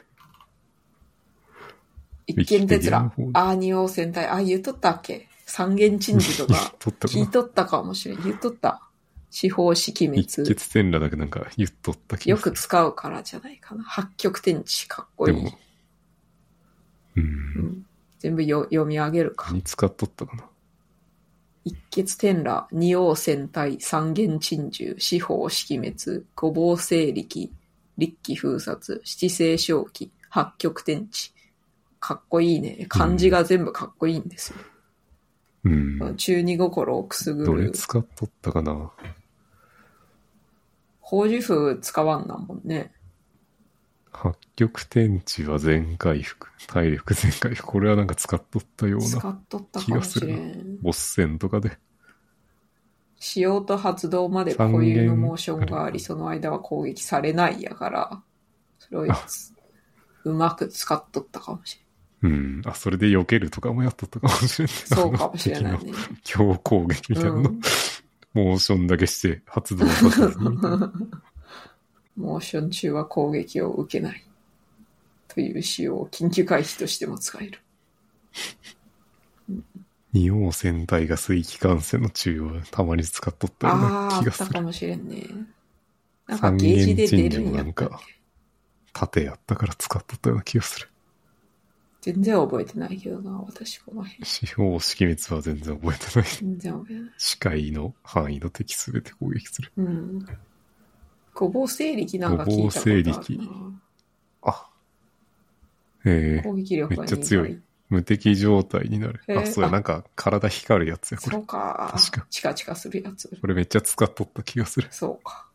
[2.27, 3.31] 一見哲羅ウィキペディアの方。
[3.33, 4.27] あー、二王戦隊。
[4.27, 5.27] あ、言っとったっけ？
[5.45, 6.73] 三元鎮守とか
[7.07, 8.21] 聞いとったかもしれん。
[8.23, 8.81] 言っとった。
[9.29, 10.27] 司法式一滅。
[10.27, 12.53] 血天羅だけなんか言っとった気よがする。
[12.53, 13.83] く使うからじゃないかな。
[13.83, 15.49] 八極天地かっこいいでも。、
[17.15, 17.21] う。
[17.21, 17.85] うんん、
[18.19, 19.51] 全部よ読み上げるか。
[19.51, 20.49] 何使っとったかな。
[21.67, 27.51] 一血天羅、二王戦隊、三元鎮守、司法式滅、五芒星力、
[27.97, 31.33] 立気封殺、七星正気、八極天地。
[31.99, 32.85] かっこいいね。
[32.87, 34.57] 漢字が全部かっこいいんですよ。
[35.65, 36.15] うん。
[36.15, 37.71] 中二心をくすぐどれる。
[37.71, 38.91] 使っとったかな？
[41.01, 42.93] 宝珠符使わんなんもんね。
[44.19, 46.47] 八極天地は全回復。
[46.67, 47.67] 体力全回復。
[47.67, 49.05] これはなんか使っとったような。
[49.05, 50.77] 使っとったかもしれん。
[50.81, 51.77] ボス戦とかで。
[53.19, 58.21] 使用と発動まで固有のモーションがあり、その間は攻撃されないやから、
[58.79, 59.25] それをあ
[60.23, 61.79] うまく使っとったかもし
[62.23, 62.61] うん。
[62.65, 64.73] あ、それで避けるとかもやっとったかもしれんね。
[64.89, 64.97] れん。
[64.97, 65.93] そうかもしれないね。
[66.23, 67.61] 強攻撃みたいなの、うん
[68.33, 70.93] モーションだけして発動させずみたいな。
[72.17, 74.23] モーション中は攻撃を受けない。
[75.27, 77.59] という仕様を緊急回避としても使える。
[80.13, 84.45] 二王戦隊が水気感染の中をたまに使っとったようあな気がする。
[84.45, 85.23] ったかもしれんね。
[86.25, 87.89] なんかゲージで出るんやったっ
[88.93, 90.89] 縦やったから使っとったような気がする。
[92.07, 94.25] け全然覚えてないけどな、私この辺。
[94.25, 96.29] 司法識滅は全然覚えてない。
[96.29, 97.11] 全然覚えてない。
[97.17, 99.71] 視界の範囲の敵すべて攻撃する。
[99.77, 100.25] うん。
[101.37, 103.11] ごぼう生力なんか聞いたことあるな。
[103.13, 103.39] ごぼう生力
[104.41, 104.69] あ。
[106.05, 107.61] ええ攻撃力がめっちゃ強い。
[107.89, 109.21] 無敵状態になる。
[109.37, 111.43] あ、そうや、あなんか体光るやつや、これそ。
[111.43, 111.91] うか。
[111.95, 113.29] 確かチカチカするやつ。
[113.39, 114.87] これめっちゃ使っとった気がする。
[114.89, 115.47] そうか。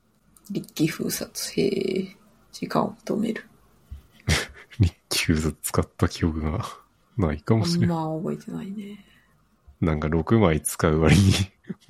[0.51, 1.61] 立気封殺。
[1.61, 2.17] へえ。
[2.53, 3.45] 時間を止める。
[4.79, 6.65] 日記フーズ使った記憶が
[7.17, 7.91] ないかもしれん。
[7.91, 9.05] ま覚えてないね。
[9.83, 11.33] なんか6枚使う割に、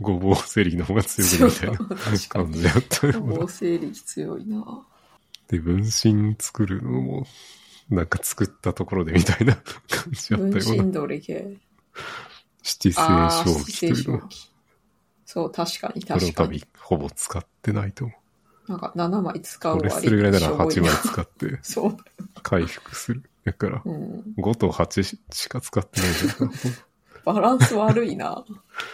[0.00, 1.78] ごぼう生力の方が強くみたいな。
[2.28, 3.48] 感じだったよなごぼう。
[3.48, 4.86] 生力強いな。
[5.48, 7.26] で、分身作るのも、
[7.90, 9.56] なんか作ったところでみたいな
[9.88, 10.82] 感じだ分ったような。
[10.84, 11.58] 身どれ系。
[12.62, 14.28] 七星正気というのは、
[15.26, 16.60] そう、確かにこの確かに。
[16.60, 18.14] 度ほぼ使ってないと思
[18.68, 19.76] なんか7枚使う。
[19.76, 21.96] う割これするぐらいなら8しょぼいな枚使ってそう。
[22.42, 23.22] 回復する。
[23.44, 24.34] だから、うん。
[24.38, 26.52] 5と8しか使ってないんじゃないかな。
[27.24, 28.44] バランス悪いな。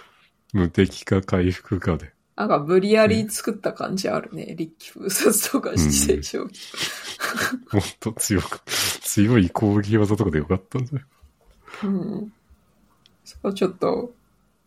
[0.52, 2.12] 無敵か回復かで。
[2.36, 4.54] なんか無理やり作った感じあるね。
[4.56, 5.84] 立気封殺とか七
[6.16, 7.76] 星将棋。
[7.76, 11.04] もっと強く、強い攻撃技とかでよかったんじゃない？
[11.84, 11.88] う
[12.24, 12.32] ん。
[13.24, 14.14] そこちょっと、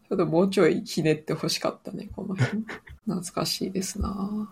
[0.09, 2.63] ちょっともうちょいひねって欲しかったね、この辺。
[3.07, 4.49] 懐かしいですな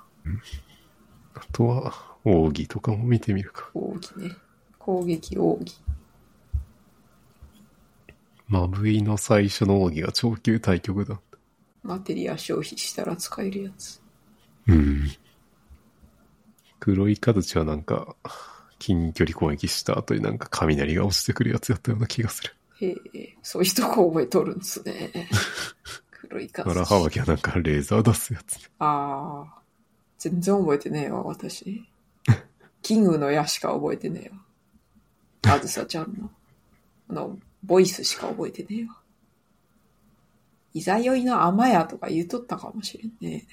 [1.36, 1.94] あとは、
[2.24, 3.70] 奥義とかも見てみるか。
[3.74, 4.36] 奥義ね。
[4.78, 5.78] 攻撃奥義。
[8.50, 11.20] マブイの最初の奥義が長級対局だ。
[11.84, 14.02] マテリア消費したら使えるやつ。
[14.68, 15.08] うん。
[16.80, 18.16] 黒い形はなんか、
[18.80, 22.56] 近距離攻撃した後になんか雷が落ちてくるやつやったような気がする。
[22.82, 25.30] へえ、そういうとこ覚えとるんですね。
[26.10, 26.72] 黒い感じ。
[26.72, 28.62] 荒はわきはなんかレーザー出すやつ、ね。
[28.80, 29.60] ああ。
[30.18, 31.86] 全然覚えてねえわ、私。
[32.82, 34.30] キングの矢しか覚えてねえ
[35.52, 35.56] わ。
[35.56, 36.32] あずさちゃんの。
[37.10, 38.98] あの、ボイスしか覚えてねえわ。
[40.74, 43.46] いざよいの甘やとか言うとったかもしれんね。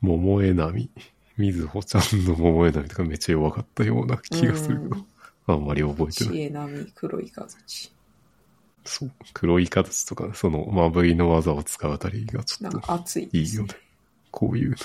[0.00, 0.90] 桃江波？
[1.36, 5.04] みずほちゃんの桃江波とかめっちゃ弱かったような気がするけど、
[5.46, 6.40] あんまり覚えて知ない。
[6.42, 7.92] 恵波黒い形。
[8.84, 9.12] そう。
[9.32, 13.74] 黒い形とか、その、マブイの技を使うあたりがちょっとか熱いねいよね。。
[14.30, 14.76] こういうの。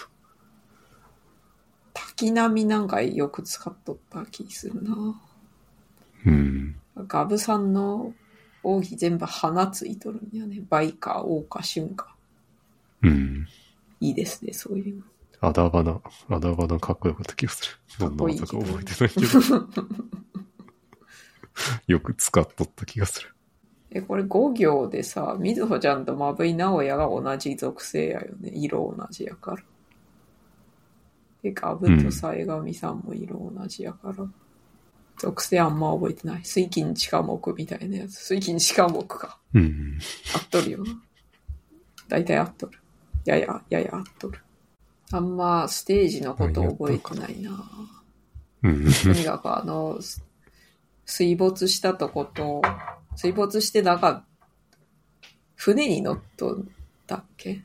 [1.93, 5.22] 滝波なんかよく使っとった気するな。
[6.26, 6.76] うん。
[6.96, 8.14] ガブさんの
[8.64, 10.62] 奥義全部花ついとるんやね。
[10.70, 12.16] バイカー、オオカ、シュンカ。
[13.02, 13.48] うん。
[14.00, 15.04] いいですね、そういうの。
[15.42, 18.10] あだばな、あだばなかっこよかった気がする。
[18.10, 19.28] どんな技か覚えてないけど。
[21.88, 23.34] よく使っとった気がする。
[23.92, 28.52] え、これ5行でさ、みずほちゃんとまぶいなおやが同じ属性やよね。
[28.54, 29.64] 色同じやから。
[31.42, 34.28] で、ガブとさえがみさんも色同じやから。
[35.20, 36.45] 属性あんま覚えてない。
[36.45, 38.15] 水金地下木みたいなやつ。
[38.20, 39.38] 水金地下木か。
[39.53, 39.99] うん。
[40.34, 40.99] 合っとるよな。
[42.07, 42.80] 大体合っとる。
[43.26, 44.39] やや、やや合っとる。
[45.11, 47.51] あんまステージのこと覚えてないな。
[48.63, 48.86] うん。
[49.03, 50.24] とにかくあの、す
[51.05, 52.61] 水没したとこと、
[53.15, 54.26] 水没してなんか、
[55.55, 56.63] 船に乗っとっ
[57.07, 57.63] たっけ？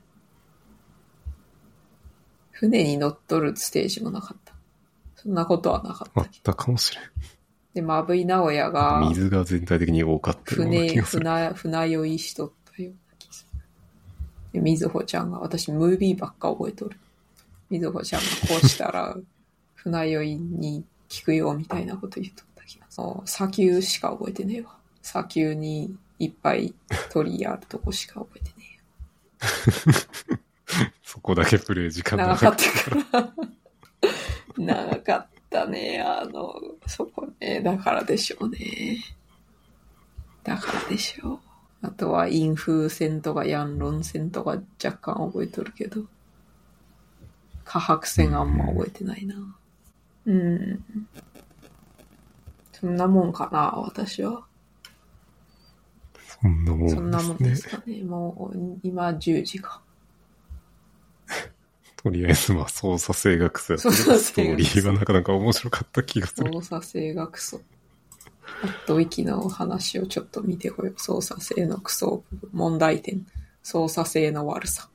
[2.50, 4.54] 船に乗っとるステージもなかった。
[5.16, 6.52] そんなことはなかっあったけど。
[6.52, 7.04] たかもしれん。
[7.74, 11.26] で、まぶい直哉が、水が全体的に多かったような船、気がする。
[11.26, 13.60] 船、船酔いしとったような気がする。
[14.52, 16.96] で、みずほちゃんが、私、ムービーばっか覚えとる。
[17.68, 19.16] みずほちゃんがこうしたら、
[19.74, 23.06] 船酔いに効くよ、みたいなこと言っとった気がする。
[23.26, 24.76] 砂丘しか覚えてねえわ。
[25.02, 26.74] 砂丘にいっぱい
[27.12, 28.80] 鳥あるとこしか覚えてね
[31.04, 33.34] そこだけプレイ時間長かったから。
[34.56, 36.52] 長かったね、あの、
[36.88, 37.60] そこね。
[37.62, 38.98] だからでしょうね。
[40.42, 41.38] だからでしょう。
[41.82, 46.02] あとは、インフー戦とかヤンロン戦とか若干覚えとるけど、
[47.64, 49.36] 下白戦あんま覚えてないな。
[50.26, 50.84] うん。
[52.72, 54.44] そんなもんかな、私は。
[56.42, 57.54] そんなもんそんなもんで。
[57.54, 58.02] すかね。
[58.02, 59.83] もう、今10時か。
[62.04, 66.52] とりあえず、まあ、操作性がクソやったけど、操作スト性がーリーはなかなか面白かった気がする。
[66.52, 67.60] 操作性がクソ。
[68.62, 71.00] あと、ウィキの話をちょっと見てこよう。
[71.00, 72.50] 操作性のクソ部分。
[72.52, 73.26] 問題点。
[73.62, 74.90] 操作性の悪さ。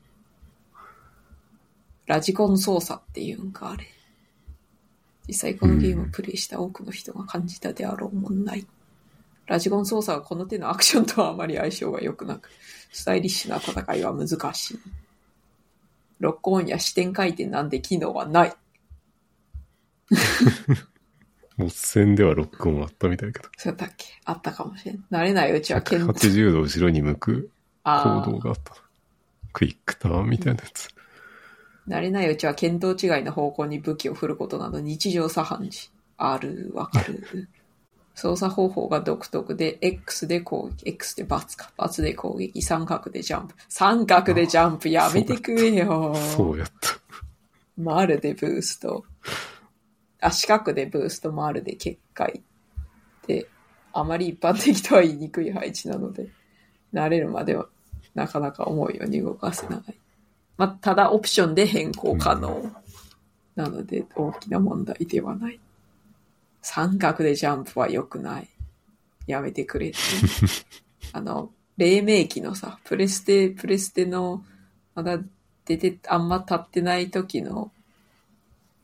[2.06, 3.88] ラジコン操作っていうんか、あれ。
[5.26, 8.68] 実際このゲームをプレイした多くの人が感じたであろう問題。
[9.46, 12.50] ラジコン操作はこの手のアクションとはあまり相性が良くなく、
[12.92, 14.78] スタイリッシュな戦いは難しい。
[16.20, 18.52] ロックオンや視点回転なんて機能はない。
[21.56, 23.52] モッセンではロックオンあったみたいだけど。
[23.56, 24.06] そうやっけ？
[24.24, 25.04] あったかもしれん。
[25.10, 27.50] 慣れないうちは剣180度後ろに向く
[27.84, 28.74] あ行動があった。
[29.52, 30.88] クイックターンみたいなやつ。
[31.88, 35.90] 慣れないうちは見当違いの方向に武器を振ることなど日常茶飯事。
[36.18, 37.48] ある、わかる。
[38.20, 43.54] 操作方法が独特で、X で攻撃、X で×か、×で攻撃、三角でジャンプ。
[43.70, 46.14] 三角でジャンプやめてくれよ。
[46.36, 46.90] そうやった。
[47.78, 49.06] 丸でブースト。
[50.20, 52.42] あ、四角でブースト、丸で結界。
[53.26, 53.46] で、
[53.94, 56.28] あまり一般的とは言いにくい配置なので、
[56.92, 57.68] 慣れるまでは
[58.14, 59.82] なかなか思うように動かせない。
[60.58, 62.70] まあ、ただオプションで変更可能。
[63.56, 65.58] なので、大きな問題ではない。
[66.62, 68.48] 三角でジャンプは良くない。
[69.26, 69.98] やめてくれって。
[71.12, 74.44] あの、黎明期のさ、プレステ、プレステの、
[74.94, 75.18] まだ
[75.64, 77.72] 出て、あんま経ってない時の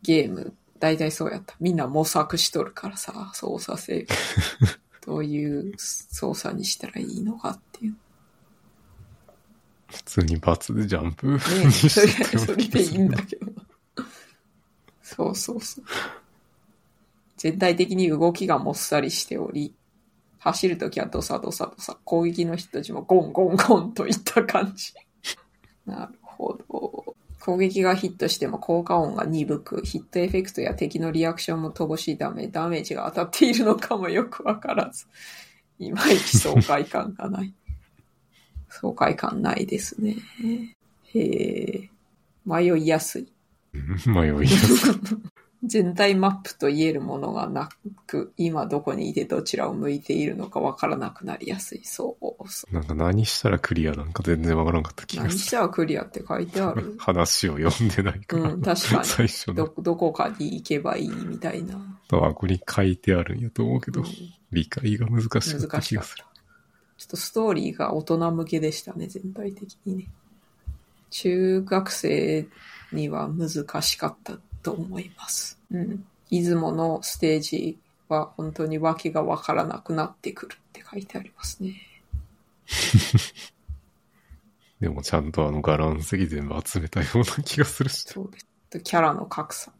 [0.02, 1.56] ゲーム、大体そうやった。
[1.60, 4.06] みんな模索しとるからさ、操作性。
[5.04, 7.96] どういう操作にしたらいいのかっていう。
[9.86, 13.52] 普通にバツでジャンプねそれでいいんだけど。
[15.02, 15.84] そうそうそう。
[17.36, 19.74] 全体的に動きがもっさりしており、
[20.38, 24.94] 走るときはドサドサドサ、攻撃の人たちもゴンゴンゴンといった感じ。
[25.84, 27.16] なるほど。
[27.40, 35.06] 攻撃がヒットしても効果音が鈍く、ヒットエフェクトや敵のリアクションも乏しいため、ダメージが当たっているのかもよくわからず、
[35.78, 37.54] いまいち爽快感がない。
[38.68, 40.16] 爽快感ないですね。
[41.14, 41.90] へえ、
[42.44, 43.32] 迷いやすい。
[44.06, 44.94] 迷いやすい。
[45.66, 47.68] 全体マップと言えるものがな
[48.06, 51.80] く、今どこにいてどちらを向いているのかわからなくなりやすい。
[51.84, 55.06] そうそなんか何したらクリアなんか全然わからんかったう。
[55.06, 56.82] 気がす何したらクリアって書いてある？
[56.82, 56.94] る。。
[56.98, 58.52] 話を読んでないから。
[58.52, 61.78] うん、確か 最初ど、どこかに行けばいいみたいな。
[62.08, 64.06] とはここに書いてあるんやと思うけど、うん
[64.52, 66.24] 理解が難しかった気がする。。
[66.96, 70.08] ちょっとストーリーが大人向けでしたね、全体的にね。
[71.10, 72.46] 中学生
[72.92, 73.48] には難
[73.82, 75.55] しかったと思います。
[75.70, 76.04] うん。
[76.30, 81.74] 出雲のステージは本当に訳がわからなくなってくるって書いてありますね。
[84.80, 88.02] でもちゃんとあのガラン石全部集めたような気がするし。
[88.02, 88.46] そうです。
[88.70, 89.72] とキャラの格差。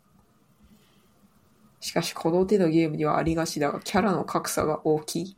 [1.80, 5.36] しかし、この手のゲームにはありがちだが、キャラの格差が大きい。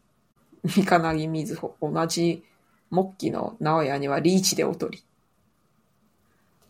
[0.64, 1.76] 三金木瑞穂。
[1.80, 2.44] 同じ
[2.90, 5.05] 木器の直哉にはリーチで劣り。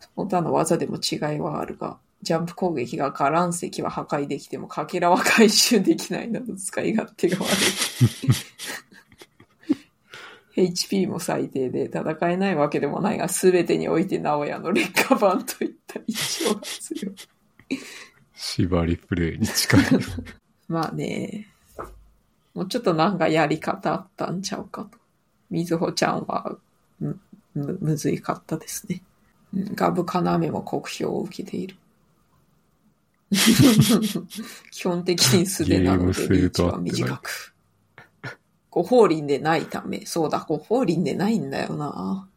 [0.01, 7.49] その他の技でも違いはあるが、ジャンプ攻撃がガラン石は破壊できても、かけらは回収できないなど使い勝手が悪
[10.57, 10.69] い。
[10.71, 17.15] HP も最低で戦えないわけでもないが、すべてにおいて直哉の劣化版といった印象が強い。
[18.35, 19.81] 縛りプレイに近い。
[20.67, 21.49] まあね、
[22.55, 24.99] もうちょっとなんかやり方あったんちゃうかと。
[25.51, 26.59] みずほちゃんは
[26.99, 27.21] む、
[27.55, 29.03] む、むずいかったですね。
[29.55, 31.77] うんガブカナメも酷評を受けている。
[34.71, 37.55] 基本的に素手なのでリーチは短く。
[38.71, 42.29] ご法輪でないため、そうだ、ご法輪でないんだよな。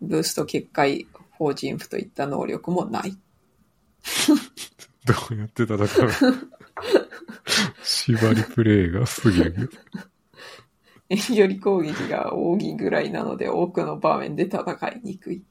[0.00, 3.16] ブースト結界、法人符といった能力もない。
[5.04, 5.88] どうやって戦う？
[7.82, 9.68] 縛りプレイが過ぎるよ。
[11.08, 15.42] 遠距離攻撃が扇ぐらいなので多くの場面で戦いにくい。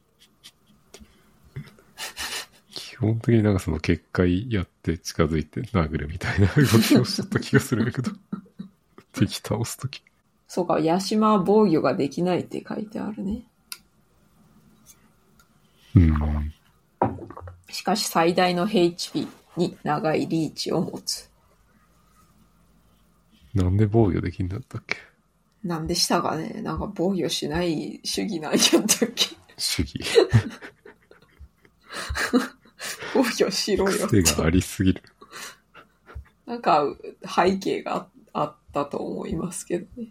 [2.71, 8.11] 基本的になんかその結界やって近づいて殴るみたいな動きをしちゃった気がするんだけど。
[9.11, 10.01] 敵倒すとき。
[10.47, 13.43] そうか、ヤシマは防御ができないって書いてあるね。
[15.95, 16.53] うん。
[17.69, 21.29] しかし最大の HP に長いリーチを持つ。
[23.53, 24.97] なんで防御できんだったっけ？
[25.63, 26.61] なんでしたかね？
[26.61, 29.35] なんか防御しない主義なんやったっけ？
[29.57, 29.99] 主義。
[33.13, 34.07] 防御しろよ。
[34.07, 35.01] 癖がありすぎる。
[36.45, 36.83] なんか
[37.25, 40.09] 背景があったと思いますけどね。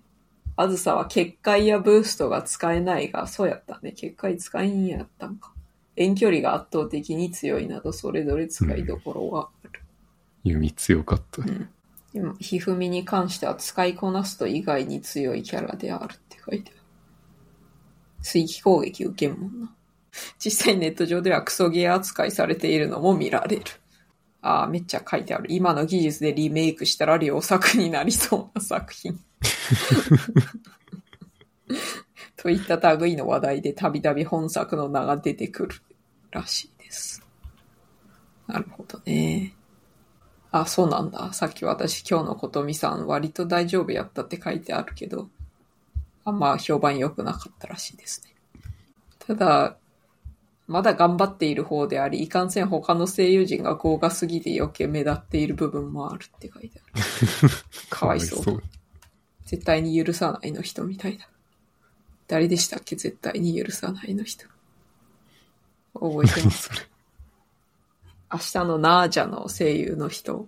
[0.56, 3.92] あずさは結界やブーストが使えないが、そうやったね。
[3.92, 5.52] 結界使いんやったんか。
[5.96, 9.80] 遠距離が圧倒的に強いなど、それぞれ使いどころはある。
[10.44, 11.42] 弓強かった。
[12.12, 16.80] でも、ひふみに関しては使いこなすと以外に強いキャラであるって書いてある。
[18.22, 19.74] 水気攻撃受けんもんな。
[20.42, 23.62] 実際ネット上ではクソゲー扱いされているのも見られる。
[24.42, 25.46] ああ、めっちゃ書いてある。
[25.48, 29.18] 今の技術でリメイクしたら良作になりそうな作品。
[32.36, 35.76] といった類の話題でたびたび本作の名が出てくる
[36.30, 37.22] らしいです。
[38.46, 39.54] なるほどね。
[40.50, 41.32] あ、そうなんだ。
[41.32, 45.28] さっき私今日のことみさん割と大丈夫やったって書いてあるけど、
[46.24, 48.34] あんま評判良くなかったらしいですね。
[49.18, 49.76] ただ、
[50.70, 57.02] まだ頑張っている方であり、いかんせん他の声優陣が豪華すぎて余計目立っている部分もあるって書いてある。
[57.90, 58.62] かわいそう。
[59.46, 61.28] 絶対に許さないの人みたいだ。
[62.28, 62.94] 誰でしたっけ？
[62.94, 64.46] 絶対に許さないの人。
[65.92, 66.68] 覚えてます？
[66.68, 66.78] それ。
[68.32, 70.46] 明日のナージャの声優の人。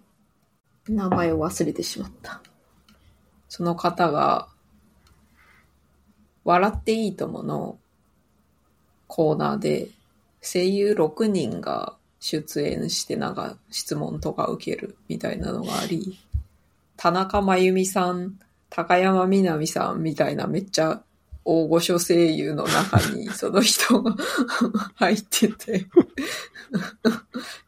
[0.89, 2.40] 名前を忘れてしまった。
[3.49, 4.47] その方が、
[6.44, 7.78] 笑っていいともの
[9.09, 9.89] コーナーで、
[10.43, 16.19] 声優6人が出演してなんか質問とか受けるみたいなのがあり、
[16.97, 18.39] 田中真由美さん、
[18.69, 21.02] 高山みなみさんみたいなめっちゃ
[21.44, 24.16] 大御所声優の中にその人が
[24.97, 25.86] 入ってて、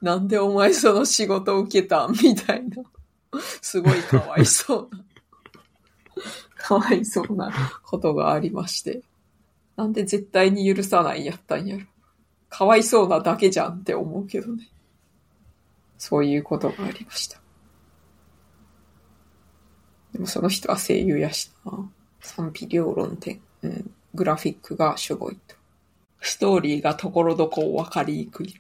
[0.03, 2.83] なんでお前その仕事を受けたみたいな。
[3.61, 5.05] すごいかわいそうな。
[6.57, 7.53] かわいそうな
[7.83, 9.03] ことがありまして。
[9.77, 11.85] なんで絶対に許さないやったんやろ。
[12.57, 14.69] かわいそうなだけじゃんって思うけどね。
[15.99, 17.41] そういうことがありました。
[20.13, 21.91] でもその人は声優やしな。
[22.21, 23.41] 賛否両論点。
[23.63, 23.91] うん。
[24.15, 25.57] グラフィックがしょぼいと。
[26.21, 28.55] ストーリーがところどこ分かりにくい。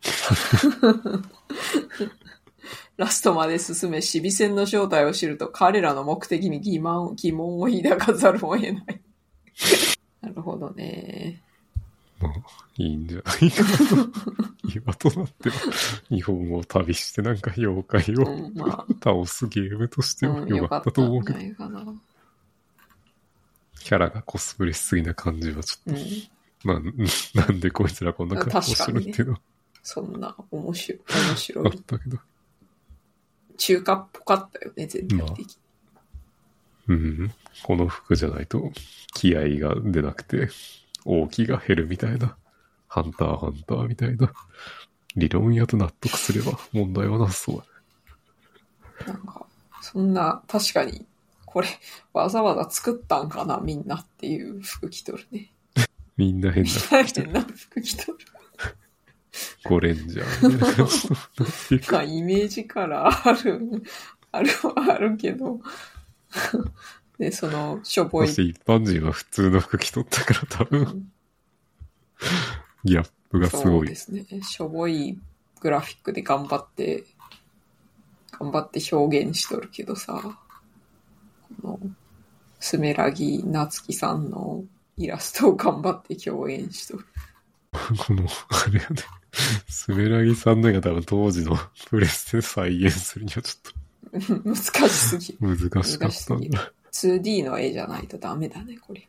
[2.96, 9.02] ラストまで進め、死備戦の正体を知ると、彼らの目的に疑問疑問を抱かざるを得ない。
[10.22, 11.42] なるほどね。
[12.20, 12.32] まあ、
[12.76, 13.68] いいんじゃないかな。
[14.74, 15.56] 今となっては、
[16.08, 18.26] 日本を旅してなんか妖怪うを
[19.02, 21.38] 倒すゲームとしてあ、はうん、良かったと思うけど。
[21.38, 25.98] キャラがコスプレしすぎな感じはちょっうん。
[25.98, 26.02] と、
[26.64, 26.92] まあ、ん
[27.34, 29.40] なんでこいつらこんな格好してるっていうのは
[29.82, 31.78] そんな面白い、面白あっい。
[31.78, 32.18] たけど。
[33.56, 35.56] 中華っぽかったよね、全体的に。
[36.88, 37.32] うん。
[37.62, 38.70] この服じゃないと
[39.14, 40.48] 気合が出なくて、
[41.08, 42.36] 大きが減るみたいな、
[42.86, 44.30] ハンターハンターみたいな、
[45.16, 47.64] 理論やと納得すれば問題はなさそう
[49.06, 49.12] だ。
[49.12, 49.46] なんか、
[49.80, 51.06] そんな、確かに、
[51.46, 51.68] これ、
[52.12, 55.50] わざわざ作ったんかな、みんなっていう服着とるね。
[56.18, 58.18] みんな変なみんな変な服着とる。
[59.64, 63.82] ゴレンジャーまあ、イメージからある、
[64.30, 65.60] あるはあるけど、
[67.18, 71.10] で、その、しょぼいそして一般人は普通の服着とったから多分、
[72.84, 73.88] ギャップがすそうごい。
[73.88, 74.24] ですね。
[74.42, 75.18] しょぼい
[75.60, 77.04] グラフィックで頑張って、
[78.38, 80.22] 頑張って表現しとるけどさ、
[81.62, 81.80] この、
[82.60, 84.64] スメラギナツキさんの
[84.96, 87.04] イラストを頑張って共演しとる。
[87.98, 88.96] この、あれやね、
[89.68, 91.56] スメラギさんのが多分当時の
[91.88, 93.72] プレスで再現するにはちょっ
[94.44, 96.72] 難しすぎ難しかったんだ。
[96.92, 99.08] 2D の絵じゃないとダメだね、これ。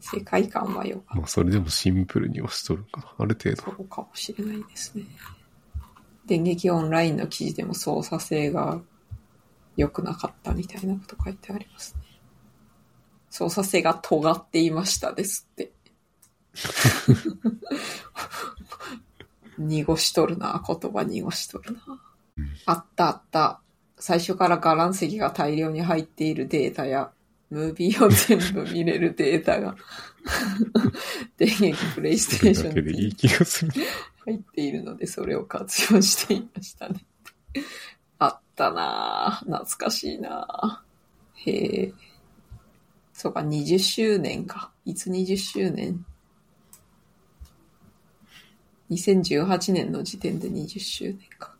[0.00, 3.14] 世界観はよかっまあそれでもシンプルにはしとるんかな。
[3.18, 3.70] ある程た。
[3.70, 3.76] 度。
[3.76, 5.04] そうかもしれないですね。
[6.26, 8.80] 電撃オンラインの記事でも操作性が
[9.76, 12.02] 良くなかったみたいなこと書いてありますね。
[13.30, 15.72] 操作性が尖っていましたですって。
[19.58, 22.00] 濁しとるな、言葉濁しとるな。
[22.66, 23.60] あったあった。
[24.04, 27.12] 最初からガラン石が大量に入っているデータや、
[27.50, 29.76] ムービーを全部見れるデータが、
[31.38, 33.14] 電撃プレイステーションに。
[34.24, 37.06] 入っているので、それを活用していましたね。
[38.18, 39.44] あったなぁ。
[39.44, 41.50] 懐かしいなぁ。
[41.50, 41.92] へえ。
[43.12, 44.72] そうか、20周年か。
[44.84, 46.04] いつ20周年
[48.90, 51.54] ?2018 年の時点で20周年か。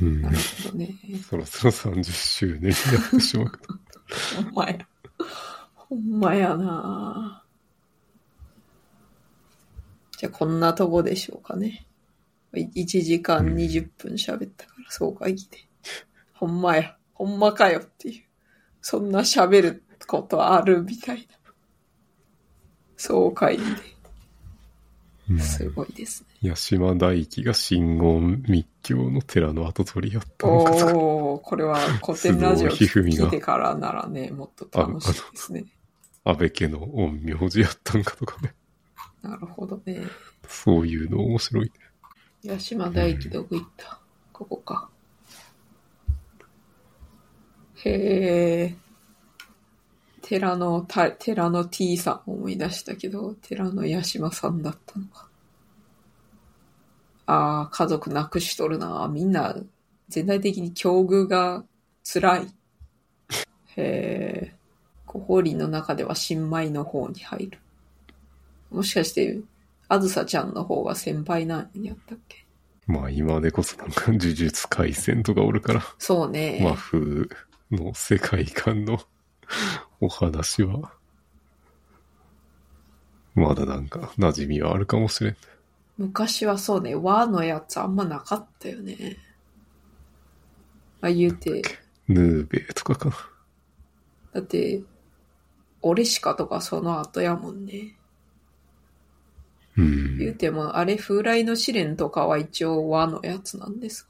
[0.00, 0.30] うんな。
[0.30, 0.94] るほどね。
[1.28, 3.58] そろそろ30周年になってしまうと。
[4.36, 4.78] ほんまや。
[5.74, 7.48] ほんまやなぁ。
[10.18, 11.86] じゃあ、こんなとこでしょうかね。
[12.52, 15.58] 1時間20分喋ったから、総会議で。
[16.32, 16.96] ほんまや。
[17.14, 18.24] ほんまかよっていう。
[18.80, 21.38] そんな喋ることあるみたいな。
[22.96, 23.62] 総会議
[25.30, 25.42] うんで。
[25.42, 26.27] すごいですね。
[26.42, 30.96] 八島大輝が真言密教の寺の跡取りやったのかとか。
[30.96, 35.66] おー、これは古典ラジオ聞いてからならね、もっと楽しいですね。
[36.24, 38.54] 安倍家の陰陽師やったんかとかね。
[39.22, 40.02] なるほどね。
[40.46, 41.72] そういうの面白い。
[42.46, 44.00] 八島大輝どこ行った？
[44.32, 44.88] ここか。
[47.84, 48.76] へえ。
[50.22, 55.27] 寺の、た寺の T さん思い出したけど、寺の八島さんだったのか。
[57.30, 59.06] ああ、家族亡くしとるな。
[59.12, 59.54] みんな
[60.08, 61.62] 全体的に境遇が
[62.02, 62.46] 辛い。
[63.76, 64.54] へえ。
[65.04, 67.58] コホリの中では新米の方に入る。
[68.70, 69.40] もしかして、
[69.88, 72.46] あずさちゃんの方が先輩なんやったっけ？
[72.86, 76.62] まあ今でこそなんか呪術廻戦とかおるから、そうね。
[76.64, 77.28] 和風
[77.70, 78.98] の世界観の
[80.00, 80.92] お話は、
[83.34, 85.36] まだなんか馴染みはあるかもしれん。
[85.98, 89.16] 昔はそうね、和のやつあんまなかったよね。
[91.00, 91.62] あ、言うて、
[92.06, 93.16] ヌーベイとかかな。
[94.34, 94.80] だって、
[95.82, 97.96] オレシカとかその後やもんね。
[99.76, 100.18] うん。
[100.18, 104.08] 言うても、あれ、風来の試練とかは一応和のやつなんです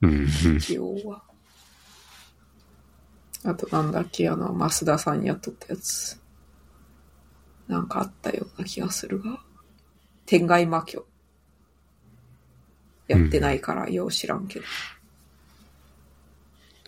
[0.00, 0.26] が、うん。
[0.56, 1.22] 一応は。
[3.44, 6.18] あとなんだっけ、あの、増田さんやっとったやつ。
[7.68, 9.42] なんかあったような気がするが。
[10.32, 11.04] 天外魔境。
[13.06, 14.64] やってないから、よう知らんけど。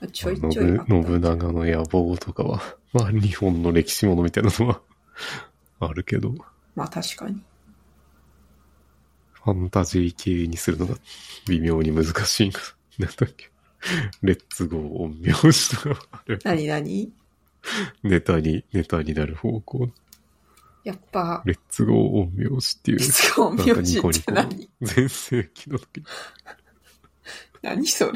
[0.01, 0.87] あちょいちょいあった。
[0.87, 2.63] 信信長の野望とかは、
[2.95, 4.81] まあ日本の歴史ものみたいなのは
[5.81, 6.35] あるけど、
[6.75, 7.43] まあ確かに。
[9.35, 10.97] ファンタジー系にするのが
[11.47, 12.61] 微妙に難しいんか。
[12.99, 13.51] なんだっけ？
[14.23, 16.39] レッツゴー陰陽師とかある。
[16.43, 17.13] なになに
[18.03, 19.91] ネタに、ネタになる方向。
[20.85, 22.99] やっぱ、レッツゴー陰陽師っていう。
[22.99, 24.71] 月光なんか明星っニコニコて何？
[24.83, 25.99] 全盛期の時。
[25.99, 26.05] に
[27.63, 28.13] 何それ？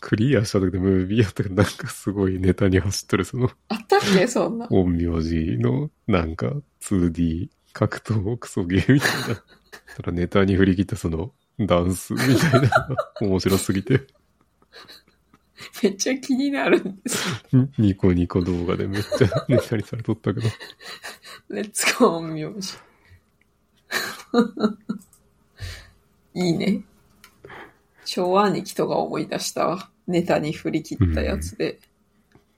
[0.00, 3.48] クリアした時でムービーやったけどなんかすごいネタに走っとるその。
[3.68, 4.66] あったっけそんな？
[4.66, 9.42] 陰陽師のなんか 2D 格闘クソゲーみたいな。
[9.96, 11.30] ただネタに振り切ったその
[11.60, 12.88] ダンスみたいな
[13.20, 14.08] 面白すぎて、
[15.82, 17.24] めっちゃ気になるんです
[17.78, 20.48] ニコニコ動画でめっちゃネタにされとったけど、
[21.48, 22.76] レッツゴー陰陽師。
[26.34, 26.82] いいね。
[28.04, 29.90] 昭和兄貴とか思い出したわ。
[30.06, 31.78] ネタに振り切ったやつで。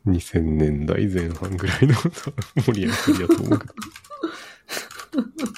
[0.06, 1.94] 2000年代前半ぐらいの
[2.56, 3.74] 盛り上がりやと思うけど。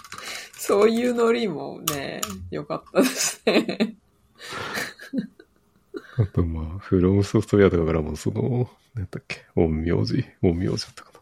[0.58, 3.96] そういうノリもね、良かったですね。
[6.16, 11.20] あとまあ、フロムソフトウェアとかからもその、なんだっけ、陰陽師、陰陽師だったかな。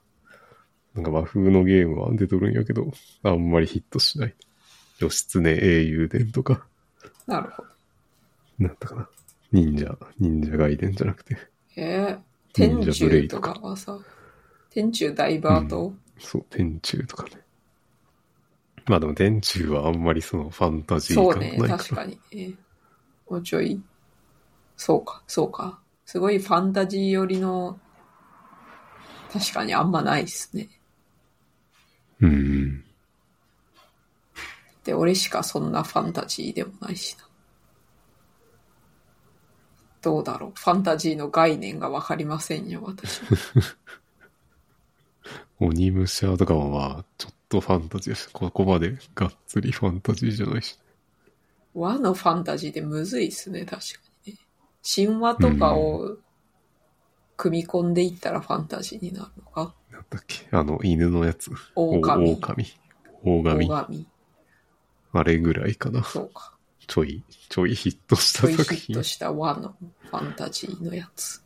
[0.94, 2.92] なんか和風のゲームは出とるんやけど、
[3.22, 4.34] あんまりヒットしない。
[5.00, 6.66] 義経英雄伝とか、
[7.26, 7.68] なるほど。
[8.58, 9.08] なんだかな。
[9.50, 11.36] 忍者、忍者外伝じゃなくて、
[11.76, 12.18] えー、
[12.52, 13.98] 天忍者ブレ中とかかはさ、
[14.70, 17.42] 天中ダイバーと、そう、天中とかね。
[18.86, 21.78] まあでも天中はあんまりそのファンタジー感そうね、ないから。
[21.78, 22.54] 確かにね。
[23.28, 23.80] もうちょい、
[24.84, 25.78] そうか、そうか。
[26.04, 27.78] すごいファンタジー寄りの、
[29.32, 30.70] 確かにあんまないっすね。
[32.20, 32.84] うん。
[34.82, 37.28] で、俺しかそんなファンタジーでもないしな。
[40.00, 40.52] どうだろう。
[40.58, 43.28] ファンタジーの概念がわかりませんよ、私は。
[45.60, 50.76] 鬼武者とかもまあ、ちょっとファンタジーだし、ここまでがっつりファンタジーじゃないし。
[51.72, 54.11] 和のファンタジーでむずいっすね、確かにね。
[54.82, 56.16] 神話とかを
[57.36, 59.74] 組み込んでいったらファンタジーになるのか？
[59.90, 61.50] なんだっけ、あの、犬のやつ。
[61.74, 62.32] 狼お狼。
[62.34, 62.66] 大神。
[63.24, 63.42] 大
[63.84, 64.06] 神。
[65.12, 66.02] あれぐらいかな。
[66.02, 66.54] そうか。
[66.86, 69.02] ちょい、ちょいヒットしちょいた作品ヒット。
[69.02, 69.74] した和の
[70.10, 71.42] ファンタジーのやつ。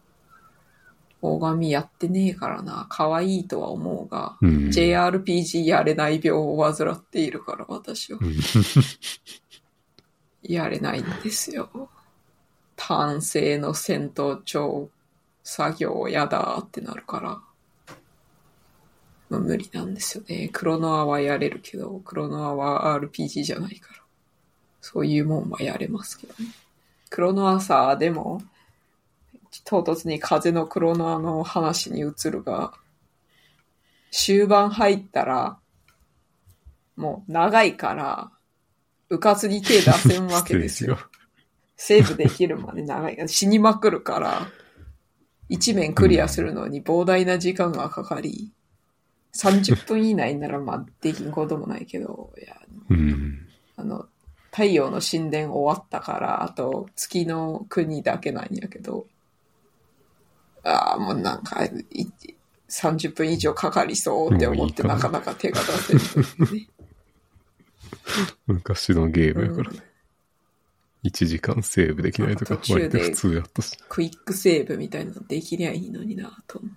[1.21, 2.87] 大神やってねえからな。
[2.89, 8.19] 可愛いとは思うが、うん JRPG やれない病を患っているから、私は。
[8.23, 8.35] うん
[10.43, 11.91] やれないんですよ。
[12.77, 14.91] 単性の戦闘超
[15.43, 17.41] 作業やだってなるから。
[19.29, 20.51] まあ無理なんですよね。
[20.53, 24.01] クロノアはやれるけど、クロノアは RPG じゃないから。
[24.81, 26.51] そういうもんはやれますけどね。
[27.11, 28.43] クロノアさ、でも、
[29.65, 32.73] 唐突に風のクロノアの話に移るが、
[34.11, 35.59] 終盤入ったら、
[36.97, 38.31] もう長いから、
[39.09, 40.99] うかつに手出せんわけですよ。
[41.77, 43.17] セーブできるまで長い。
[43.29, 44.49] 死にまくるから、
[45.49, 48.53] 一面クリアするのに膨大な時間がかかり、
[49.35, 52.57] 30分以内ならまあできんこともないけど、いや、
[52.91, 53.47] うん。
[53.77, 54.07] あの、
[54.51, 59.07] 太陽の神殿終わったから、あと月の国だけなんやけど、
[60.65, 62.09] ああ、もうなんか、い
[62.69, 66.69] 30分以上かかりそうって思ってななかなか手が出せるね。
[68.47, 69.86] 昔のゲームやからね。
[71.09, 73.77] 1時間セーブできないとか割と普通やったし。
[73.89, 76.71] クイックセーブみたいなのできりゃいいのになと思う。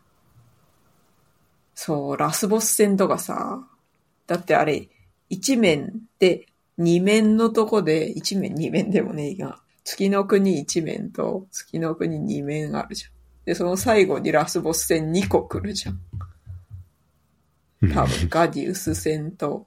[1.75, 3.65] そう、ラスボス戦とかさ、
[4.27, 4.89] だってあれ、
[5.29, 6.45] 一面で、
[6.77, 13.11] 二面のとこで、一面二面でもねえが、月の国1面と月の国2面あるじゃん。
[13.45, 15.99] で、その最後にラスボス戦2個来るじゃん
[17.93, 19.65] 多分、ガディウス戦と、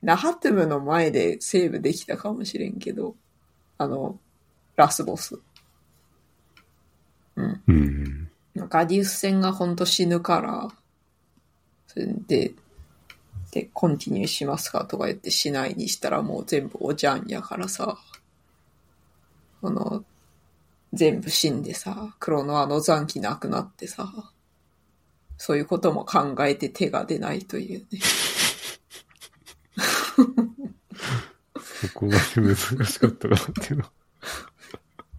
[0.00, 3.16] ナハトゥムの前でセーブできたかもしれんけど、
[3.78, 4.18] あの、
[4.76, 5.38] ラスボス。
[7.36, 7.62] うん。
[7.66, 8.28] うん。
[8.68, 10.68] ガディウス戦がほんと死ぬから、
[11.86, 12.52] それで、
[13.52, 17.98] で、コンティニューしますかとか言ってしないにしたらもう全部おじゃんやからさ、
[19.60, 20.04] この、
[20.92, 24.12] 全部死んでさ、黒のあの残機なくなってさ、
[25.36, 28.00] そういうことも考えて手が出ないというね。
[31.80, 33.90] そこまで難しかったかなっていうのは。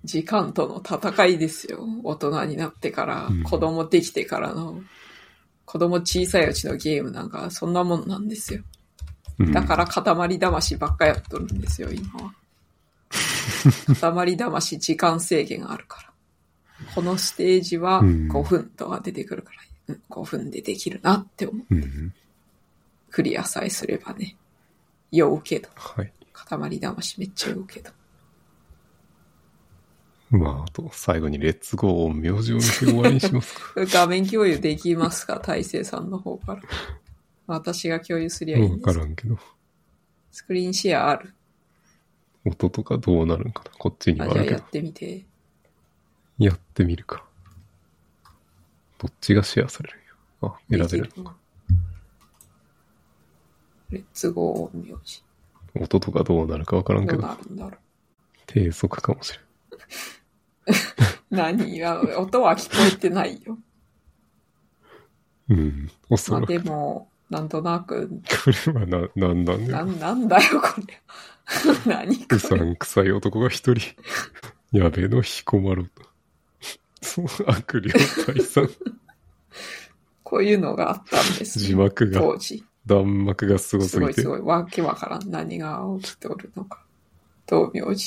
[0.03, 1.85] 時間との戦いですよ。
[2.03, 4.81] 大人になってから、うん子供できてからの、
[5.65, 8.61] 子供小さいうちのゲームなんかそんなもんなんですよ。
[9.39, 12.33] うんだから塊魂ばっかやっとるんですよ、今は。
[14.13, 16.09] 塊魂時間制限あるから。
[16.95, 19.51] このステージはうん5分とか出てくるか
[19.87, 21.75] ら、うん、5分でできるなって思う。
[21.75, 22.13] うん。
[23.11, 24.35] クリアさえすればね。
[25.11, 25.69] 酔うけど。
[25.75, 26.11] はい。
[26.49, 27.91] 塊魂めっちゃ酔うけど。
[30.31, 33.73] まあ、あと、最後にレッツゴー名字を見て終わりにしますか。
[33.91, 35.39] 画面共有できますか？
[35.39, 36.61] 大勢さんの方から。
[37.47, 38.85] 私が共有すりゃいいんわです。
[38.85, 39.37] からんけど。
[40.31, 41.33] スクリーンシェアある？
[42.45, 43.71] 音とかどうなるんかな？
[43.77, 44.69] こっちにあ、はあるけどじゃあやっ。
[44.69, 45.25] てみて。
[46.37, 47.25] やってみるか。
[48.99, 50.05] どっちがシェアされるんや。
[50.41, 51.21] あ、選べるで。
[51.21, 51.23] き
[53.89, 55.23] レッツゴー名字。
[55.79, 57.79] 音とかどうなるかわからんけどどうな、るんだろう。
[58.47, 59.41] 低速かもしれん。
[61.29, 63.57] 何や、音は聞こえてないよ。
[65.49, 65.89] うん。
[66.09, 66.53] おそまあらく。
[66.53, 69.69] でも、なんとなく、これはな、なんなんだよ。
[69.69, 71.01] なん、なんだよ、これ。
[71.85, 72.69] 何こうされ。
[72.69, 73.95] んくさい男が一人。
[74.71, 76.03] やべえの彦摩呂と。
[77.01, 78.69] そう、悪霊退散。
[80.23, 82.63] こういうのがあったんです、字幕が、当時。
[82.89, 84.23] 弾幕がすごすすごいす。
[84.27, 84.41] ごい。
[84.41, 85.29] わけわからん。
[85.29, 86.83] 何が起きておるのか。
[87.45, 87.95] 道明寺。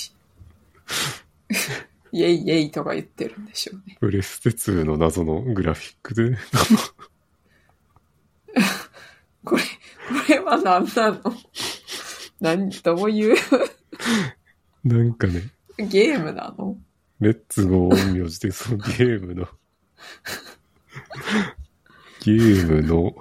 [2.14, 3.96] イェイイェイとか言ってるんでしょうね。
[4.00, 6.36] プレステ2の謎のグラフィックで、
[9.44, 9.68] これ、こ
[10.28, 11.20] れは何なの？
[12.40, 13.36] 何、どういう？
[14.84, 15.44] なんかね、
[15.78, 16.76] ゲームなの？
[17.20, 19.48] レッツゴー陰陽師でそのゲームの、
[22.24, 23.14] ゲームの、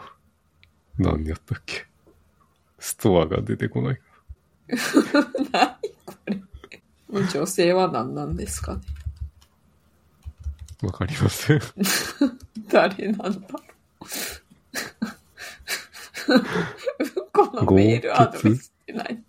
[1.01, 1.85] 何やったっけ？
[2.79, 3.99] ストアが出てこない。
[5.51, 5.75] 何
[6.05, 6.41] これ。
[7.27, 8.81] 女性は何なんですかね？
[10.83, 11.61] わかりません。
[12.69, 13.47] 誰なんだ？
[16.27, 16.43] ろ う
[17.33, 19.23] このメールアドレスって何？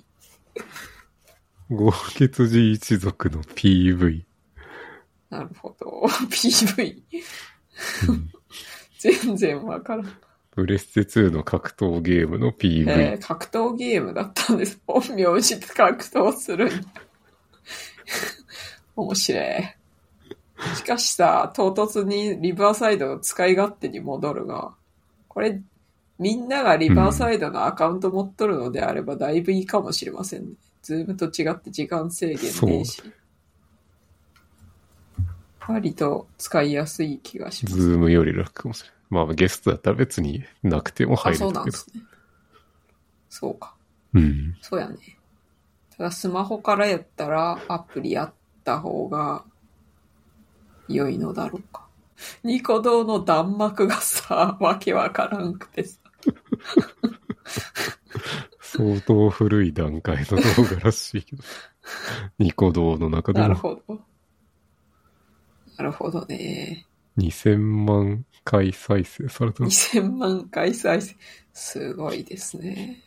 [1.70, 4.22] 豪傑寺一族の PV。
[5.30, 6.02] なるほど。
[6.30, 7.02] PV。
[8.98, 10.16] 全然わからん。
[10.52, 12.90] プレステ2の格闘ゲームの PV。
[12.90, 14.78] えー格闘ゲームだったんです。
[14.86, 16.76] 本名字で格闘するんだ
[18.94, 19.44] 面白い。
[20.76, 24.76] しかしさ、唐突にリバーサイドの使い勝手に戻るが、
[25.26, 25.60] これ、
[26.18, 30.56] みんながリバーサイドのアカウント持っとるのであればだいぶいいかもしれませんね。
[30.82, 33.02] ズームと違って時間制限ねえし。
[35.66, 37.76] 割と使いやすい気がします。
[37.76, 39.01] ズームより楽かもしれない。
[39.12, 41.52] まあゲストだったら別になくてもあ、そう入れたけど。
[41.52, 42.02] なんですね。
[43.28, 43.74] そうか。
[44.14, 44.56] うん。
[44.62, 44.96] そうやね。
[45.94, 48.32] ただスマホからやったらアプリやっ
[48.64, 49.44] た方が
[50.88, 51.86] 良いのだろうか。
[52.42, 55.98] ニコ動の弾幕がさ、わけわからんくてさ。
[58.60, 61.42] 相当古い段階の動画らしいけど。
[62.38, 64.00] ニコ動の中でなるもほど。
[65.76, 66.86] なるほどね。
[67.18, 71.16] 2000万回再生されたの？2000万回再生。
[71.52, 73.02] すごいですね。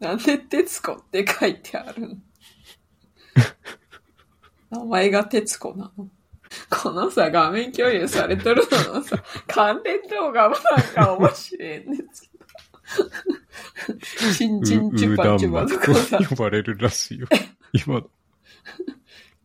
[0.00, 2.22] なんで徹子って書いてあるん
[4.70, 6.08] 名前が徹子なの？
[6.70, 12.42] このさ、画面共有されとるののさ、関連動画もなんか面白いんですけど。
[14.34, 17.26] チンチンチュパチュパとかさと、呼ばれるらしいよ。
[17.72, 18.10] 今の。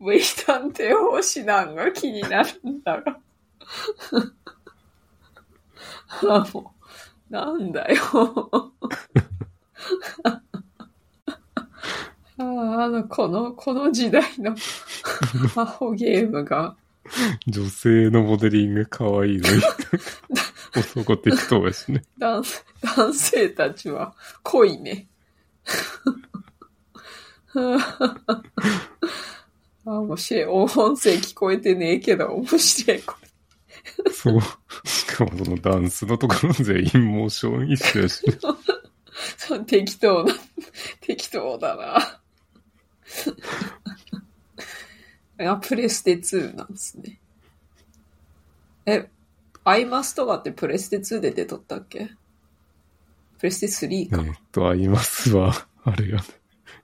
[0.00, 3.18] 名探偵法師団が気になるんだが。
[6.28, 6.74] あ、も
[7.30, 8.02] う、なんだよ。
[12.40, 14.54] ああの、この、この時代の
[15.60, 16.76] アホゲームが、
[17.46, 19.62] 女性のモデリング可愛いのに。
[20.76, 22.04] 男適当やしね。
[22.18, 22.42] 男
[22.82, 25.08] 男性たちは濃いね。
[27.54, 27.78] あ
[29.86, 30.44] あ、面白い。
[30.44, 33.27] 音声聞こえてねえけど、面白い、これ。
[34.12, 34.40] そう。
[34.88, 38.22] しかもそのダンスのところ全員モーション一緒やし。
[39.36, 40.34] そう適当な、
[41.00, 42.20] 適当だな。
[45.52, 47.20] あ、プレステ2なんですね。
[48.86, 49.08] え、
[49.64, 52.10] アイマスとかってプレステ2で出とったっけ？
[53.38, 54.22] プレステ3か。
[54.26, 56.22] えっと、アイマスは、あれやね。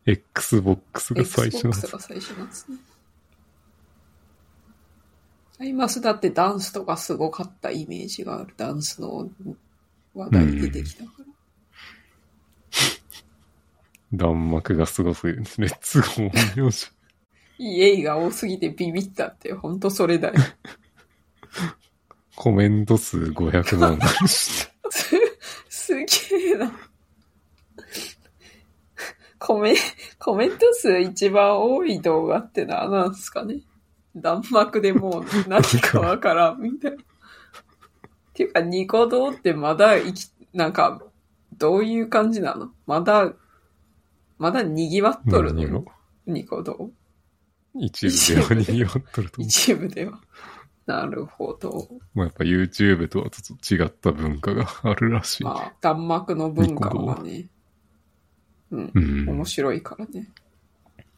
[0.06, 1.92] Xbox が最初なんで Xbox す。
[1.92, 2.78] が最初なんですね。
[5.58, 8.54] アイマスだってダンスとかすごかったイメージがある。
[8.56, 9.28] ダンスの
[10.14, 11.24] 話題出てきたから。
[14.12, 15.44] 弾幕がすごすぎる。
[15.58, 16.86] レッツゴー音量じ
[17.58, 20.34] いい映画多すぎてビビったって、ほんとそれだよ。
[22.34, 23.98] コメント数500万。
[24.26, 24.72] す、
[25.68, 26.04] すげ
[26.50, 26.72] えな。
[29.38, 29.76] コメ、
[30.18, 33.60] コメント数一番多い動画って何なんすかね
[34.16, 36.96] 弾幕でもう何かわからんみたいな。
[36.96, 37.00] っ
[38.32, 41.02] ていうか、ニコ動ってまだ生き、なんか、
[41.56, 42.70] どういう感じなの？
[42.86, 43.32] まだ、
[44.38, 45.84] まだ賑わっとるの？
[46.26, 46.90] ニコ動？
[47.76, 49.48] 一部では賑わっとると思う。
[49.48, 50.20] 一部では。
[50.86, 51.88] なるほど。
[52.14, 55.44] まあやっぱ YouTube とはちょっと違った文化があるらしい。
[55.44, 57.46] まあ、弾幕の文化はね、
[58.70, 59.28] うん、うん。
[59.28, 60.28] 面白いからね。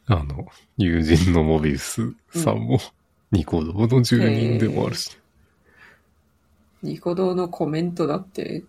[0.08, 0.46] あの、
[0.76, 2.78] 友人のモビウスさんも、
[3.32, 5.16] ニコ動の住人でもあるし。
[6.82, 8.62] ニコ動のコメントだって、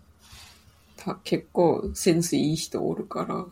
[0.96, 3.46] た結構センスいい人おるから。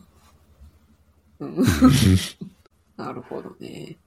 [1.39, 1.63] うん。
[2.97, 3.97] なるほどね。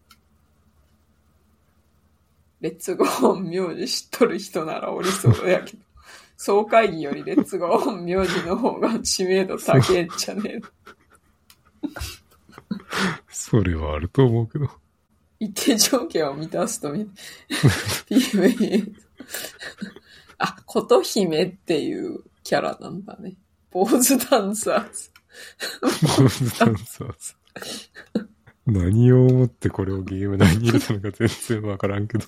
[2.61, 5.83] レッツゴーン名字知っとる人ならおりそうやけど。
[6.37, 10.69] 総会議よりレッツゴーン名字の方が知名度高えんじゃねえの？
[13.29, 14.69] それはあると思うけど。
[15.39, 17.09] 一定条件を満たすとみ、
[18.09, 18.95] PV。
[20.39, 23.35] あ、琴姫っていうキャラなんだね。
[23.71, 25.11] 坊主ダンサーズ。
[25.81, 27.35] 坊主ダンサーズ。
[28.67, 32.27] 何を思ってこれをゲーム内に入れたのか全然わからんけど。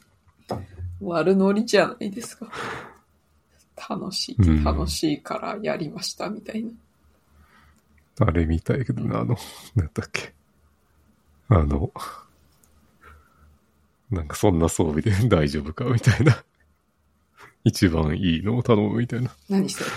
[1.01, 2.51] 悪ノリじゃないですか。
[3.89, 6.70] 楽しい、うん楽しいからやりましたみたいな。
[8.20, 9.36] あれみたいけどな、あの、
[9.74, 10.32] なんだっけ。
[11.55, 11.93] あの、
[14.11, 16.43] なんかそんな装備で 大丈夫かみたいな。
[17.65, 19.31] 一番いいのを頼むみたいな。
[19.49, 19.91] 何それ？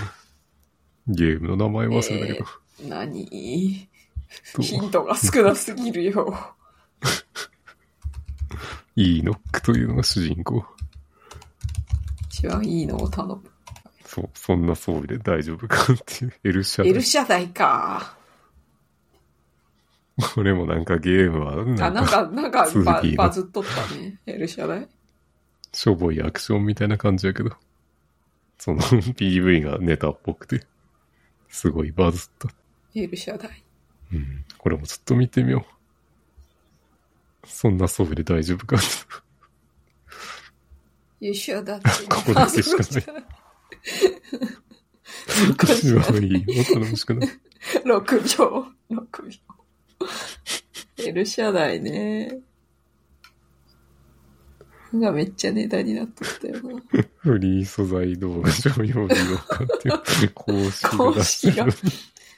[1.08, 2.46] ゲームの名前忘れたけど。
[2.90, 3.88] 何？
[4.54, 6.56] とヒントが少なすぎるよ。
[8.98, 10.66] イーノックというのが主人公。
[12.30, 13.42] 一番いいのを頼む。
[14.06, 16.34] そう、そんな装備で大丈夫かっていう。
[16.44, 18.18] エルシャエルダシャダイか。
[20.34, 24.20] これもなんかゲームはあ、ななんんかか、なんか続ババズっとったね。
[24.26, 24.88] エルシャダイ。
[25.74, 27.52] しょぼいアクションみたいな感じやけど、
[28.58, 28.80] その
[29.14, 30.66] PV がネタっぽくて、
[31.50, 32.50] すごいバズった。
[32.96, 33.64] エルシャダイ。
[34.14, 34.46] うん。
[34.58, 35.66] これもちょっと見てみよ
[37.44, 37.48] う。
[37.48, 38.78] そんな装備で大丈夫か
[41.22, 41.82] エルシャダイ。
[42.10, 42.78] ここだけしか
[43.12, 43.26] ない。
[45.54, 46.46] 一番いい。
[46.62, 47.30] お頼もしくない。
[47.84, 48.68] 6秒。
[48.92, 49.55] 6秒。
[50.98, 52.40] エルシャダイね。
[55.00, 56.82] がめっちゃネタになっとったよな。
[57.18, 61.74] フリー素材動画上用利用かっていう 公式が出してる。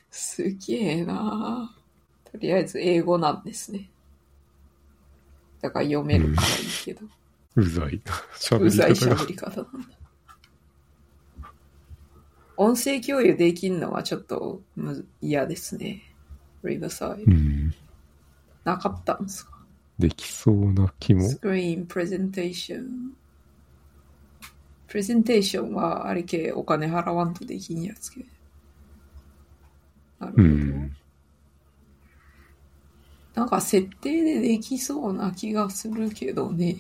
[0.10, 1.76] すげえな
[2.32, 3.90] とりあえず英語なんですね。
[5.62, 6.54] だから読めるからいい
[6.84, 7.02] けど。
[7.56, 7.96] うざい。
[7.96, 8.92] うざい。
[8.92, 9.98] 喋り方なんだ。
[12.56, 16.07] 音声共有できんのはちょっとむず嫌ですね。
[16.70, 17.32] リバーサイド。
[17.32, 17.74] うん。
[18.64, 19.58] なかったんですか？
[20.00, 21.28] できそうな気も。
[21.28, 23.14] スクリーン、プレゼンテーション。
[24.88, 28.26] プレゼンテーションはあれ系お金払わんとできんやつけ。
[30.20, 30.44] なるほど。
[30.44, 30.96] うん。
[33.34, 36.78] なんか設定でできそうな気がするけどね。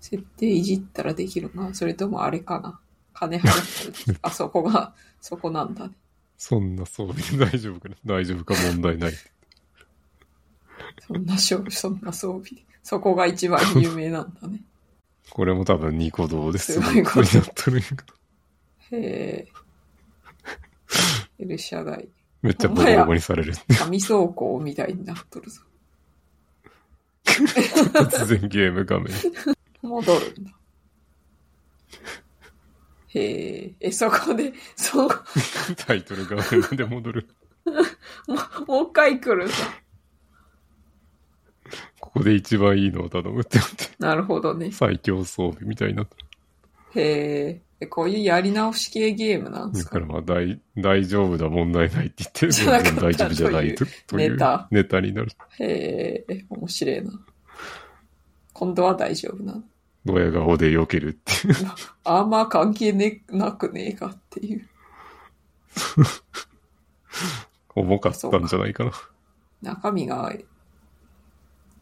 [0.00, 1.72] 設定いじったらできるな。
[1.74, 2.80] それともあれかな。
[3.12, 4.18] 金払ったらできる。
[4.22, 5.94] あそこが、そこなんだね。
[6.38, 7.94] そんな装備で大丈夫かな？
[8.16, 8.54] 大丈夫か？
[8.72, 9.12] 問題ない。
[11.06, 12.64] そんな装備、そんな装備で。
[12.82, 14.60] そこが一番有名なんだね。
[15.30, 18.04] これも多分ニコ動ですごすごいことになっとるんやけど。
[18.96, 19.48] へえ。
[21.38, 22.08] エルシャダイ。
[22.42, 23.54] めっちゃボコボコにされる。
[23.78, 25.62] 紙倉庫みたいになっとるぞ。
[27.24, 29.12] 突然ゲーム画面。
[29.82, 30.50] 戻るんだ。
[33.14, 33.74] へえ。
[33.80, 35.10] え、そこで、 そ、も
[35.76, 37.28] タイトル画面まで戻る。
[37.66, 37.70] う
[38.66, 39.72] もう一回来るさ。
[42.00, 44.70] ここで一番いいのを頼むって思って、なるほどね。
[44.72, 46.06] 最強装備みたいにな。
[46.94, 47.62] へえ。
[47.80, 49.98] えこういうやり直し系ゲームなんですか？
[49.98, 55.30] だからまあ大、大丈夫だ、問題ないって言って、全然大丈夫じゃないとというネタネタになる。
[55.58, 57.10] へえ、面白いな。
[58.52, 59.62] 今度は大丈夫なの？
[60.04, 61.54] ドヤ顔で避けるっていう。
[62.04, 64.68] あんま関係ね、なくねえかっていう。
[67.74, 68.92] 重かったんじゃないかな。
[69.62, 70.32] 中身が、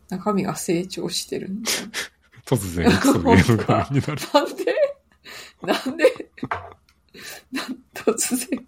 [0.09, 1.79] 中身が成長してるんだよ。
[2.45, 4.21] 突然クソゲーム画面になる。
[5.63, 6.05] なんで？
[7.53, 8.67] なんで突然？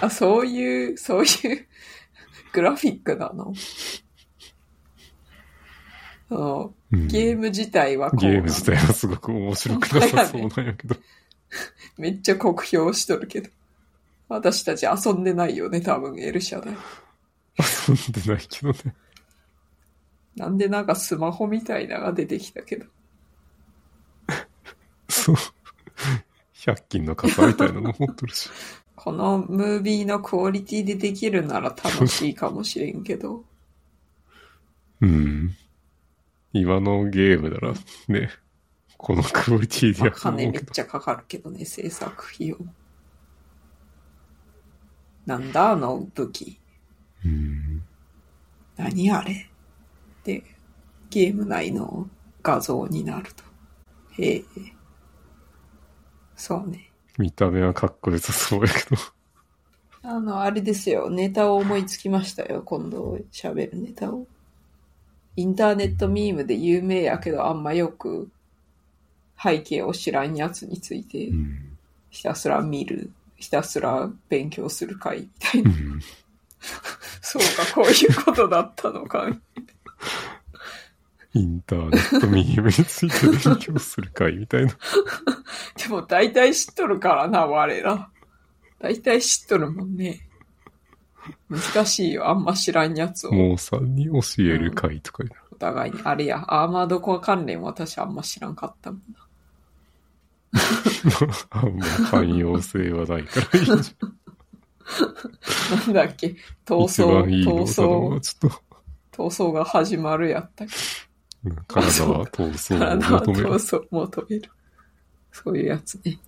[0.00, 1.66] あ、そういう、そういう
[2.52, 3.52] グラフィックなの？
[6.30, 10.96] あのうんゲーム自体はこうゲーム自体はすごく面白くなさそうなんやけど。
[11.98, 13.50] めっちゃ酷評しとるけど。
[14.28, 16.78] 私たち遊んでないよね、多分、エルシャだよ。
[17.88, 18.94] 遊んでないけどね。
[20.34, 22.86] なんでなんかスマホみたいなのが出てきたけど。
[25.08, 25.36] そう。
[26.54, 28.50] 100均の傘みたいなの持っとるし。
[28.96, 33.44] このムービーのクオリティでできるなら楽しいかもしれんけど。
[35.00, 35.56] うん。
[36.60, 37.74] 今のゲームなら
[38.08, 38.30] ね、
[38.96, 40.64] このクオリティでまあやると思金めっ。
[40.64, 42.56] ちゃかかるけどね、制作費用。
[45.26, 46.58] なんだあの武器。
[47.24, 47.82] うん。
[48.76, 49.48] 何あれ
[50.24, 50.42] で、
[51.10, 52.08] ゲーム内の
[52.42, 53.44] 画像になると。
[54.22, 54.44] へえ。
[56.36, 56.90] そうね。
[57.18, 58.96] 見た目はかっこよさそうやけど。
[60.02, 61.10] あの、あれですよ。
[61.10, 62.62] ネタを思いつきましたよ。
[62.62, 64.26] 今度喋るネタを。
[65.36, 68.30] インターネットミームで有名やけどあんまよく
[69.40, 71.76] 背景を知らんやつについてうん。
[72.16, 75.70] ひたすら見る、ひたすら勉強する会みたいな。
[75.70, 76.00] うん。
[77.20, 79.28] そうか、こういうことだったのか。
[81.34, 84.72] インターネットミームについて勉強する会みたいな。
[85.76, 88.10] でも大体知っとるからな、我ら。
[88.78, 90.25] 大体知っとるもんね。
[91.48, 93.32] 難しいよ、あんま知らんやつを。
[93.32, 96.00] モーさんに教える会とかになお互いに。
[96.04, 99.18] あれや、アーマードコア関連私あんま知らんかったもんな。
[101.50, 103.96] あんま汎用性はないからいいんじ
[105.86, 106.34] なんだっけ、ゃん。
[106.64, 107.66] 闘一番いい争、闘の
[108.16, 108.52] 争、ちょっ
[109.12, 110.74] 闘争が始まるやったっけ？
[110.74, 110.80] と、
[111.44, 113.46] うん体は闘争体はを求める。
[113.46, 114.50] 闘争を求める。
[115.32, 116.18] そういうやつね。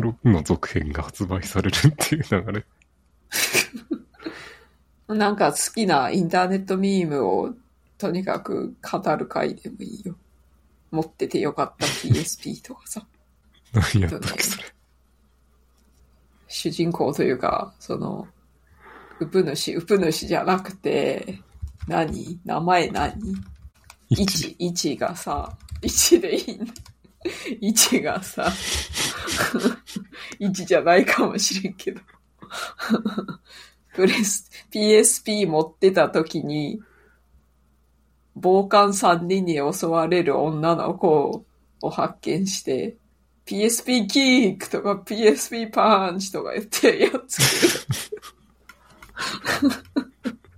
[0.00, 2.64] AC の続編が発売されるっていう流れ。
[5.14, 7.54] なんか好きなインターネットミームを
[7.98, 10.16] とにかく語る回でもいいよ。
[10.90, 13.06] 持っててよかった PSP とかさ。
[13.72, 14.64] 何やったっけ、それ。
[16.48, 18.28] 主人公というか、その、
[19.20, 21.40] ウプ主、ウプ主じゃなくて、
[21.88, 22.38] 何？
[22.44, 23.34] 名前何？
[24.08, 26.72] 一、一がさ、一でいいんだ。
[27.60, 28.52] 一がさ、
[30.38, 32.00] 一じゃないかもしれんけど。
[33.94, 36.80] プレス、PSP 持ってた時に、
[38.34, 41.44] 暴漢3人に襲われる女の子
[41.80, 42.96] を発見して、
[43.46, 47.94] PSP キックとか PSP パンチとか言ってやっつけ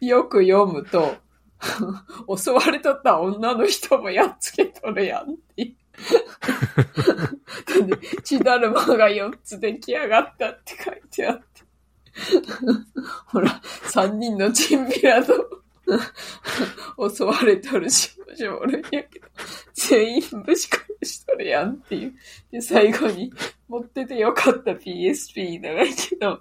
[0.00, 1.16] よく読むと、
[2.36, 5.76] 襲われとった女の人もやっつけとるやんっていう。
[7.86, 11.44] で血だるまが4つ出来上がったって書いてあって。
[13.26, 15.62] ほら、3人のチンピラと
[17.14, 19.28] 襲われとる少女おるんやけど、
[19.74, 22.14] 全員ぶち殺しとるやんっていう。
[22.50, 23.32] で、最後に
[23.68, 25.70] 持っててよかった PSP だ
[26.08, 26.40] けど、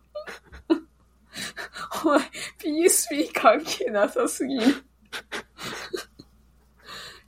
[2.06, 2.20] お前
[2.60, 4.84] PSP 関係なさすぎる。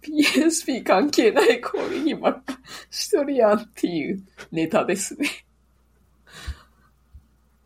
[0.08, 2.60] PSP 関係ない攻撃ばっか
[2.90, 5.28] しとるやんっていうネタですね。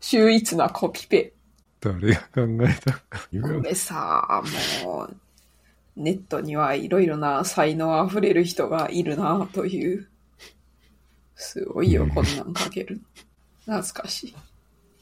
[0.00, 1.32] 秀逸なコピペ。
[1.80, 3.00] 誰が考えたか。
[3.42, 4.42] これさ、
[4.84, 5.16] もう、
[5.96, 10.08] ネットにはいろいろな才能あふれる人がいるなという。
[11.36, 13.00] すごいよ、こんなん書ける
[13.66, 13.78] の。
[13.80, 14.34] 懐かしい。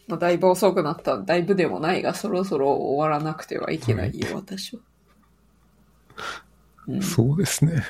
[0.09, 1.19] もうだいぶ遅くなった。
[1.19, 4.83] だいぶでもないが、そろそろ終わらなくてはいけないよ、私は。
[6.89, 7.03] うん。
[7.03, 7.83] そうですね。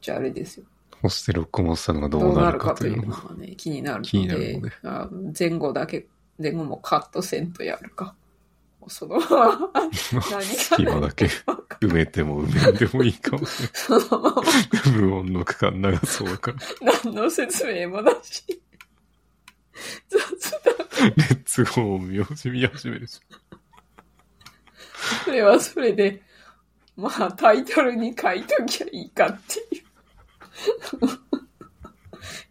[0.00, 0.66] じゃああれですよ。
[1.02, 3.34] そして録音したのがどどううなるかといううのが。
[3.34, 5.08] ね、気になるので、のであ
[5.38, 6.06] 前後だけ、
[6.38, 8.14] 前後もカットせんとやるか。
[8.88, 9.70] そのまま、
[10.30, 11.26] 何 隙間だけ
[11.80, 14.42] 埋めても埋めんでもいいかもしれそのまま。
[14.92, 16.58] 無音の区間長そうだから。
[17.04, 18.44] 何の説明もなし。
[20.08, 20.50] 雑
[21.00, 21.14] 談。
[21.16, 23.20] レッツゴー名字見始めるし。
[25.24, 26.22] それはそれで、
[26.96, 29.86] まあタイトルに書いときゃいいかっていう。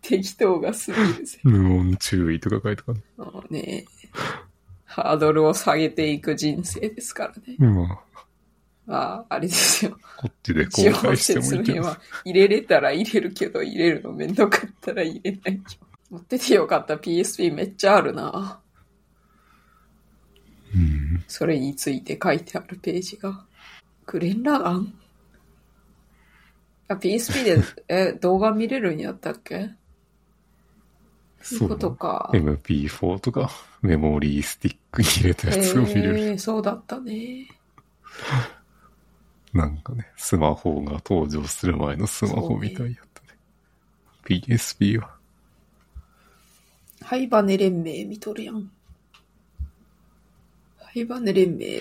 [0.01, 1.39] 適当がすぎるぜ。
[1.43, 3.01] 無音注意とか書いてかね。
[3.17, 3.85] もうね、
[4.85, 7.55] ハードルを下げていく人生ですからね。
[7.57, 8.05] まあ、
[8.85, 9.97] まあ、あれですよ。
[10.17, 11.97] こっちで公開してもいいけど。
[12.23, 15.61] 入れれたら入れるけど、入れるのめんどかったら入れないよ。
[16.11, 18.61] 持っててよかった PSP めっちゃあるな。
[20.75, 21.23] うん。
[21.27, 23.45] それについて書いてあるページが。
[24.05, 24.93] グレンラガン
[26.87, 29.71] あ ?PSP で、え、動画見れるんやったっけ？
[31.41, 32.29] そういうことか。
[32.33, 33.49] MP4 とか？
[33.81, 36.19] メモリースティックに入れたやつを見れる。
[36.19, 37.47] えー、そうだったね。
[39.53, 43.37] なんかね、スマホが登場する前のスマホみたいやったね。
[44.25, 45.15] PSP は。
[47.01, 48.69] ハイバネ連盟見とるやん。
[50.79, 51.79] ハイバネ連盟、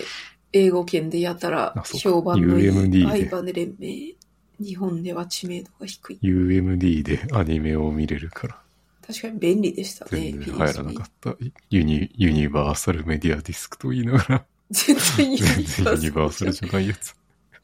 [0.53, 4.15] 英語圏でやたら評判のいいハイバネ連盟。
[4.59, 6.19] 日本では知名度が低い。
[6.21, 8.59] UMD でアニメを見れるから。
[9.05, 11.35] 確かに便利でしたね、全然入らなかった。
[11.69, 17.15] ユニ、ユニバーサルメディアディスクと言いながら、全然ユニ全然ユニババーサルじゃないやつ。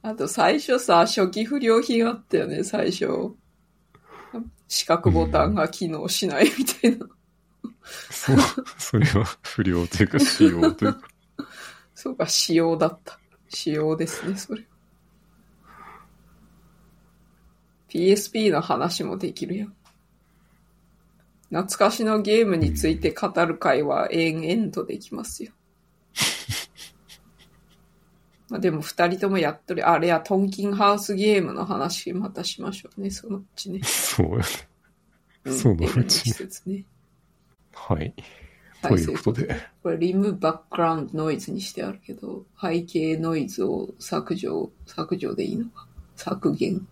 [0.04, 3.08] あと最初さ、初期不良品あったよね、最初。
[4.68, 7.08] 四角ボタンが機能しないみたいな。
[8.10, 8.38] そう、
[8.78, 11.08] それは不良というか仕様というか。
[12.02, 13.20] そうか、仕様だった。
[13.48, 14.64] 仕様ですね、それ。
[17.90, 19.76] PSP の話もできるやん。
[21.50, 25.52] 懐かしのゲームについて語る会は延々とできますよ。
[28.50, 29.88] まあでも二人ともやっとる。
[29.88, 33.80] あれや、トンキンハウスゲームの話またしましょうね、そのうちね。
[33.84, 34.44] そうやね。
[35.46, 36.84] うんそのうの季節ね。
[37.76, 38.12] はい。
[38.82, 45.88] はいということで、これ、リムバックグラウンドノイズにしてあるけど、背景ノイズを削除、削除でいいのか？
[46.16, 46.88] 削減。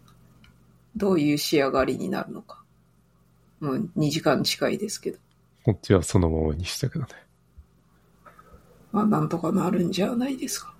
[0.95, 2.63] どういう仕上がりになるのか？
[3.59, 5.19] もう2時間近いですけど。
[5.63, 7.11] こっちはそのままにしたけどね。
[8.91, 10.73] まあ、なんとかなるんじゃないですか。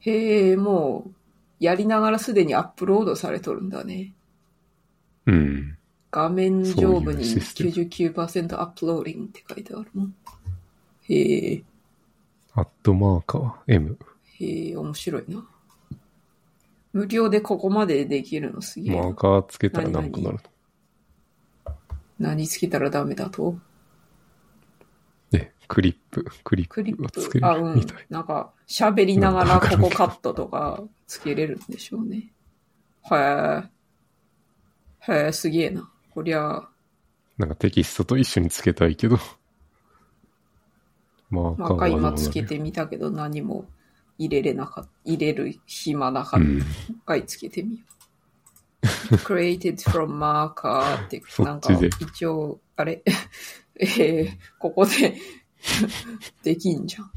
[0.00, 1.12] へえ、もう、
[1.60, 4.14] やりながらすでにアップロードされとるんだね。
[5.26, 5.78] うん。
[6.12, 10.14] 画面上部にそういうシステム99% uploading って書いてあるもん。
[11.08, 11.62] へえ、
[12.52, 13.98] アットマーカー M。
[14.38, 15.48] へえ、面白いな。
[16.92, 19.04] 無料でここまでできるのすげえな。
[19.04, 21.74] マーカーつけたらなんかなるの。
[22.18, 23.56] 何つけたらダメだと？
[25.30, 28.06] で、クリップ、クリッップがつけるみたい。。
[28.10, 32.30] なんか、喋りながらここカットとかつけれるんでしょうね。
[33.10, 33.62] へえ。
[35.10, 35.88] へえ、すげえな。
[36.14, 36.62] こりゃ、
[37.38, 39.18] なんかテキストと一緒につけたいけど、
[41.30, 43.64] マーカー今つけてみたけど何も
[44.18, 44.90] 入れれなかった。
[45.04, 46.36] 入れる暇なかった。
[46.38, 46.58] うん。
[46.58, 47.92] もう一回つけてみよう。
[49.24, 53.02] created from marker って、 そなんか一応、あれ？
[53.80, 54.28] えー、
[54.58, 55.16] ここで
[56.42, 57.10] できんじゃん。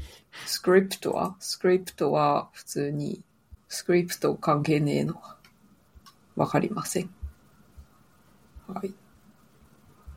[0.46, 1.36] スクリプトは？
[1.38, 3.22] スクリプトは普通に、
[3.68, 5.36] スクリプト関係ねえのか。
[6.36, 7.10] わかりません。
[8.68, 8.92] はい。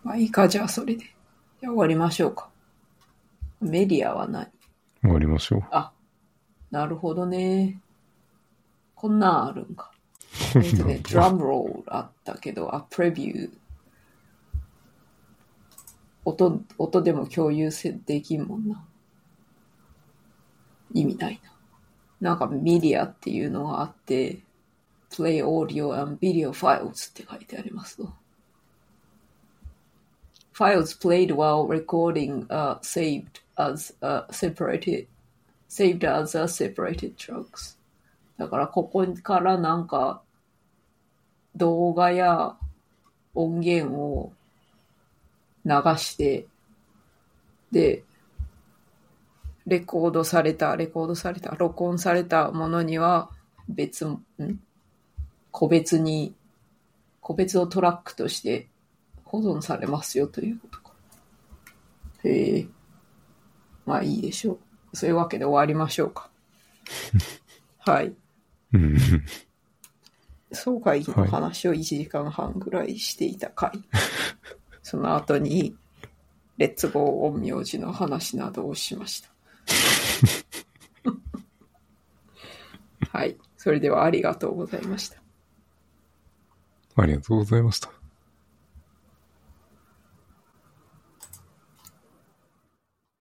[0.03, 1.03] まあいいか、じゃあそれで。
[1.03, 2.49] じゃあ終わりましょうか。
[3.61, 4.47] メディアは何
[5.01, 5.63] 終わりましょう。
[5.71, 5.91] あ、
[6.71, 7.81] なるほどね。
[8.95, 9.91] こんなんあるんか。
[10.55, 13.51] えっとね、ドラムロールあったけど、あ、プレビュー。
[16.25, 18.85] 音、音でも共有せできんもんな。
[20.93, 22.31] 意味ないな。
[22.31, 24.39] なんかメディアっていうのがあって、
[25.11, 28.13] play audio and video files って書いてありますと。
[30.59, 35.07] Files played while recording are saved as a separated,
[35.69, 37.77] saved as a separated tracks.
[38.37, 40.21] だからここからなんか
[41.55, 42.57] 動画や
[43.33, 44.33] 音源を
[45.63, 46.45] 流して、
[47.71, 48.03] で、
[49.65, 53.29] レコードされた、レコードされた、録音されたものには
[53.69, 54.25] 別、ん
[55.51, 56.35] 個別に、
[57.21, 58.67] 個別のトラックとして
[59.29, 60.91] 保存されますよということか。
[62.23, 62.67] へえ。
[63.85, 64.97] まあいいでしょう。
[64.97, 66.31] そういうわけで終わりましょうか。
[67.77, 68.13] はい。
[68.73, 68.97] うん。
[70.51, 73.71] 総会議の話を1時間半ぐらいしていた回。
[74.81, 75.77] その後に、
[76.57, 79.29] レッツゴー陰陽師の話などをしました。
[83.13, 83.37] はい。
[83.57, 85.21] それではありがとうございました。
[86.95, 87.98] ありがとうございました。